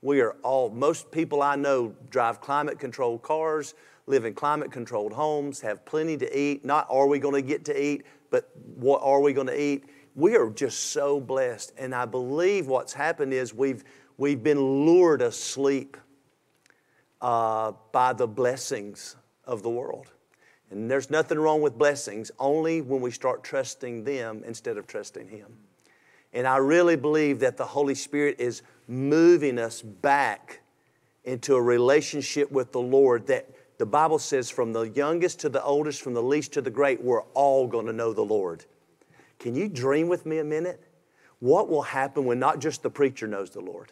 We 0.00 0.22
are 0.22 0.36
all, 0.42 0.70
most 0.70 1.10
people 1.10 1.42
I 1.42 1.56
know 1.56 1.94
drive 2.08 2.40
climate 2.40 2.78
controlled 2.78 3.20
cars, 3.20 3.74
live 4.10 4.24
in 4.24 4.34
climate 4.34 4.72
controlled 4.72 5.12
homes, 5.12 5.60
have 5.60 5.84
plenty 5.84 6.16
to 6.18 6.38
eat. 6.38 6.64
Not 6.64 6.86
are 6.90 7.06
we 7.06 7.18
going 7.18 7.34
to 7.34 7.42
get 7.42 7.64
to 7.66 7.82
eat, 7.82 8.04
but 8.30 8.50
what 8.74 9.00
are 9.02 9.20
we 9.20 9.32
going 9.32 9.46
to 9.46 9.60
eat? 9.60 9.84
We 10.14 10.36
are 10.36 10.50
just 10.50 10.90
so 10.90 11.20
blessed. 11.20 11.72
And 11.78 11.94
I 11.94 12.04
believe 12.04 12.66
what's 12.66 12.92
happened 12.92 13.32
is 13.32 13.54
we've, 13.54 13.84
we've 14.18 14.42
been 14.42 14.60
lured 14.60 15.22
asleep 15.22 15.96
uh, 17.20 17.72
by 17.92 18.12
the 18.12 18.26
blessings 18.26 19.16
of 19.44 19.62
the 19.62 19.70
world. 19.70 20.10
And 20.70 20.90
there's 20.90 21.10
nothing 21.10 21.38
wrong 21.38 21.62
with 21.62 21.76
blessings, 21.76 22.30
only 22.38 22.80
when 22.80 23.00
we 23.00 23.10
start 23.10 23.42
trusting 23.42 24.04
them 24.04 24.42
instead 24.46 24.76
of 24.76 24.86
trusting 24.86 25.28
Him. 25.28 25.56
And 26.32 26.46
I 26.46 26.58
really 26.58 26.96
believe 26.96 27.40
that 27.40 27.56
the 27.56 27.64
Holy 27.64 27.94
Spirit 27.94 28.36
is 28.38 28.62
moving 28.86 29.58
us 29.58 29.82
back 29.82 30.60
into 31.24 31.54
a 31.54 31.62
relationship 31.62 32.50
with 32.50 32.72
the 32.72 32.80
Lord 32.80 33.26
that 33.26 33.50
the 33.80 33.86
Bible 33.86 34.18
says, 34.18 34.50
from 34.50 34.74
the 34.74 34.82
youngest 34.82 35.40
to 35.40 35.48
the 35.48 35.64
oldest, 35.64 36.02
from 36.02 36.12
the 36.12 36.22
least 36.22 36.52
to 36.52 36.60
the 36.60 36.68
great, 36.68 37.02
we're 37.02 37.22
all 37.32 37.66
going 37.66 37.86
to 37.86 37.94
know 37.94 38.12
the 38.12 38.20
Lord. 38.20 38.66
Can 39.38 39.54
you 39.54 39.70
dream 39.70 40.06
with 40.06 40.26
me 40.26 40.36
a 40.36 40.44
minute? 40.44 40.84
What 41.38 41.70
will 41.70 41.80
happen 41.80 42.26
when 42.26 42.38
not 42.38 42.58
just 42.58 42.82
the 42.82 42.90
preacher 42.90 43.26
knows 43.26 43.48
the 43.48 43.62
Lord, 43.62 43.90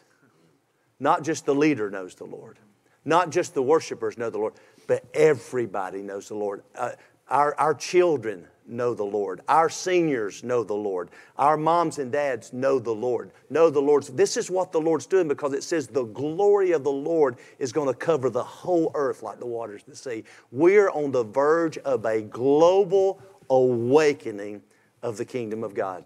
not 0.99 1.23
just 1.23 1.47
the 1.47 1.55
leader 1.55 1.89
knows 1.89 2.13
the 2.13 2.25
Lord, 2.25 2.59
not 3.03 3.31
just 3.31 3.55
the 3.55 3.63
worshipers 3.63 4.15
know 4.15 4.29
the 4.29 4.37
Lord, 4.37 4.53
but 4.85 5.03
everybody 5.15 6.03
knows 6.03 6.27
the 6.27 6.35
Lord. 6.35 6.61
Uh, 6.75 6.91
our, 7.27 7.55
our 7.55 7.73
children 7.73 8.45
know 8.69 8.93
the 8.93 9.03
Lord. 9.03 9.41
Our 9.47 9.69
seniors 9.69 10.43
know 10.43 10.63
the 10.63 10.73
Lord. 10.73 11.09
Our 11.37 11.57
moms 11.57 11.99
and 11.99 12.11
dads 12.11 12.53
know 12.53 12.79
the 12.79 12.91
Lord. 12.93 13.31
Know 13.49 13.69
the 13.69 13.81
Lord's. 13.81 14.09
This 14.09 14.37
is 14.37 14.49
what 14.49 14.71
the 14.71 14.79
Lord's 14.79 15.05
doing 15.05 15.27
because 15.27 15.53
it 15.53 15.63
says 15.63 15.87
the 15.87 16.05
glory 16.05 16.71
of 16.71 16.83
the 16.83 16.91
Lord 16.91 17.37
is 17.57 17.71
going 17.71 17.87
to 17.87 17.93
cover 17.93 18.29
the 18.29 18.43
whole 18.43 18.91
earth 18.95 19.23
like 19.23 19.39
the 19.39 19.45
waters 19.45 19.81
of 19.81 19.89
the 19.89 19.95
sea. 19.95 20.23
We're 20.51 20.89
on 20.89 21.11
the 21.11 21.23
verge 21.23 21.77
of 21.79 22.05
a 22.05 22.21
global 22.21 23.21
awakening 23.49 24.61
of 25.01 25.17
the 25.17 25.25
kingdom 25.25 25.63
of 25.63 25.73
God. 25.73 26.03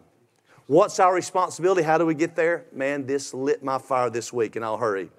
What's 0.67 0.99
our 0.99 1.13
responsibility? 1.13 1.83
How 1.83 1.97
do 1.97 2.05
we 2.05 2.15
get 2.15 2.35
there? 2.35 2.65
Man, 2.71 3.05
this 3.05 3.33
lit 3.33 3.63
my 3.63 3.77
fire 3.77 4.09
this 4.09 4.31
week, 4.31 4.55
and 4.55 4.63
I'll 4.63 4.77
hurry. 4.77 5.09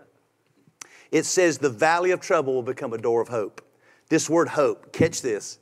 It 1.12 1.26
says 1.26 1.58
the 1.58 1.70
valley 1.70 2.10
of 2.10 2.20
trouble 2.20 2.54
will 2.54 2.62
become 2.62 2.92
a 2.92 2.98
door 2.98 3.20
of 3.20 3.28
hope. 3.28 3.60
This 4.08 4.28
word 4.28 4.48
hope, 4.48 4.92
catch 4.92 5.22
this, 5.22 5.58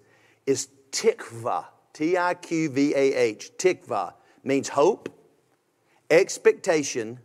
is 0.47 0.69
tikva. 0.91 1.67
T 1.93 2.17
I 2.17 2.35
Q 2.35 2.71
V 2.71 2.95
A 2.95 3.15
H, 3.15 3.53
tikva, 3.59 4.15
means 4.45 4.69
hope, 4.69 5.09
expectation, 6.11 7.19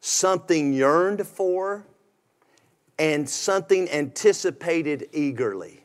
something 0.00 0.72
yearned 0.72 1.26
for, 1.26 1.86
and 2.98 3.28
something 3.28 3.88
anticipated 3.90 5.08
eagerly. 5.12 5.84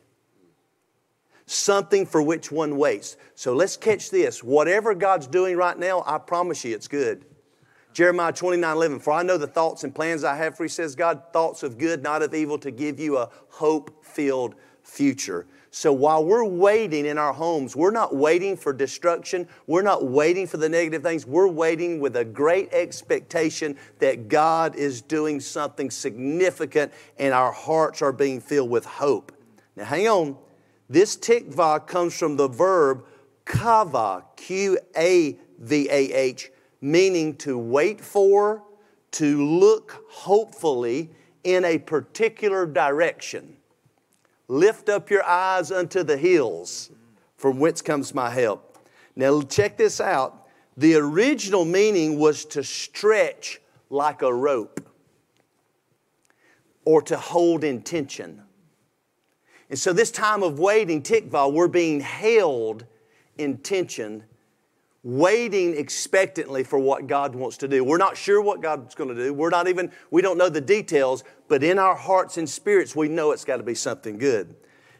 Something 1.46 2.06
for 2.06 2.22
which 2.22 2.50
one 2.50 2.76
waits. 2.76 3.16
So 3.34 3.54
let's 3.54 3.76
catch 3.76 4.10
this. 4.10 4.42
Whatever 4.42 4.94
God's 4.94 5.26
doing 5.26 5.56
right 5.56 5.78
now, 5.78 6.02
I 6.06 6.18
promise 6.18 6.64
you 6.64 6.74
it's 6.74 6.88
good. 6.88 7.26
Jeremiah 7.92 8.32
29 8.32 8.76
11, 8.76 8.98
for 8.98 9.12
I 9.12 9.22
know 9.22 9.38
the 9.38 9.46
thoughts 9.46 9.84
and 9.84 9.94
plans 9.94 10.24
I 10.24 10.34
have 10.34 10.56
for 10.56 10.64
you, 10.64 10.68
says 10.68 10.96
God, 10.96 11.22
thoughts 11.32 11.62
of 11.62 11.78
good, 11.78 12.02
not 12.02 12.22
of 12.22 12.34
evil, 12.34 12.58
to 12.58 12.72
give 12.72 12.98
you 12.98 13.18
a 13.18 13.30
hope 13.48 14.04
filled 14.04 14.56
future. 14.82 15.46
So 15.74 15.92
while 15.92 16.24
we're 16.24 16.44
waiting 16.44 17.04
in 17.04 17.18
our 17.18 17.32
homes, 17.32 17.74
we're 17.74 17.90
not 17.90 18.14
waiting 18.14 18.56
for 18.56 18.72
destruction. 18.72 19.48
We're 19.66 19.82
not 19.82 20.08
waiting 20.08 20.46
for 20.46 20.56
the 20.56 20.68
negative 20.68 21.02
things. 21.02 21.26
We're 21.26 21.48
waiting 21.48 21.98
with 21.98 22.14
a 22.16 22.24
great 22.24 22.72
expectation 22.72 23.76
that 23.98 24.28
God 24.28 24.76
is 24.76 25.02
doing 25.02 25.40
something 25.40 25.90
significant 25.90 26.92
and 27.18 27.34
our 27.34 27.50
hearts 27.50 28.02
are 28.02 28.12
being 28.12 28.40
filled 28.40 28.70
with 28.70 28.84
hope. 28.84 29.32
Now, 29.74 29.86
hang 29.86 30.06
on. 30.06 30.36
This 30.88 31.16
tikva 31.16 31.88
comes 31.88 32.16
from 32.16 32.36
the 32.36 32.46
verb 32.46 33.04
kava, 33.44 34.26
Q 34.36 34.78
A 34.96 35.36
V 35.58 35.88
A 35.90 36.12
H, 36.12 36.52
meaning 36.80 37.34
to 37.38 37.58
wait 37.58 38.00
for, 38.00 38.62
to 39.10 39.44
look 39.44 40.04
hopefully, 40.08 41.10
in 41.42 41.64
a 41.64 41.78
particular 41.78 42.64
direction. 42.64 43.56
Lift 44.48 44.88
up 44.88 45.10
your 45.10 45.24
eyes 45.24 45.72
unto 45.72 46.02
the 46.02 46.16
hills, 46.16 46.90
from 47.36 47.58
whence 47.58 47.80
comes 47.80 48.14
my 48.14 48.30
help. 48.30 48.78
Now, 49.16 49.42
check 49.42 49.76
this 49.76 50.00
out. 50.00 50.46
The 50.76 50.96
original 50.96 51.64
meaning 51.64 52.18
was 52.18 52.44
to 52.46 52.64
stretch 52.64 53.60
like 53.90 54.22
a 54.22 54.32
rope 54.32 54.80
or 56.84 57.00
to 57.02 57.16
hold 57.16 57.64
in 57.64 57.82
tension. 57.82 58.42
And 59.70 59.78
so, 59.78 59.92
this 59.92 60.10
time 60.10 60.42
of 60.42 60.58
waiting, 60.58 61.02
tikva, 61.02 61.52
we're 61.52 61.68
being 61.68 62.00
held 62.00 62.84
in 63.38 63.58
tension, 63.58 64.24
waiting 65.02 65.76
expectantly 65.76 66.64
for 66.64 66.78
what 66.78 67.06
God 67.06 67.34
wants 67.34 67.56
to 67.58 67.68
do. 67.68 67.82
We're 67.84 67.98
not 67.98 68.16
sure 68.16 68.42
what 68.42 68.60
God's 68.60 68.94
going 68.94 69.08
to 69.08 69.14
do. 69.14 69.32
We're 69.32 69.50
not 69.50 69.68
even, 69.68 69.90
we 70.10 70.22
don't 70.22 70.38
know 70.38 70.48
the 70.48 70.60
details, 70.60 71.24
but 71.48 71.62
in 71.62 71.78
our 71.78 71.94
hearts 71.94 72.36
and 72.36 72.48
spirits, 72.48 72.96
we 72.96 73.08
know 73.08 73.32
it's 73.32 73.44
got 73.44 73.58
to 73.58 73.62
be 73.62 73.74
something 73.74 74.18
good. 74.18 74.54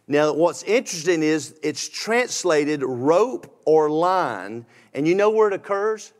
Now, 0.06 0.32
what's 0.34 0.62
interesting 0.64 1.22
is 1.22 1.58
it's 1.62 1.88
translated 1.88 2.82
rope 2.82 3.60
or 3.64 3.88
line, 3.88 4.66
and 4.92 5.08
you 5.08 5.14
know 5.14 5.30
where 5.30 5.48
it 5.48 5.54
occurs? 5.54 6.12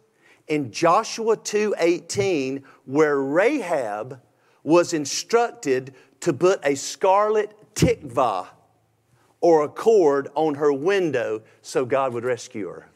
In 0.49 0.73
Joshua 0.73 1.37
2:18, 1.37 2.65
where 2.87 3.21
Rahab 3.21 4.21
was 4.63 4.95
instructed 4.95 5.95
to 6.21 6.33
put 6.33 6.61
a 6.65 6.75
scarlet 6.75 7.53
tikva 7.75 8.47
or 9.43 9.65
a 9.65 9.69
cord 9.69 10.29
on 10.35 10.55
her 10.55 10.73
window 10.73 11.43
so 11.61 11.85
God 11.85 12.15
would 12.15 12.25
rescue 12.25 12.69
her. 12.69 12.89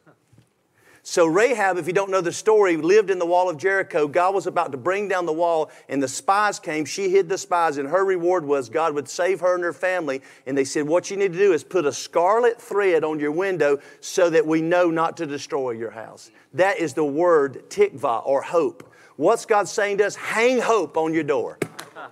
So, 1.11 1.25
Rahab, 1.25 1.79
if 1.79 1.87
you 1.87 1.95
don't 1.95 2.11
know 2.11 2.21
the 2.21 2.31
story, 2.31 2.77
lived 2.77 3.09
in 3.09 3.19
the 3.19 3.25
wall 3.25 3.49
of 3.49 3.57
Jericho. 3.57 4.07
God 4.07 4.35
was 4.35 4.47
about 4.47 4.73
to 4.73 4.77
bring 4.77 5.09
down 5.09 5.25
the 5.25 5.33
wall, 5.33 5.71
and 5.89 6.03
the 6.03 6.07
spies 6.07 6.61
came. 6.61 6.85
She 6.85 7.09
hid 7.09 7.31
the 7.31 7.39
spies, 7.39 7.79
and 7.79 7.89
her 7.89 8.05
reward 8.05 8.45
was 8.45 8.69
God 8.69 8.95
would 8.95 9.09
save 9.09 9.41
her 9.41 9.55
and 9.55 9.65
her 9.65 9.73
family. 9.73 10.21
And 10.45 10.57
they 10.57 10.67
said, 10.67 10.87
What 10.87 11.11
you 11.11 11.17
need 11.17 11.33
to 11.33 11.39
do 11.39 11.55
is 11.55 11.65
put 11.65 11.87
a 11.87 11.93
scarlet 11.95 12.61
thread 12.61 13.05
on 13.05 13.19
your 13.21 13.33
window 13.33 13.79
so 14.01 14.29
that 14.29 14.47
we 14.47 14.61
know 14.61 14.91
not 14.91 15.17
to 15.17 15.25
destroy 15.25 15.71
your 15.71 15.93
house. 15.93 16.31
That 16.53 16.79
is 16.79 16.93
the 16.93 17.07
word 17.07 17.71
tikva 17.71 18.27
or 18.27 18.43
hope. 18.43 18.93
What's 19.17 19.47
God 19.47 19.67
saying 19.67 19.97
to 19.99 20.07
us? 20.09 20.15
Hang 20.15 20.61
hope 20.61 20.99
on 20.99 21.15
your 21.15 21.25
door. 21.25 21.59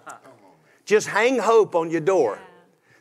Just 0.87 1.09
hang 1.09 1.39
hope 1.39 1.75
on 1.75 1.91
your 1.91 2.01
door. 2.01 2.39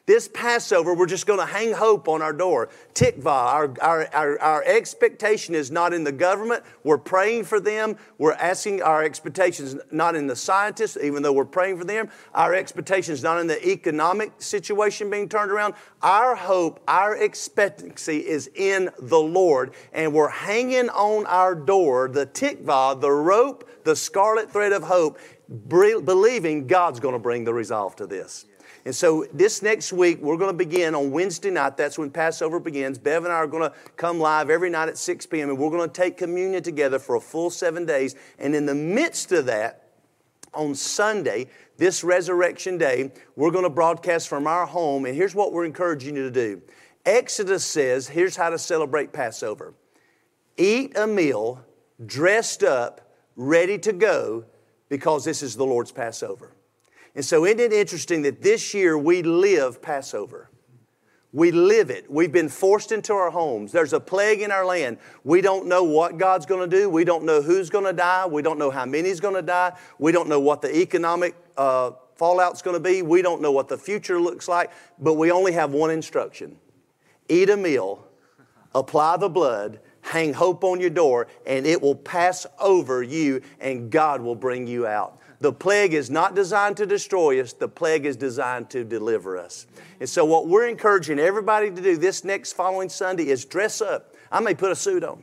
This 0.08 0.28
Passover, 0.28 0.94
we're 0.94 1.08
just 1.08 1.26
going 1.26 1.40
to 1.40 1.48
hang 1.48 1.74
hope 1.74 2.08
on 2.08 2.22
our 2.22 2.32
door. 2.32 2.70
Tikva, 2.94 3.26
our, 3.26 3.74
our, 3.82 4.08
our, 4.14 4.40
our, 4.40 4.64
expectation 4.64 5.56
is 5.56 5.72
not 5.72 5.94
in 5.94 6.04
the 6.04 6.12
government. 6.12 6.64
We're 6.84 7.00
praying 7.00 7.46
for 7.46 7.60
them. 7.60 7.98
We're 8.20 8.34
asking 8.34 8.84
our 8.84 9.02
expectations 9.02 9.76
not 9.90 10.16
in 10.16 10.28
the 10.28 10.36
scientists, 10.36 10.96
even 11.02 11.24
though 11.24 11.34
we're 11.34 11.44
praying 11.44 11.80
for 11.80 11.86
them. 11.86 12.12
Our 12.36 12.54
expectations 12.54 13.24
not 13.24 13.40
in 13.40 13.48
the 13.48 13.68
economic 13.68 14.34
situation 14.38 15.10
being 15.10 15.28
turned 15.28 15.50
around. 15.50 15.74
Our 16.04 16.36
hope, 16.36 16.82
our 16.88 17.16
expectancy 17.16 18.20
is 18.20 18.48
in 18.54 18.92
the 19.00 19.20
Lord. 19.20 19.74
And 19.92 20.14
we're 20.14 20.30
hanging 20.30 20.90
on 20.90 21.26
our 21.26 21.56
door 21.56 22.10
the 22.10 22.28
tikva, 22.28 23.02
the 23.02 23.12
rope, 23.12 23.68
the 23.84 23.96
scarlet 23.96 24.52
thread 24.52 24.72
of 24.72 24.84
hope, 24.84 25.18
believing 25.68 26.68
God's 26.68 27.00
going 27.00 27.14
to 27.14 27.20
bring 27.20 27.44
the 27.44 27.56
resolve 27.56 27.96
to 27.96 28.06
this. 28.06 28.46
And 28.86 28.96
so 28.96 29.26
this 29.34 29.64
next 29.64 29.92
week, 29.92 30.22
we're 30.22 30.38
going 30.38 30.52
to 30.52 30.58
begin 30.58 30.94
on 30.94 31.10
Wednesday 31.10 31.50
night. 31.50 31.76
That's 31.76 31.98
when 31.98 32.12
Passover 32.12 32.60
begins. 32.60 33.00
Bev 33.00 33.24
and 33.24 33.34
I 33.34 33.38
are 33.38 33.48
going 33.48 33.64
to 33.64 33.76
come 33.98 34.20
live 34.20 34.52
every 34.52 34.70
night 34.70 34.90
at 34.90 34.98
6 34.98 35.26
p.m. 35.26 35.50
and 35.50 35.58
we're 35.58 35.72
going 35.72 35.90
to 35.90 35.94
take 35.94 36.18
communion 36.18 36.62
together 36.62 37.00
for 37.00 37.16
a 37.16 37.20
full 37.20 37.50
seven 37.50 37.86
days. 37.86 38.16
And 38.38 38.56
in 38.56 38.68
the 38.68 38.76
midst 38.76 39.32
of 39.32 39.48
that, 39.48 39.82
on 40.54 40.76
Sunday, 40.76 41.48
this 41.78 42.04
resurrection 42.04 42.78
day, 42.78 43.12
we're 43.36 43.52
going 43.52 43.64
to 43.64 43.70
broadcast 43.70 44.30
from 44.30 44.48
our 44.48 44.66
home. 44.66 45.06
And 45.06 45.16
here's 45.16 45.36
what 45.36 45.52
we're 45.52 45.66
encouraging 45.66 46.16
you 46.16 46.24
to 46.24 46.32
do 46.32 46.62
Exodus 47.06 47.66
says, 47.66 48.08
here's 48.08 48.36
how 48.36 48.50
to 48.50 48.58
celebrate 48.58 49.12
Passover 49.12 49.74
eat 50.58 50.98
a 50.98 51.06
meal, 51.06 51.64
dressed 52.06 52.64
up, 52.64 53.14
ready 53.36 53.78
to 53.80 53.92
go, 53.92 54.46
because 54.90 55.26
this 55.26 55.44
is 55.44 55.56
the 55.56 55.66
Lord's 55.66 55.92
Passover. 55.92 56.55
And 57.16 57.24
so, 57.24 57.46
isn't 57.46 57.60
it 57.60 57.72
interesting 57.72 58.24
that 58.24 58.42
this 58.42 58.74
year 58.74 58.98
we 58.98 59.24
live 59.24 59.82
Passover? 59.82 60.50
We 61.32 61.52
live 61.52 61.90
it. 61.90 62.10
We've 62.10 62.32
been 62.32 62.48
forced 62.48 62.94
into 62.94 63.14
our 63.14 63.30
homes. 63.30 63.74
There's 63.74 63.92
a 63.92 64.00
plague 64.00 64.42
in 64.42 64.52
our 64.52 64.66
land. 64.66 65.00
We 65.26 65.42
don't 65.42 65.68
know 65.68 65.84
what 65.84 66.18
God's 66.18 66.46
going 66.46 66.70
to 66.70 66.78
do. 66.78 66.90
We 66.90 67.04
don't 67.04 67.26
know 67.26 67.42
who's 67.42 67.70
going 67.70 67.84
to 67.84 67.94
die. 67.94 68.26
We 68.26 68.42
don't 68.42 68.58
know 68.58 68.72
how 68.72 68.86
many's 68.86 69.20
going 69.20 69.36
to 69.36 69.42
die. 69.42 69.74
We 70.00 70.14
don't 70.14 70.30
know 70.30 70.40
what 70.40 70.62
the 70.62 70.74
economic 70.78 71.36
uh, 71.58 71.92
fallout's 72.16 72.62
going 72.62 72.76
to 72.76 72.80
be. 72.80 73.02
We 73.02 73.22
don't 73.22 73.42
know 73.42 73.52
what 73.52 73.68
the 73.68 73.78
future 73.78 74.20
looks 74.20 74.48
like. 74.48 74.72
But 74.98 75.16
we 75.16 75.30
only 75.30 75.52
have 75.52 75.72
one 75.72 75.92
instruction 75.92 76.58
eat 77.28 77.50
a 77.50 77.58
meal, 77.58 78.08
apply 78.74 79.18
the 79.18 79.30
blood, 79.30 79.80
hang 80.02 80.34
hope 80.34 80.64
on 80.64 80.80
your 80.80 80.90
door, 80.90 81.28
and 81.46 81.66
it 81.66 81.82
will 81.82 81.96
pass 81.96 82.46
over 82.60 83.02
you, 83.02 83.42
and 83.60 83.90
God 83.92 84.22
will 84.22 84.36
bring 84.36 84.68
you 84.68 84.88
out. 84.88 85.20
The 85.46 85.54
plague 85.54 85.94
is 85.94 86.10
not 86.10 86.34
designed 86.34 86.76
to 86.78 86.88
destroy 86.88 87.40
us, 87.40 87.54
the 87.54 87.68
plague 87.68 88.08
is 88.08 88.18
designed 88.18 88.72
to 88.72 88.84
deliver 88.84 89.38
us. 89.38 89.68
And 90.00 90.10
so, 90.10 90.26
what 90.26 90.48
we're 90.48 90.68
encouraging 90.68 91.20
everybody 91.20 91.70
to 91.70 91.82
do 91.84 91.98
this 91.98 92.24
next 92.24 92.54
following 92.54 92.90
Sunday 92.90 93.28
is 93.28 93.46
dress 93.46 93.80
up. 93.80 94.16
I 94.32 94.40
may 94.40 94.56
put 94.56 94.72
a 94.72 94.76
suit 94.76 95.04
on. 95.04 95.22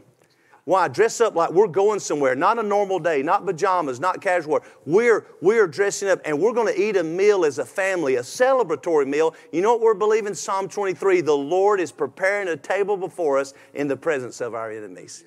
Why? 0.63 0.87
Dress 0.87 1.21
up 1.21 1.35
like 1.35 1.51
we're 1.51 1.67
going 1.67 1.99
somewhere, 1.99 2.37
not 2.37 2.61
a 2.61 2.63
normal 2.63 3.01
day, 3.01 3.21
not 3.21 3.45
pajamas, 3.45 3.99
not 3.99 4.21
casual. 4.21 4.61
We're, 4.87 5.27
we're 5.41 5.67
dressing 5.67 6.09
up 6.09 6.21
and 6.25 6.41
we're 6.41 6.53
going 6.53 6.73
to 6.73 6.81
eat 6.81 6.97
a 6.97 7.03
meal 7.03 7.45
as 7.45 7.59
a 7.59 7.65
family, 7.65 8.15
a 8.15 8.23
celebratory 8.23 9.09
meal. 9.09 9.35
You 9.51 9.61
know 9.61 9.73
what 9.73 9.81
we're 9.81 9.95
believing? 9.95 10.35
Psalm 10.35 10.69
23 10.69 11.23
the 11.23 11.33
Lord 11.33 11.81
is 11.81 11.91
preparing 11.91 12.47
a 12.47 12.57
table 12.57 12.97
before 12.97 13.41
us 13.41 13.55
in 13.75 13.89
the 13.89 13.97
presence 13.97 14.41
of 14.41 14.55
our 14.55 14.71
enemies. 14.71 15.25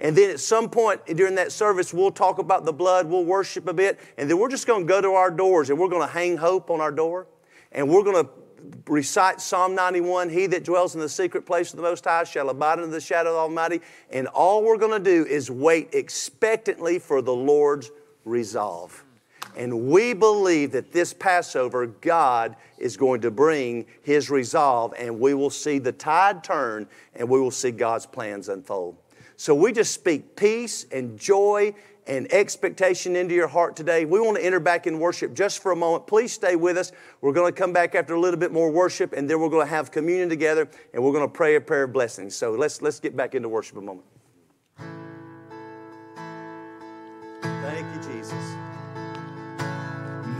And 0.00 0.16
then 0.16 0.30
at 0.30 0.40
some 0.40 0.68
point 0.68 1.04
during 1.06 1.36
that 1.36 1.52
service, 1.52 1.94
we'll 1.94 2.10
talk 2.10 2.38
about 2.38 2.64
the 2.64 2.72
blood, 2.72 3.06
we'll 3.06 3.24
worship 3.24 3.68
a 3.68 3.72
bit, 3.72 4.00
and 4.18 4.28
then 4.28 4.38
we're 4.38 4.50
just 4.50 4.66
going 4.66 4.86
to 4.86 4.88
go 4.88 5.00
to 5.00 5.10
our 5.12 5.30
doors 5.30 5.70
and 5.70 5.78
we're 5.78 5.88
going 5.88 6.06
to 6.06 6.12
hang 6.12 6.36
hope 6.36 6.70
on 6.70 6.80
our 6.80 6.92
door. 6.92 7.26
And 7.72 7.88
we're 7.88 8.02
going 8.02 8.24
to 8.24 8.30
recite 8.86 9.40
Psalm 9.40 9.74
91 9.74 10.30
He 10.30 10.46
that 10.48 10.64
dwells 10.64 10.94
in 10.94 11.00
the 11.00 11.08
secret 11.08 11.46
place 11.46 11.72
of 11.72 11.76
the 11.76 11.82
Most 11.82 12.04
High 12.04 12.24
shall 12.24 12.50
abide 12.50 12.78
under 12.78 12.86
the 12.86 13.00
shadow 13.00 13.30
of 13.30 13.34
the 13.34 13.40
Almighty. 13.40 13.80
And 14.10 14.26
all 14.28 14.62
we're 14.62 14.78
going 14.78 15.02
to 15.02 15.10
do 15.10 15.26
is 15.26 15.50
wait 15.50 15.90
expectantly 15.92 16.98
for 16.98 17.22
the 17.22 17.34
Lord's 17.34 17.90
resolve. 18.24 19.04
And 19.56 19.86
we 19.88 20.14
believe 20.14 20.72
that 20.72 20.92
this 20.92 21.12
Passover, 21.12 21.86
God 21.86 22.56
is 22.78 22.96
going 22.96 23.20
to 23.20 23.30
bring 23.30 23.86
His 24.02 24.28
resolve, 24.28 24.94
and 24.98 25.20
we 25.20 25.34
will 25.34 25.50
see 25.50 25.78
the 25.78 25.92
tide 25.92 26.42
turn 26.42 26.88
and 27.14 27.28
we 27.28 27.40
will 27.40 27.52
see 27.52 27.70
God's 27.70 28.06
plans 28.06 28.48
unfold. 28.48 28.96
So 29.36 29.54
we 29.54 29.72
just 29.72 29.92
speak 29.92 30.36
peace 30.36 30.86
and 30.92 31.18
joy 31.18 31.74
and 32.06 32.30
expectation 32.32 33.16
into 33.16 33.34
your 33.34 33.48
heart 33.48 33.76
today. 33.76 34.04
We 34.04 34.20
want 34.20 34.36
to 34.36 34.44
enter 34.44 34.60
back 34.60 34.86
in 34.86 34.98
worship 34.98 35.34
just 35.34 35.62
for 35.62 35.72
a 35.72 35.76
moment. 35.76 36.06
Please 36.06 36.32
stay 36.32 36.54
with 36.56 36.76
us. 36.76 36.92
We're 37.20 37.32
going 37.32 37.52
to 37.52 37.58
come 37.58 37.72
back 37.72 37.94
after 37.94 38.14
a 38.14 38.20
little 38.20 38.38
bit 38.38 38.52
more 38.52 38.70
worship, 38.70 39.12
and 39.12 39.28
then 39.28 39.40
we're 39.40 39.48
going 39.48 39.66
to 39.66 39.70
have 39.70 39.90
communion 39.90 40.28
together, 40.28 40.68
and 40.92 41.02
we're 41.02 41.12
going 41.12 41.26
to 41.26 41.32
pray 41.32 41.56
a 41.56 41.60
prayer 41.60 41.84
of 41.84 41.92
blessings. 41.92 42.34
So 42.36 42.52
let's 42.52 42.82
let's 42.82 43.00
get 43.00 43.16
back 43.16 43.34
into 43.34 43.48
worship 43.48 43.78
a 43.78 43.80
moment. 43.80 44.06
Thank 47.40 47.86
you, 47.94 48.12
Jesus. 48.12 48.32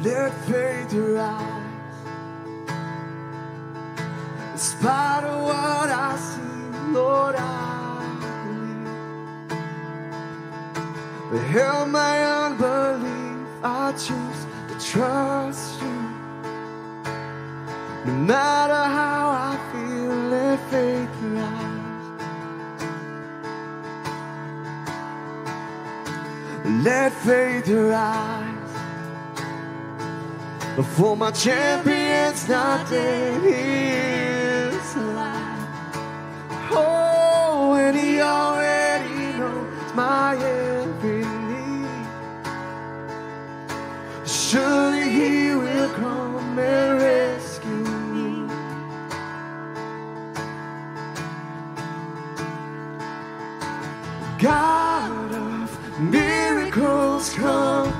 Let 0.02 0.32
faith 0.44 0.94
arise. 0.94 1.62
In 4.52 4.58
spite 4.58 5.24
of 5.24 5.42
what 5.42 5.88
I 5.88 6.16
see, 6.16 6.92
Lord, 6.92 7.36
I 7.36 7.83
But 11.34 11.42
help 11.46 11.88
my 11.88 12.24
unbelief, 12.44 13.48
I 13.64 13.90
choose 13.90 14.46
to 14.68 14.74
trust 14.92 15.82
you. 15.82 15.98
No 18.04 18.12
matter 18.12 18.82
how 18.98 19.30
I 19.50 19.58
feel, 19.72 20.14
let 20.30 20.60
faith 20.70 21.10
rise. 21.22 22.06
Let 26.84 27.12
faith 27.12 27.68
rise. 27.68 28.74
Before 30.76 31.16
my 31.16 31.32
champion's 31.32 32.48
not 32.48 32.88
dead, 32.88 33.42
he 33.42 33.90
is 34.78 34.94
alive. 34.94 35.68
Oh, 36.70 37.74
and 37.76 37.96
he 37.96 38.20
already 38.20 39.36
knows 39.36 39.94
my 39.96 40.36
every 40.36 40.63
Surely 44.50 45.08
he 45.08 45.54
will 45.54 45.88
come 45.94 46.58
and 46.58 47.00
rescue 47.00 47.70
me. 48.12 48.46
God 54.38 55.32
of 55.32 55.70
miracles, 55.98 57.32
come. 57.32 57.90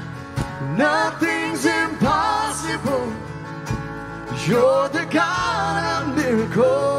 Nothing's 0.77 1.67
impossible. 1.67 3.13
You're 4.47 4.89
the 4.91 5.05
God 5.11 5.46
cold. 6.57 6.96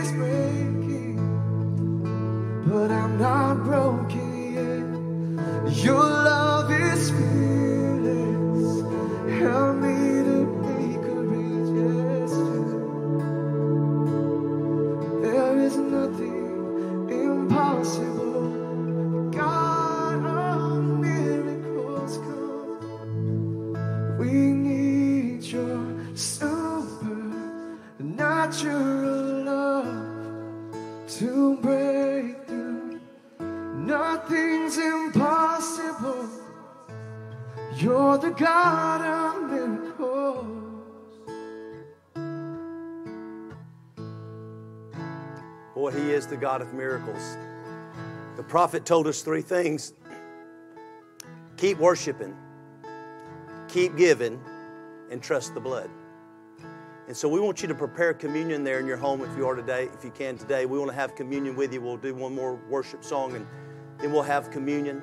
is 0.00 0.12
breaking, 0.12 1.16
but 2.66 2.90
I'm 2.90 3.18
not 3.18 3.64
broken 3.64 4.28
yet. 4.54 5.84
Your 5.84 6.17
God 46.38 46.62
of 46.62 46.74
miracles. 46.74 47.36
The 48.36 48.42
prophet 48.42 48.84
told 48.84 49.06
us 49.06 49.22
three 49.22 49.42
things 49.42 49.94
keep 51.56 51.78
worshiping, 51.78 52.36
keep 53.68 53.96
giving, 53.96 54.40
and 55.10 55.22
trust 55.22 55.54
the 55.54 55.60
blood. 55.60 55.90
And 57.08 57.16
so 57.16 57.26
we 57.26 57.40
want 57.40 57.62
you 57.62 57.68
to 57.68 57.74
prepare 57.74 58.12
communion 58.12 58.62
there 58.64 58.78
in 58.78 58.86
your 58.86 58.98
home 58.98 59.22
if 59.22 59.34
you 59.36 59.46
are 59.48 59.54
today, 59.54 59.88
if 59.94 60.04
you 60.04 60.10
can 60.10 60.36
today. 60.36 60.66
We 60.66 60.78
want 60.78 60.90
to 60.90 60.94
have 60.94 61.16
communion 61.16 61.56
with 61.56 61.72
you. 61.72 61.80
We'll 61.80 61.96
do 61.96 62.14
one 62.14 62.34
more 62.34 62.56
worship 62.68 63.02
song 63.02 63.34
and 63.34 63.46
then 63.98 64.12
we'll 64.12 64.22
have 64.22 64.50
communion. 64.50 65.02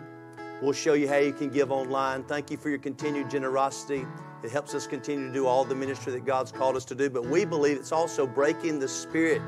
We'll 0.62 0.72
show 0.72 0.94
you 0.94 1.08
how 1.08 1.18
you 1.18 1.34
can 1.34 1.50
give 1.50 1.72
online. 1.72 2.24
Thank 2.24 2.52
you 2.52 2.58
for 2.58 2.70
your 2.70 2.78
continued 2.78 3.30
generosity. 3.30 4.06
It 4.44 4.52
helps 4.52 4.76
us 4.76 4.86
continue 4.86 5.28
to 5.28 5.34
do 5.34 5.48
all 5.48 5.66
the 5.66 5.74
ministry 5.74 6.14
that 6.14 6.26
God's 6.26 6.52
called 6.52 6.76
us 6.76 6.86
to 6.86 6.96
do. 6.96 7.10
But 7.10 7.26
we 7.26 7.44
believe 7.44 7.76
it's 7.76 7.92
also 7.92 8.28
breaking 8.28 8.80
the 8.80 8.88
spirit 8.88 9.42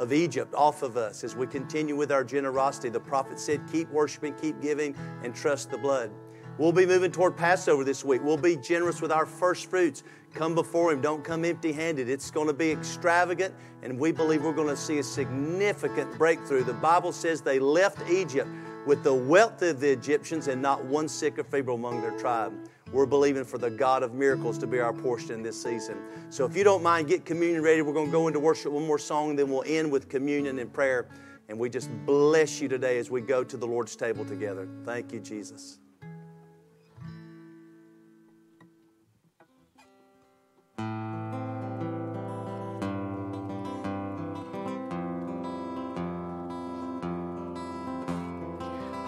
of 0.00 0.14
Egypt 0.14 0.54
off 0.54 0.82
of 0.82 0.96
us 0.96 1.22
as 1.22 1.36
we 1.36 1.46
continue 1.46 1.94
with 1.94 2.10
our 2.10 2.24
generosity. 2.24 2.88
The 2.88 2.98
prophet 2.98 3.38
said, 3.38 3.60
Keep 3.70 3.90
worshiping, 3.90 4.34
keep 4.40 4.60
giving, 4.60 4.96
and 5.22 5.34
trust 5.34 5.70
the 5.70 5.76
blood. 5.78 6.10
We'll 6.56 6.72
be 6.72 6.86
moving 6.86 7.12
toward 7.12 7.36
Passover 7.36 7.84
this 7.84 8.04
week. 8.04 8.22
We'll 8.24 8.36
be 8.36 8.56
generous 8.56 9.00
with 9.00 9.12
our 9.12 9.26
first 9.26 9.68
fruits. 9.68 10.02
Come 10.34 10.54
before 10.54 10.92
Him. 10.92 11.00
Don't 11.02 11.22
come 11.22 11.44
empty 11.44 11.72
handed. 11.72 12.08
It's 12.08 12.30
going 12.30 12.46
to 12.46 12.54
be 12.54 12.70
extravagant, 12.70 13.54
and 13.82 13.98
we 13.98 14.10
believe 14.10 14.42
we're 14.42 14.52
going 14.52 14.68
to 14.68 14.76
see 14.76 14.98
a 14.98 15.02
significant 15.02 16.16
breakthrough. 16.16 16.64
The 16.64 16.72
Bible 16.72 17.12
says 17.12 17.42
they 17.42 17.58
left 17.58 18.08
Egypt 18.10 18.48
with 18.86 19.02
the 19.04 19.14
wealth 19.14 19.60
of 19.62 19.80
the 19.80 19.90
Egyptians 19.90 20.48
and 20.48 20.62
not 20.62 20.84
one 20.84 21.08
sick 21.08 21.38
or 21.38 21.44
feeble 21.44 21.74
among 21.74 22.00
their 22.00 22.18
tribe. 22.18 22.54
We're 22.92 23.06
believing 23.06 23.44
for 23.44 23.58
the 23.58 23.70
God 23.70 24.02
of 24.02 24.14
miracles 24.14 24.58
to 24.58 24.66
be 24.66 24.80
our 24.80 24.92
portion 24.92 25.32
in 25.32 25.42
this 25.42 25.60
season. 25.62 25.98
So 26.28 26.44
if 26.44 26.56
you 26.56 26.64
don't 26.64 26.82
mind, 26.82 27.08
get 27.08 27.24
communion 27.24 27.62
ready. 27.62 27.82
We're 27.82 27.92
going 27.92 28.06
to 28.06 28.12
go 28.12 28.26
into 28.26 28.40
worship 28.40 28.72
one 28.72 28.86
more 28.86 28.98
song, 28.98 29.36
then 29.36 29.48
we'll 29.48 29.64
end 29.66 29.90
with 29.92 30.08
communion 30.08 30.58
and 30.58 30.72
prayer. 30.72 31.06
And 31.48 31.58
we 31.58 31.68
just 31.68 31.90
bless 32.06 32.60
you 32.60 32.68
today 32.68 32.98
as 32.98 33.10
we 33.10 33.20
go 33.20 33.44
to 33.44 33.56
the 33.56 33.66
Lord's 33.66 33.96
table 33.96 34.24
together. 34.24 34.68
Thank 34.84 35.12
you, 35.12 35.20
Jesus. 35.20 35.78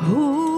Holy 0.04 0.51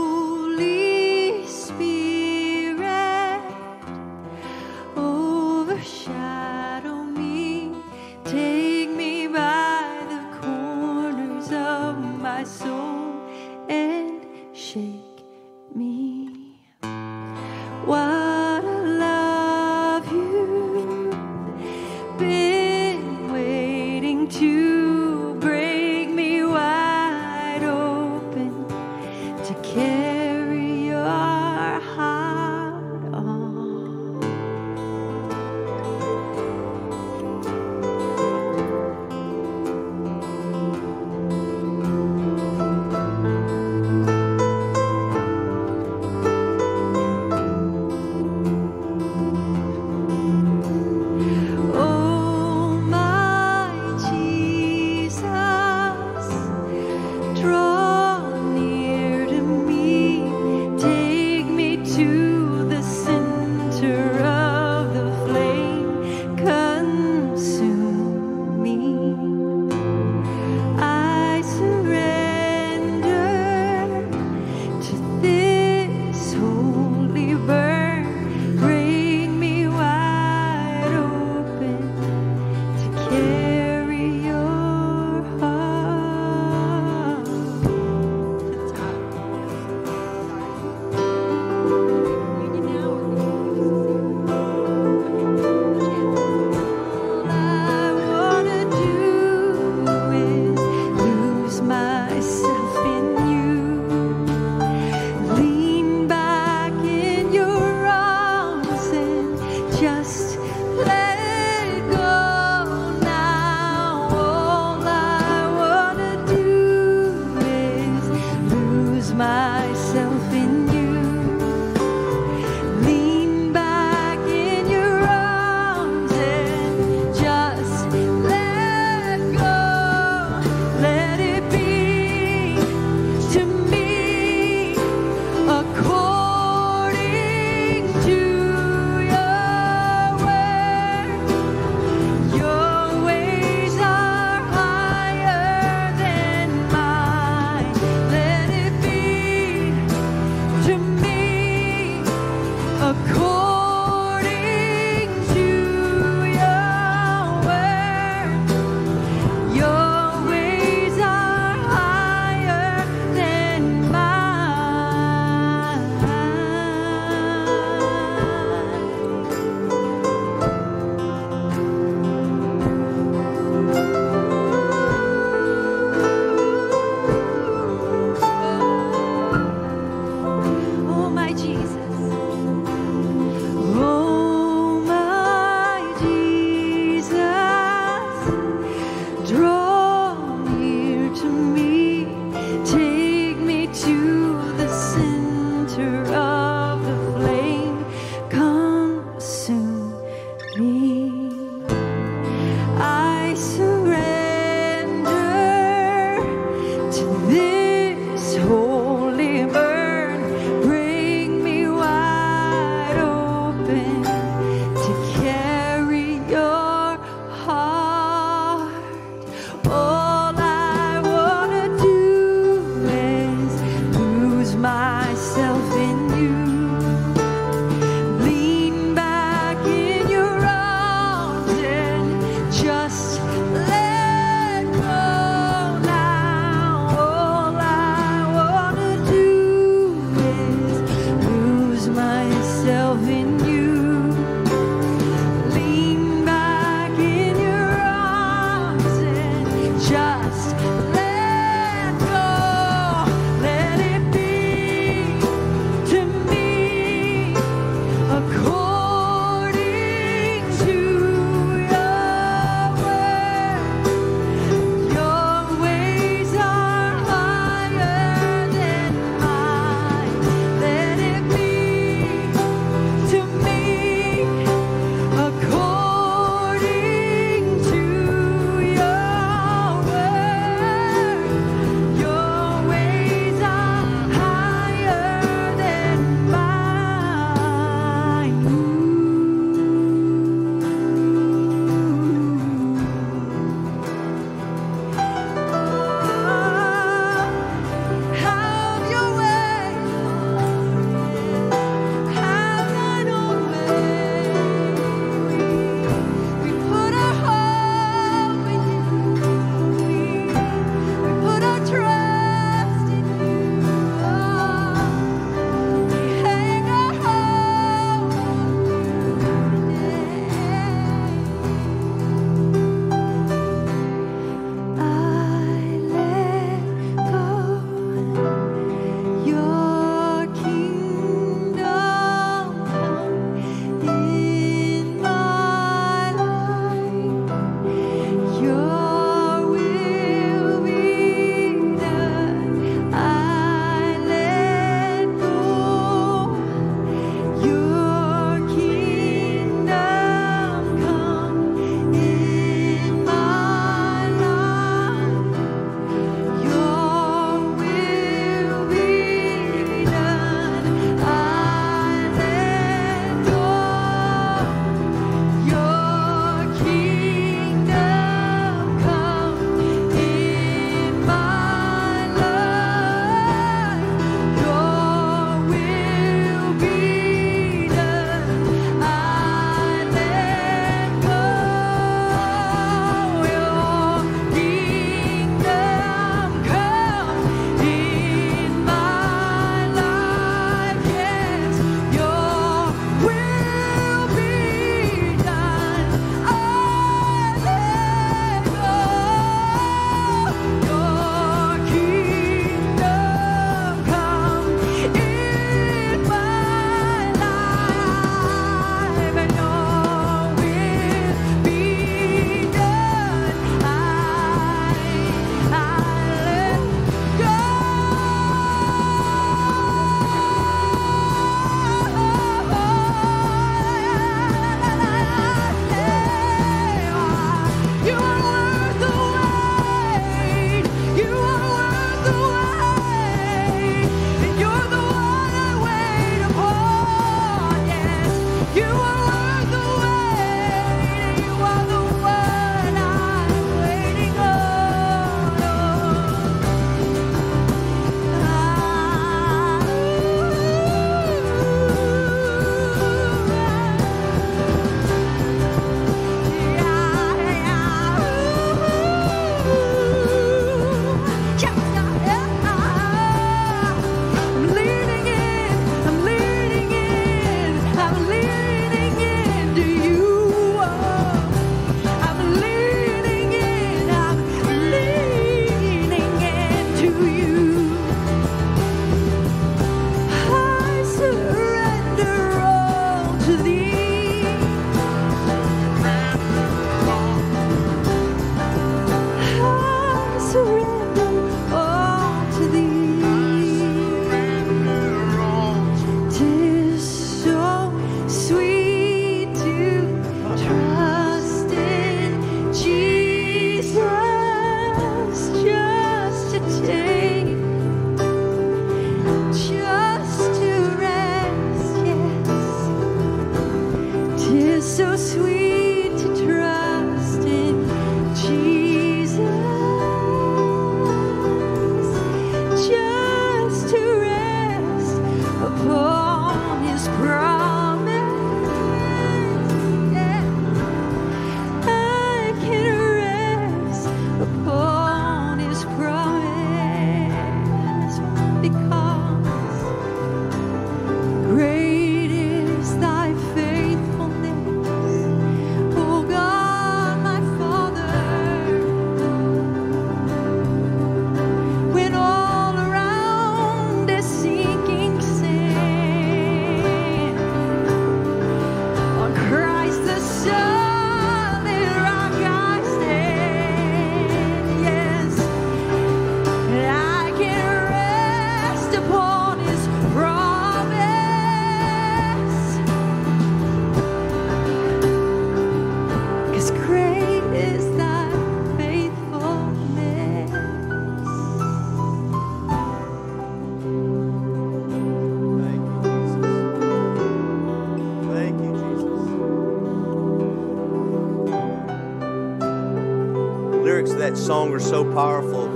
Song 594.25 594.53
are 594.55 594.59
so 594.59 594.91
powerful. 594.95 595.49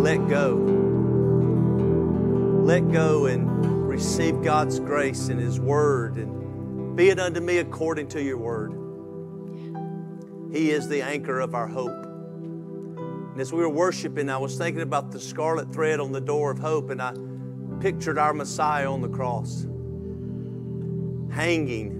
Let 0.00 0.26
go. 0.28 0.56
Let 2.64 2.90
go 2.90 3.26
and 3.26 3.86
receive 3.86 4.42
God's 4.42 4.80
grace 4.80 5.28
and 5.28 5.38
His 5.38 5.60
Word, 5.60 6.16
and 6.16 6.96
be 6.96 7.10
it 7.10 7.20
unto 7.20 7.38
me 7.38 7.58
according 7.58 8.08
to 8.08 8.20
your 8.20 8.36
Word. 8.38 8.72
He 10.52 10.72
is 10.72 10.88
the 10.88 11.02
anchor 11.02 11.38
of 11.38 11.54
our 11.54 11.68
hope. 11.68 12.04
And 12.04 13.40
as 13.40 13.52
we 13.52 13.60
were 13.60 13.68
worshiping, 13.68 14.28
I 14.28 14.38
was 14.38 14.58
thinking 14.58 14.82
about 14.82 15.12
the 15.12 15.20
scarlet 15.20 15.72
thread 15.72 16.00
on 16.00 16.10
the 16.10 16.20
door 16.20 16.50
of 16.50 16.58
hope, 16.58 16.90
and 16.90 17.00
I 17.00 17.14
pictured 17.78 18.18
our 18.18 18.34
Messiah 18.34 18.92
on 18.92 19.02
the 19.02 19.08
cross, 19.08 19.68
hanging, 21.30 21.92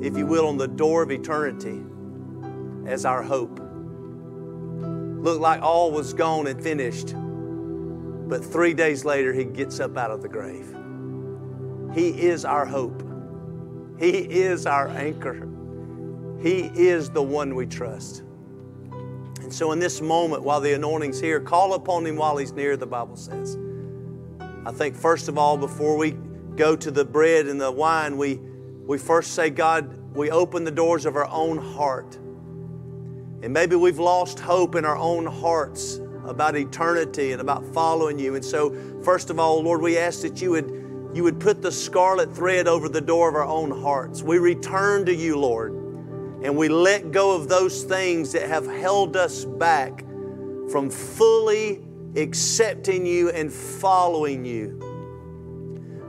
if 0.00 0.16
you 0.16 0.24
will, 0.24 0.46
on 0.46 0.56
the 0.56 0.68
door 0.68 1.02
of 1.02 1.10
eternity 1.10 1.82
as 2.86 3.04
our 3.04 3.24
hope. 3.24 3.65
Looked 5.26 5.40
like 5.40 5.60
all 5.60 5.90
was 5.90 6.14
gone 6.14 6.46
and 6.46 6.62
finished, 6.62 7.12
but 8.28 8.44
three 8.44 8.74
days 8.74 9.04
later, 9.04 9.32
he 9.32 9.42
gets 9.42 9.80
up 9.80 9.96
out 9.96 10.12
of 10.12 10.22
the 10.22 10.28
grave. 10.28 10.72
He 11.92 12.10
is 12.28 12.44
our 12.44 12.64
hope, 12.64 13.02
He 13.98 14.18
is 14.18 14.66
our 14.66 14.86
anchor, 14.86 15.48
He 16.40 16.70
is 16.72 17.10
the 17.10 17.24
one 17.24 17.56
we 17.56 17.66
trust. 17.66 18.22
And 19.40 19.52
so, 19.52 19.72
in 19.72 19.80
this 19.80 20.00
moment, 20.00 20.44
while 20.44 20.60
the 20.60 20.74
anointing's 20.74 21.18
here, 21.18 21.40
call 21.40 21.74
upon 21.74 22.06
Him 22.06 22.14
while 22.14 22.36
He's 22.36 22.52
near, 22.52 22.76
the 22.76 22.86
Bible 22.86 23.16
says. 23.16 23.58
I 24.64 24.70
think, 24.70 24.94
first 24.94 25.26
of 25.26 25.36
all, 25.36 25.56
before 25.56 25.96
we 25.96 26.12
go 26.54 26.76
to 26.76 26.90
the 26.92 27.04
bread 27.04 27.48
and 27.48 27.60
the 27.60 27.72
wine, 27.72 28.16
we, 28.16 28.36
we 28.86 28.96
first 28.96 29.32
say, 29.34 29.50
God, 29.50 30.14
we 30.14 30.30
open 30.30 30.62
the 30.62 30.70
doors 30.70 31.04
of 31.04 31.16
our 31.16 31.26
own 31.26 31.58
heart. 31.58 32.16
And 33.42 33.52
maybe 33.52 33.76
we've 33.76 33.98
lost 33.98 34.40
hope 34.40 34.74
in 34.74 34.84
our 34.84 34.96
own 34.96 35.26
hearts 35.26 36.00
about 36.24 36.56
eternity 36.56 37.32
and 37.32 37.40
about 37.40 37.64
following 37.72 38.18
you. 38.18 38.34
And 38.34 38.44
so, 38.44 38.74
first 39.02 39.30
of 39.30 39.38
all, 39.38 39.62
Lord, 39.62 39.82
we 39.82 39.98
ask 39.98 40.22
that 40.22 40.40
you 40.40 40.50
would, 40.50 41.10
you 41.14 41.22
would 41.22 41.38
put 41.38 41.62
the 41.62 41.70
scarlet 41.70 42.34
thread 42.34 42.66
over 42.66 42.88
the 42.88 43.00
door 43.00 43.28
of 43.28 43.34
our 43.34 43.44
own 43.44 43.70
hearts. 43.70 44.22
We 44.22 44.38
return 44.38 45.06
to 45.06 45.14
you, 45.14 45.38
Lord, 45.38 45.72
and 46.42 46.56
we 46.56 46.68
let 46.68 47.12
go 47.12 47.34
of 47.34 47.48
those 47.48 47.84
things 47.84 48.32
that 48.32 48.48
have 48.48 48.66
held 48.66 49.16
us 49.16 49.44
back 49.44 50.00
from 50.70 50.90
fully 50.90 51.82
accepting 52.16 53.06
you 53.06 53.30
and 53.30 53.52
following 53.52 54.44
you. 54.44 54.82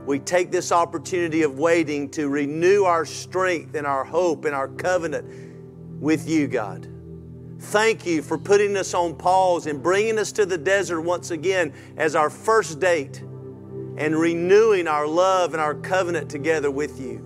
We 0.06 0.18
take 0.18 0.50
this 0.50 0.72
opportunity 0.72 1.42
of 1.42 1.58
waiting 1.58 2.08
to 2.12 2.28
renew 2.28 2.84
our 2.84 3.04
strength 3.04 3.74
and 3.74 3.86
our 3.86 4.04
hope 4.04 4.46
and 4.46 4.54
our 4.54 4.68
covenant 4.68 6.00
with 6.00 6.28
you, 6.28 6.48
God. 6.48 6.88
Thank 7.60 8.06
you 8.06 8.22
for 8.22 8.38
putting 8.38 8.76
us 8.76 8.94
on 8.94 9.16
pause 9.16 9.66
and 9.66 9.82
bringing 9.82 10.18
us 10.18 10.30
to 10.32 10.46
the 10.46 10.56
desert 10.56 11.00
once 11.00 11.32
again 11.32 11.72
as 11.96 12.14
our 12.14 12.30
first 12.30 12.78
date 12.78 13.20
and 13.96 14.16
renewing 14.16 14.86
our 14.86 15.08
love 15.08 15.54
and 15.54 15.60
our 15.60 15.74
covenant 15.74 16.30
together 16.30 16.70
with 16.70 17.00
you. 17.00 17.16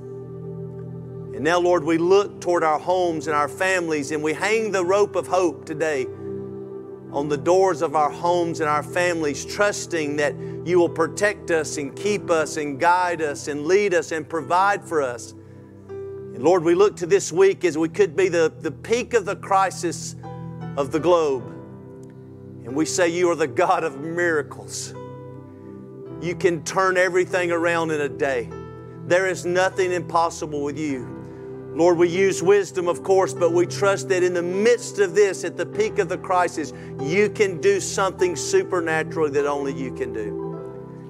And 1.34 1.44
now, 1.44 1.58
Lord, 1.58 1.84
we 1.84 1.98
look 1.98 2.40
toward 2.40 2.64
our 2.64 2.78
homes 2.78 3.26
and 3.26 3.36
our 3.36 3.48
families 3.48 4.10
and 4.10 4.22
we 4.22 4.32
hang 4.32 4.72
the 4.72 4.84
rope 4.84 5.16
of 5.16 5.26
hope 5.26 5.66
today 5.66 6.06
on 7.12 7.28
the 7.28 7.36
doors 7.36 7.82
of 7.82 7.94
our 7.94 8.10
homes 8.10 8.60
and 8.60 8.70
our 8.70 8.82
families, 8.82 9.44
trusting 9.44 10.16
that 10.16 10.34
you 10.64 10.78
will 10.78 10.88
protect 10.88 11.50
us 11.50 11.76
and 11.76 11.94
keep 11.94 12.30
us 12.30 12.56
and 12.56 12.80
guide 12.80 13.20
us 13.20 13.48
and 13.48 13.66
lead 13.66 13.92
us 13.92 14.12
and 14.12 14.26
provide 14.26 14.82
for 14.82 15.02
us. 15.02 15.34
And 15.88 16.42
Lord, 16.42 16.64
we 16.64 16.74
look 16.74 16.96
to 16.96 17.06
this 17.06 17.30
week 17.30 17.66
as 17.66 17.76
we 17.76 17.90
could 17.90 18.16
be 18.16 18.28
the, 18.30 18.50
the 18.60 18.70
peak 18.70 19.12
of 19.12 19.26
the 19.26 19.36
crisis 19.36 20.16
of 20.76 20.92
the 20.92 21.00
globe. 21.00 21.44
And 22.64 22.74
we 22.74 22.84
say, 22.84 23.08
You 23.08 23.30
are 23.30 23.36
the 23.36 23.46
God 23.46 23.84
of 23.84 24.00
miracles. 24.00 24.94
You 26.20 26.36
can 26.36 26.62
turn 26.64 26.96
everything 26.96 27.50
around 27.50 27.90
in 27.90 28.00
a 28.00 28.08
day. 28.08 28.48
There 29.06 29.26
is 29.26 29.44
nothing 29.44 29.92
impossible 29.92 30.62
with 30.62 30.78
you. 30.78 31.08
Lord, 31.74 31.96
we 31.96 32.08
use 32.08 32.42
wisdom, 32.42 32.86
of 32.86 33.02
course, 33.02 33.32
but 33.32 33.52
we 33.52 33.66
trust 33.66 34.08
that 34.10 34.22
in 34.22 34.34
the 34.34 34.42
midst 34.42 34.98
of 34.98 35.14
this, 35.14 35.42
at 35.42 35.56
the 35.56 35.66
peak 35.66 35.98
of 35.98 36.08
the 36.08 36.18
crisis, 36.18 36.72
you 37.00 37.30
can 37.30 37.60
do 37.60 37.80
something 37.80 38.36
supernatural 38.36 39.30
that 39.30 39.46
only 39.46 39.72
you 39.72 39.92
can 39.92 40.12
do. 40.12 40.42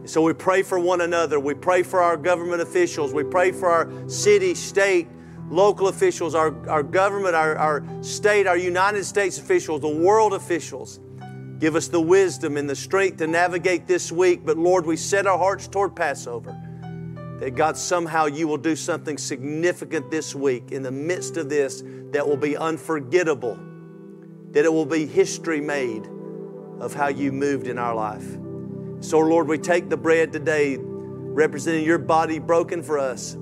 So 0.04 0.22
we 0.22 0.32
pray 0.32 0.62
for 0.62 0.78
one 0.78 1.00
another. 1.00 1.38
We 1.38 1.54
pray 1.54 1.82
for 1.82 2.00
our 2.00 2.16
government 2.16 2.62
officials. 2.62 3.12
We 3.12 3.24
pray 3.24 3.52
for 3.52 3.68
our 3.68 4.08
city, 4.08 4.54
state, 4.54 5.08
local 5.50 5.88
officials, 5.88 6.34
our, 6.34 6.68
our 6.68 6.82
government, 6.82 7.34
our, 7.34 7.56
our 7.56 8.02
state, 8.02 8.46
our 8.46 8.56
United 8.56 9.04
States 9.04 9.38
officials, 9.38 9.80
the 9.80 9.88
world 9.88 10.32
officials. 10.32 11.00
Give 11.58 11.76
us 11.76 11.88
the 11.88 12.00
wisdom 12.00 12.56
and 12.56 12.68
the 12.68 12.74
strength 12.74 13.18
to 13.18 13.26
navigate 13.26 13.86
this 13.86 14.10
week. 14.10 14.44
But 14.44 14.58
Lord, 14.58 14.84
we 14.84 14.96
set 14.96 15.26
our 15.26 15.38
hearts 15.38 15.68
toward 15.68 15.94
Passover. 15.94 16.58
That 17.38 17.54
God, 17.56 17.76
somehow 17.76 18.26
you 18.26 18.48
will 18.48 18.56
do 18.56 18.74
something 18.74 19.18
significant 19.18 20.10
this 20.10 20.34
week 20.34 20.72
in 20.72 20.82
the 20.82 20.90
midst 20.90 21.36
of 21.36 21.48
this 21.48 21.82
that 22.10 22.26
will 22.26 22.36
be 22.36 22.56
unforgettable, 22.56 23.58
that 24.50 24.64
it 24.64 24.72
will 24.72 24.86
be 24.86 25.06
history 25.06 25.60
made 25.60 26.08
of 26.80 26.94
how 26.94 27.08
you 27.08 27.32
moved 27.32 27.68
in 27.68 27.78
our 27.78 27.94
life. 27.94 28.26
So, 29.00 29.18
Lord, 29.18 29.48
we 29.48 29.58
take 29.58 29.88
the 29.88 29.96
bread 29.96 30.32
today, 30.32 30.78
representing 30.80 31.84
your 31.84 31.98
body 31.98 32.38
broken 32.38 32.82
for 32.82 32.98
us. 32.98 33.36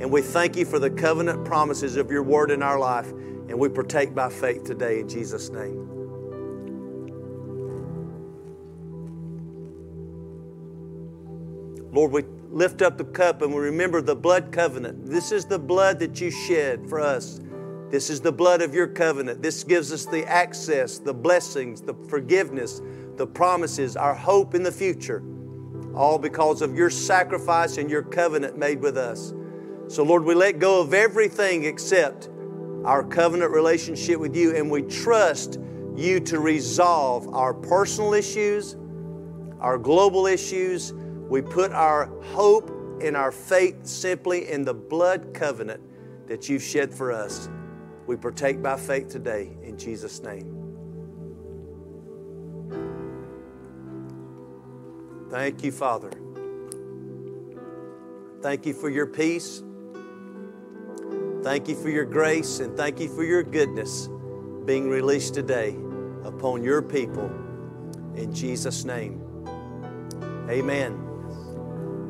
And 0.00 0.12
we 0.12 0.22
thank 0.22 0.56
you 0.56 0.64
for 0.64 0.78
the 0.78 0.90
covenant 0.90 1.44
promises 1.44 1.96
of 1.96 2.10
your 2.10 2.22
word 2.22 2.50
in 2.50 2.62
our 2.62 2.78
life. 2.78 3.10
And 3.10 3.58
we 3.58 3.68
partake 3.68 4.14
by 4.14 4.28
faith 4.28 4.64
today 4.64 5.00
in 5.00 5.08
Jesus' 5.08 5.50
name. 5.50 5.88
Lord, 11.92 12.12
we 12.12 12.22
lift 12.50 12.82
up 12.82 12.98
the 12.98 13.04
cup 13.04 13.42
and 13.42 13.52
we 13.52 13.60
remember 13.60 14.00
the 14.00 14.14
blood 14.14 14.52
covenant. 14.52 15.06
This 15.06 15.32
is 15.32 15.46
the 15.46 15.58
blood 15.58 15.98
that 15.98 16.20
you 16.20 16.30
shed 16.30 16.88
for 16.88 17.00
us. 17.00 17.40
This 17.90 18.10
is 18.10 18.20
the 18.20 18.32
blood 18.32 18.60
of 18.60 18.74
your 18.74 18.86
covenant. 18.86 19.42
This 19.42 19.64
gives 19.64 19.92
us 19.92 20.04
the 20.04 20.26
access, 20.26 20.98
the 20.98 21.14
blessings, 21.14 21.80
the 21.80 21.94
forgiveness, 22.08 22.82
the 23.16 23.26
promises, 23.26 23.96
our 23.96 24.14
hope 24.14 24.54
in 24.54 24.62
the 24.62 24.70
future, 24.70 25.24
all 25.94 26.18
because 26.18 26.60
of 26.60 26.76
your 26.76 26.90
sacrifice 26.90 27.78
and 27.78 27.90
your 27.90 28.02
covenant 28.02 28.58
made 28.58 28.80
with 28.80 28.98
us. 28.98 29.32
So, 29.88 30.02
Lord, 30.02 30.24
we 30.24 30.34
let 30.34 30.58
go 30.58 30.82
of 30.82 30.92
everything 30.92 31.64
except 31.64 32.28
our 32.84 33.02
covenant 33.02 33.52
relationship 33.52 34.20
with 34.20 34.36
you, 34.36 34.54
and 34.54 34.70
we 34.70 34.82
trust 34.82 35.58
you 35.96 36.20
to 36.20 36.38
resolve 36.40 37.26
our 37.34 37.54
personal 37.54 38.12
issues, 38.12 38.76
our 39.60 39.78
global 39.78 40.26
issues. 40.26 40.92
We 40.92 41.40
put 41.40 41.72
our 41.72 42.06
hope 42.22 42.70
and 43.02 43.16
our 43.16 43.32
faith 43.32 43.86
simply 43.86 44.50
in 44.50 44.62
the 44.62 44.74
blood 44.74 45.32
covenant 45.32 45.80
that 46.28 46.50
you've 46.50 46.62
shed 46.62 46.92
for 46.92 47.10
us. 47.10 47.48
We 48.06 48.16
partake 48.16 48.62
by 48.62 48.76
faith 48.76 49.08
today 49.08 49.56
in 49.62 49.78
Jesus' 49.78 50.22
name. 50.22 50.54
Thank 55.30 55.64
you, 55.64 55.72
Father. 55.72 56.10
Thank 58.42 58.66
you 58.66 58.74
for 58.74 58.90
your 58.90 59.06
peace. 59.06 59.62
Thank 61.42 61.68
you 61.68 61.76
for 61.76 61.88
your 61.88 62.04
grace 62.04 62.58
and 62.58 62.76
thank 62.76 62.98
you 62.98 63.08
for 63.08 63.22
your 63.22 63.44
goodness 63.44 64.08
being 64.64 64.88
released 64.88 65.34
today 65.34 65.76
upon 66.24 66.64
your 66.64 66.82
people. 66.82 67.30
In 68.16 68.34
Jesus' 68.34 68.84
name. 68.84 69.22
Amen. 70.50 71.04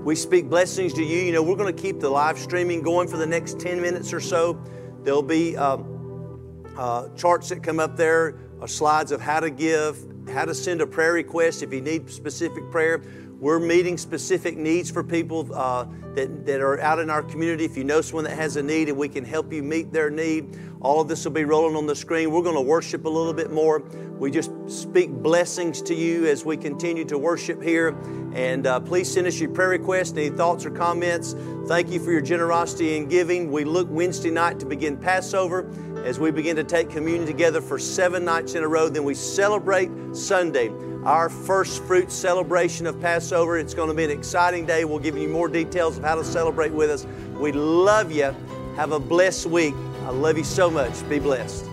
We 0.02 0.14
speak 0.14 0.48
blessings 0.48 0.94
to 0.94 1.04
you. 1.04 1.18
You 1.18 1.32
know, 1.32 1.42
we're 1.42 1.56
going 1.56 1.74
to 1.74 1.82
keep 1.82 2.00
the 2.00 2.08
live 2.08 2.38
streaming 2.38 2.80
going 2.80 3.06
for 3.06 3.18
the 3.18 3.26
next 3.26 3.60
10 3.60 3.82
minutes 3.82 4.14
or 4.14 4.20
so. 4.20 4.58
There'll 5.02 5.22
be 5.22 5.58
um, 5.58 6.64
uh, 6.78 7.08
charts 7.10 7.50
that 7.50 7.62
come 7.62 7.80
up 7.80 7.96
there, 7.96 8.38
uh, 8.62 8.66
slides 8.66 9.12
of 9.12 9.20
how 9.20 9.40
to 9.40 9.50
give, 9.50 9.98
how 10.32 10.46
to 10.46 10.54
send 10.54 10.80
a 10.80 10.86
prayer 10.86 11.12
request 11.12 11.62
if 11.62 11.70
you 11.72 11.82
need 11.82 12.08
specific 12.08 12.70
prayer. 12.70 13.02
We're 13.40 13.60
meeting 13.60 13.96
specific 13.96 14.56
needs 14.56 14.90
for 14.90 15.04
people 15.04 15.48
uh, 15.54 15.86
that, 16.14 16.44
that 16.44 16.60
are 16.60 16.80
out 16.80 16.98
in 16.98 17.08
our 17.08 17.22
community. 17.22 17.64
If 17.64 17.76
you 17.76 17.84
know 17.84 18.00
someone 18.00 18.24
that 18.24 18.36
has 18.36 18.56
a 18.56 18.62
need 18.64 18.88
and 18.88 18.98
we 18.98 19.08
can 19.08 19.24
help 19.24 19.52
you 19.52 19.62
meet 19.62 19.92
their 19.92 20.10
need, 20.10 20.58
all 20.80 21.00
of 21.00 21.06
this 21.06 21.24
will 21.24 21.30
be 21.30 21.44
rolling 21.44 21.76
on 21.76 21.86
the 21.86 21.94
screen. 21.94 22.32
We're 22.32 22.42
going 22.42 22.56
to 22.56 22.60
worship 22.60 23.04
a 23.04 23.08
little 23.08 23.32
bit 23.32 23.52
more. 23.52 23.78
We 24.18 24.32
just 24.32 24.50
speak 24.66 25.10
blessings 25.10 25.80
to 25.82 25.94
you 25.94 26.26
as 26.26 26.44
we 26.44 26.56
continue 26.56 27.04
to 27.04 27.16
worship 27.16 27.62
here. 27.62 27.96
And 28.34 28.66
uh, 28.66 28.80
please 28.80 29.12
send 29.12 29.28
us 29.28 29.38
your 29.38 29.50
prayer 29.50 29.68
requests, 29.68 30.12
any 30.12 30.30
thoughts 30.30 30.66
or 30.66 30.70
comments. 30.70 31.36
Thank 31.68 31.90
you 31.90 32.00
for 32.00 32.10
your 32.10 32.20
generosity 32.20 32.96
in 32.96 33.06
giving. 33.06 33.52
We 33.52 33.64
look 33.64 33.86
Wednesday 33.88 34.30
night 34.30 34.58
to 34.58 34.66
begin 34.66 34.96
Passover 34.96 35.70
as 36.04 36.18
we 36.18 36.32
begin 36.32 36.56
to 36.56 36.64
take 36.64 36.90
communion 36.90 37.26
together 37.26 37.60
for 37.60 37.78
seven 37.78 38.24
nights 38.24 38.54
in 38.54 38.64
a 38.64 38.68
row. 38.68 38.88
Then 38.88 39.04
we 39.04 39.14
celebrate 39.14 39.90
Sunday, 40.12 40.70
our 41.08 41.30
first 41.30 41.82
fruit 41.84 42.12
celebration 42.12 42.86
of 42.86 43.00
Passover. 43.00 43.56
It's 43.56 43.72
going 43.72 43.88
to 43.88 43.94
be 43.94 44.04
an 44.04 44.10
exciting 44.10 44.66
day. 44.66 44.84
We'll 44.84 44.98
give 44.98 45.16
you 45.16 45.26
more 45.26 45.48
details 45.48 45.96
of 45.96 46.04
how 46.04 46.16
to 46.16 46.24
celebrate 46.24 46.70
with 46.70 46.90
us. 46.90 47.06
We 47.40 47.50
love 47.50 48.12
you. 48.12 48.34
Have 48.76 48.92
a 48.92 49.00
blessed 49.00 49.46
week. 49.46 49.74
I 50.02 50.10
love 50.10 50.36
you 50.36 50.44
so 50.44 50.70
much. 50.70 51.08
Be 51.08 51.18
blessed. 51.18 51.64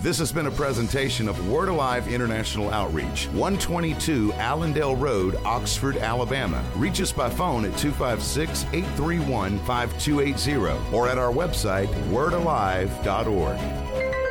This 0.00 0.18
has 0.18 0.32
been 0.32 0.46
a 0.46 0.50
presentation 0.50 1.28
of 1.28 1.48
Word 1.48 1.68
Alive 1.68 2.08
International 2.08 2.70
Outreach, 2.70 3.26
122 3.28 4.32
Allendale 4.34 4.96
Road, 4.96 5.36
Oxford, 5.44 5.98
Alabama. 5.98 6.64
Reach 6.74 7.02
us 7.02 7.12
by 7.12 7.28
phone 7.28 7.66
at 7.66 7.76
256 7.76 8.64
831 8.72 9.58
5280 9.60 10.94
or 10.94 11.06
at 11.06 11.18
our 11.18 11.32
website, 11.32 11.88
wordalive.org. 12.10 14.23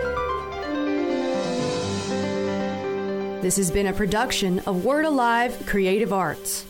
This 3.44 3.58
has 3.58 3.70
been 3.70 3.88
a 3.88 3.92
production 3.94 4.60
of 4.60 4.86
Word 4.86 5.04
Alive 5.04 5.66
Creative 5.66 6.14
Arts. 6.14 6.64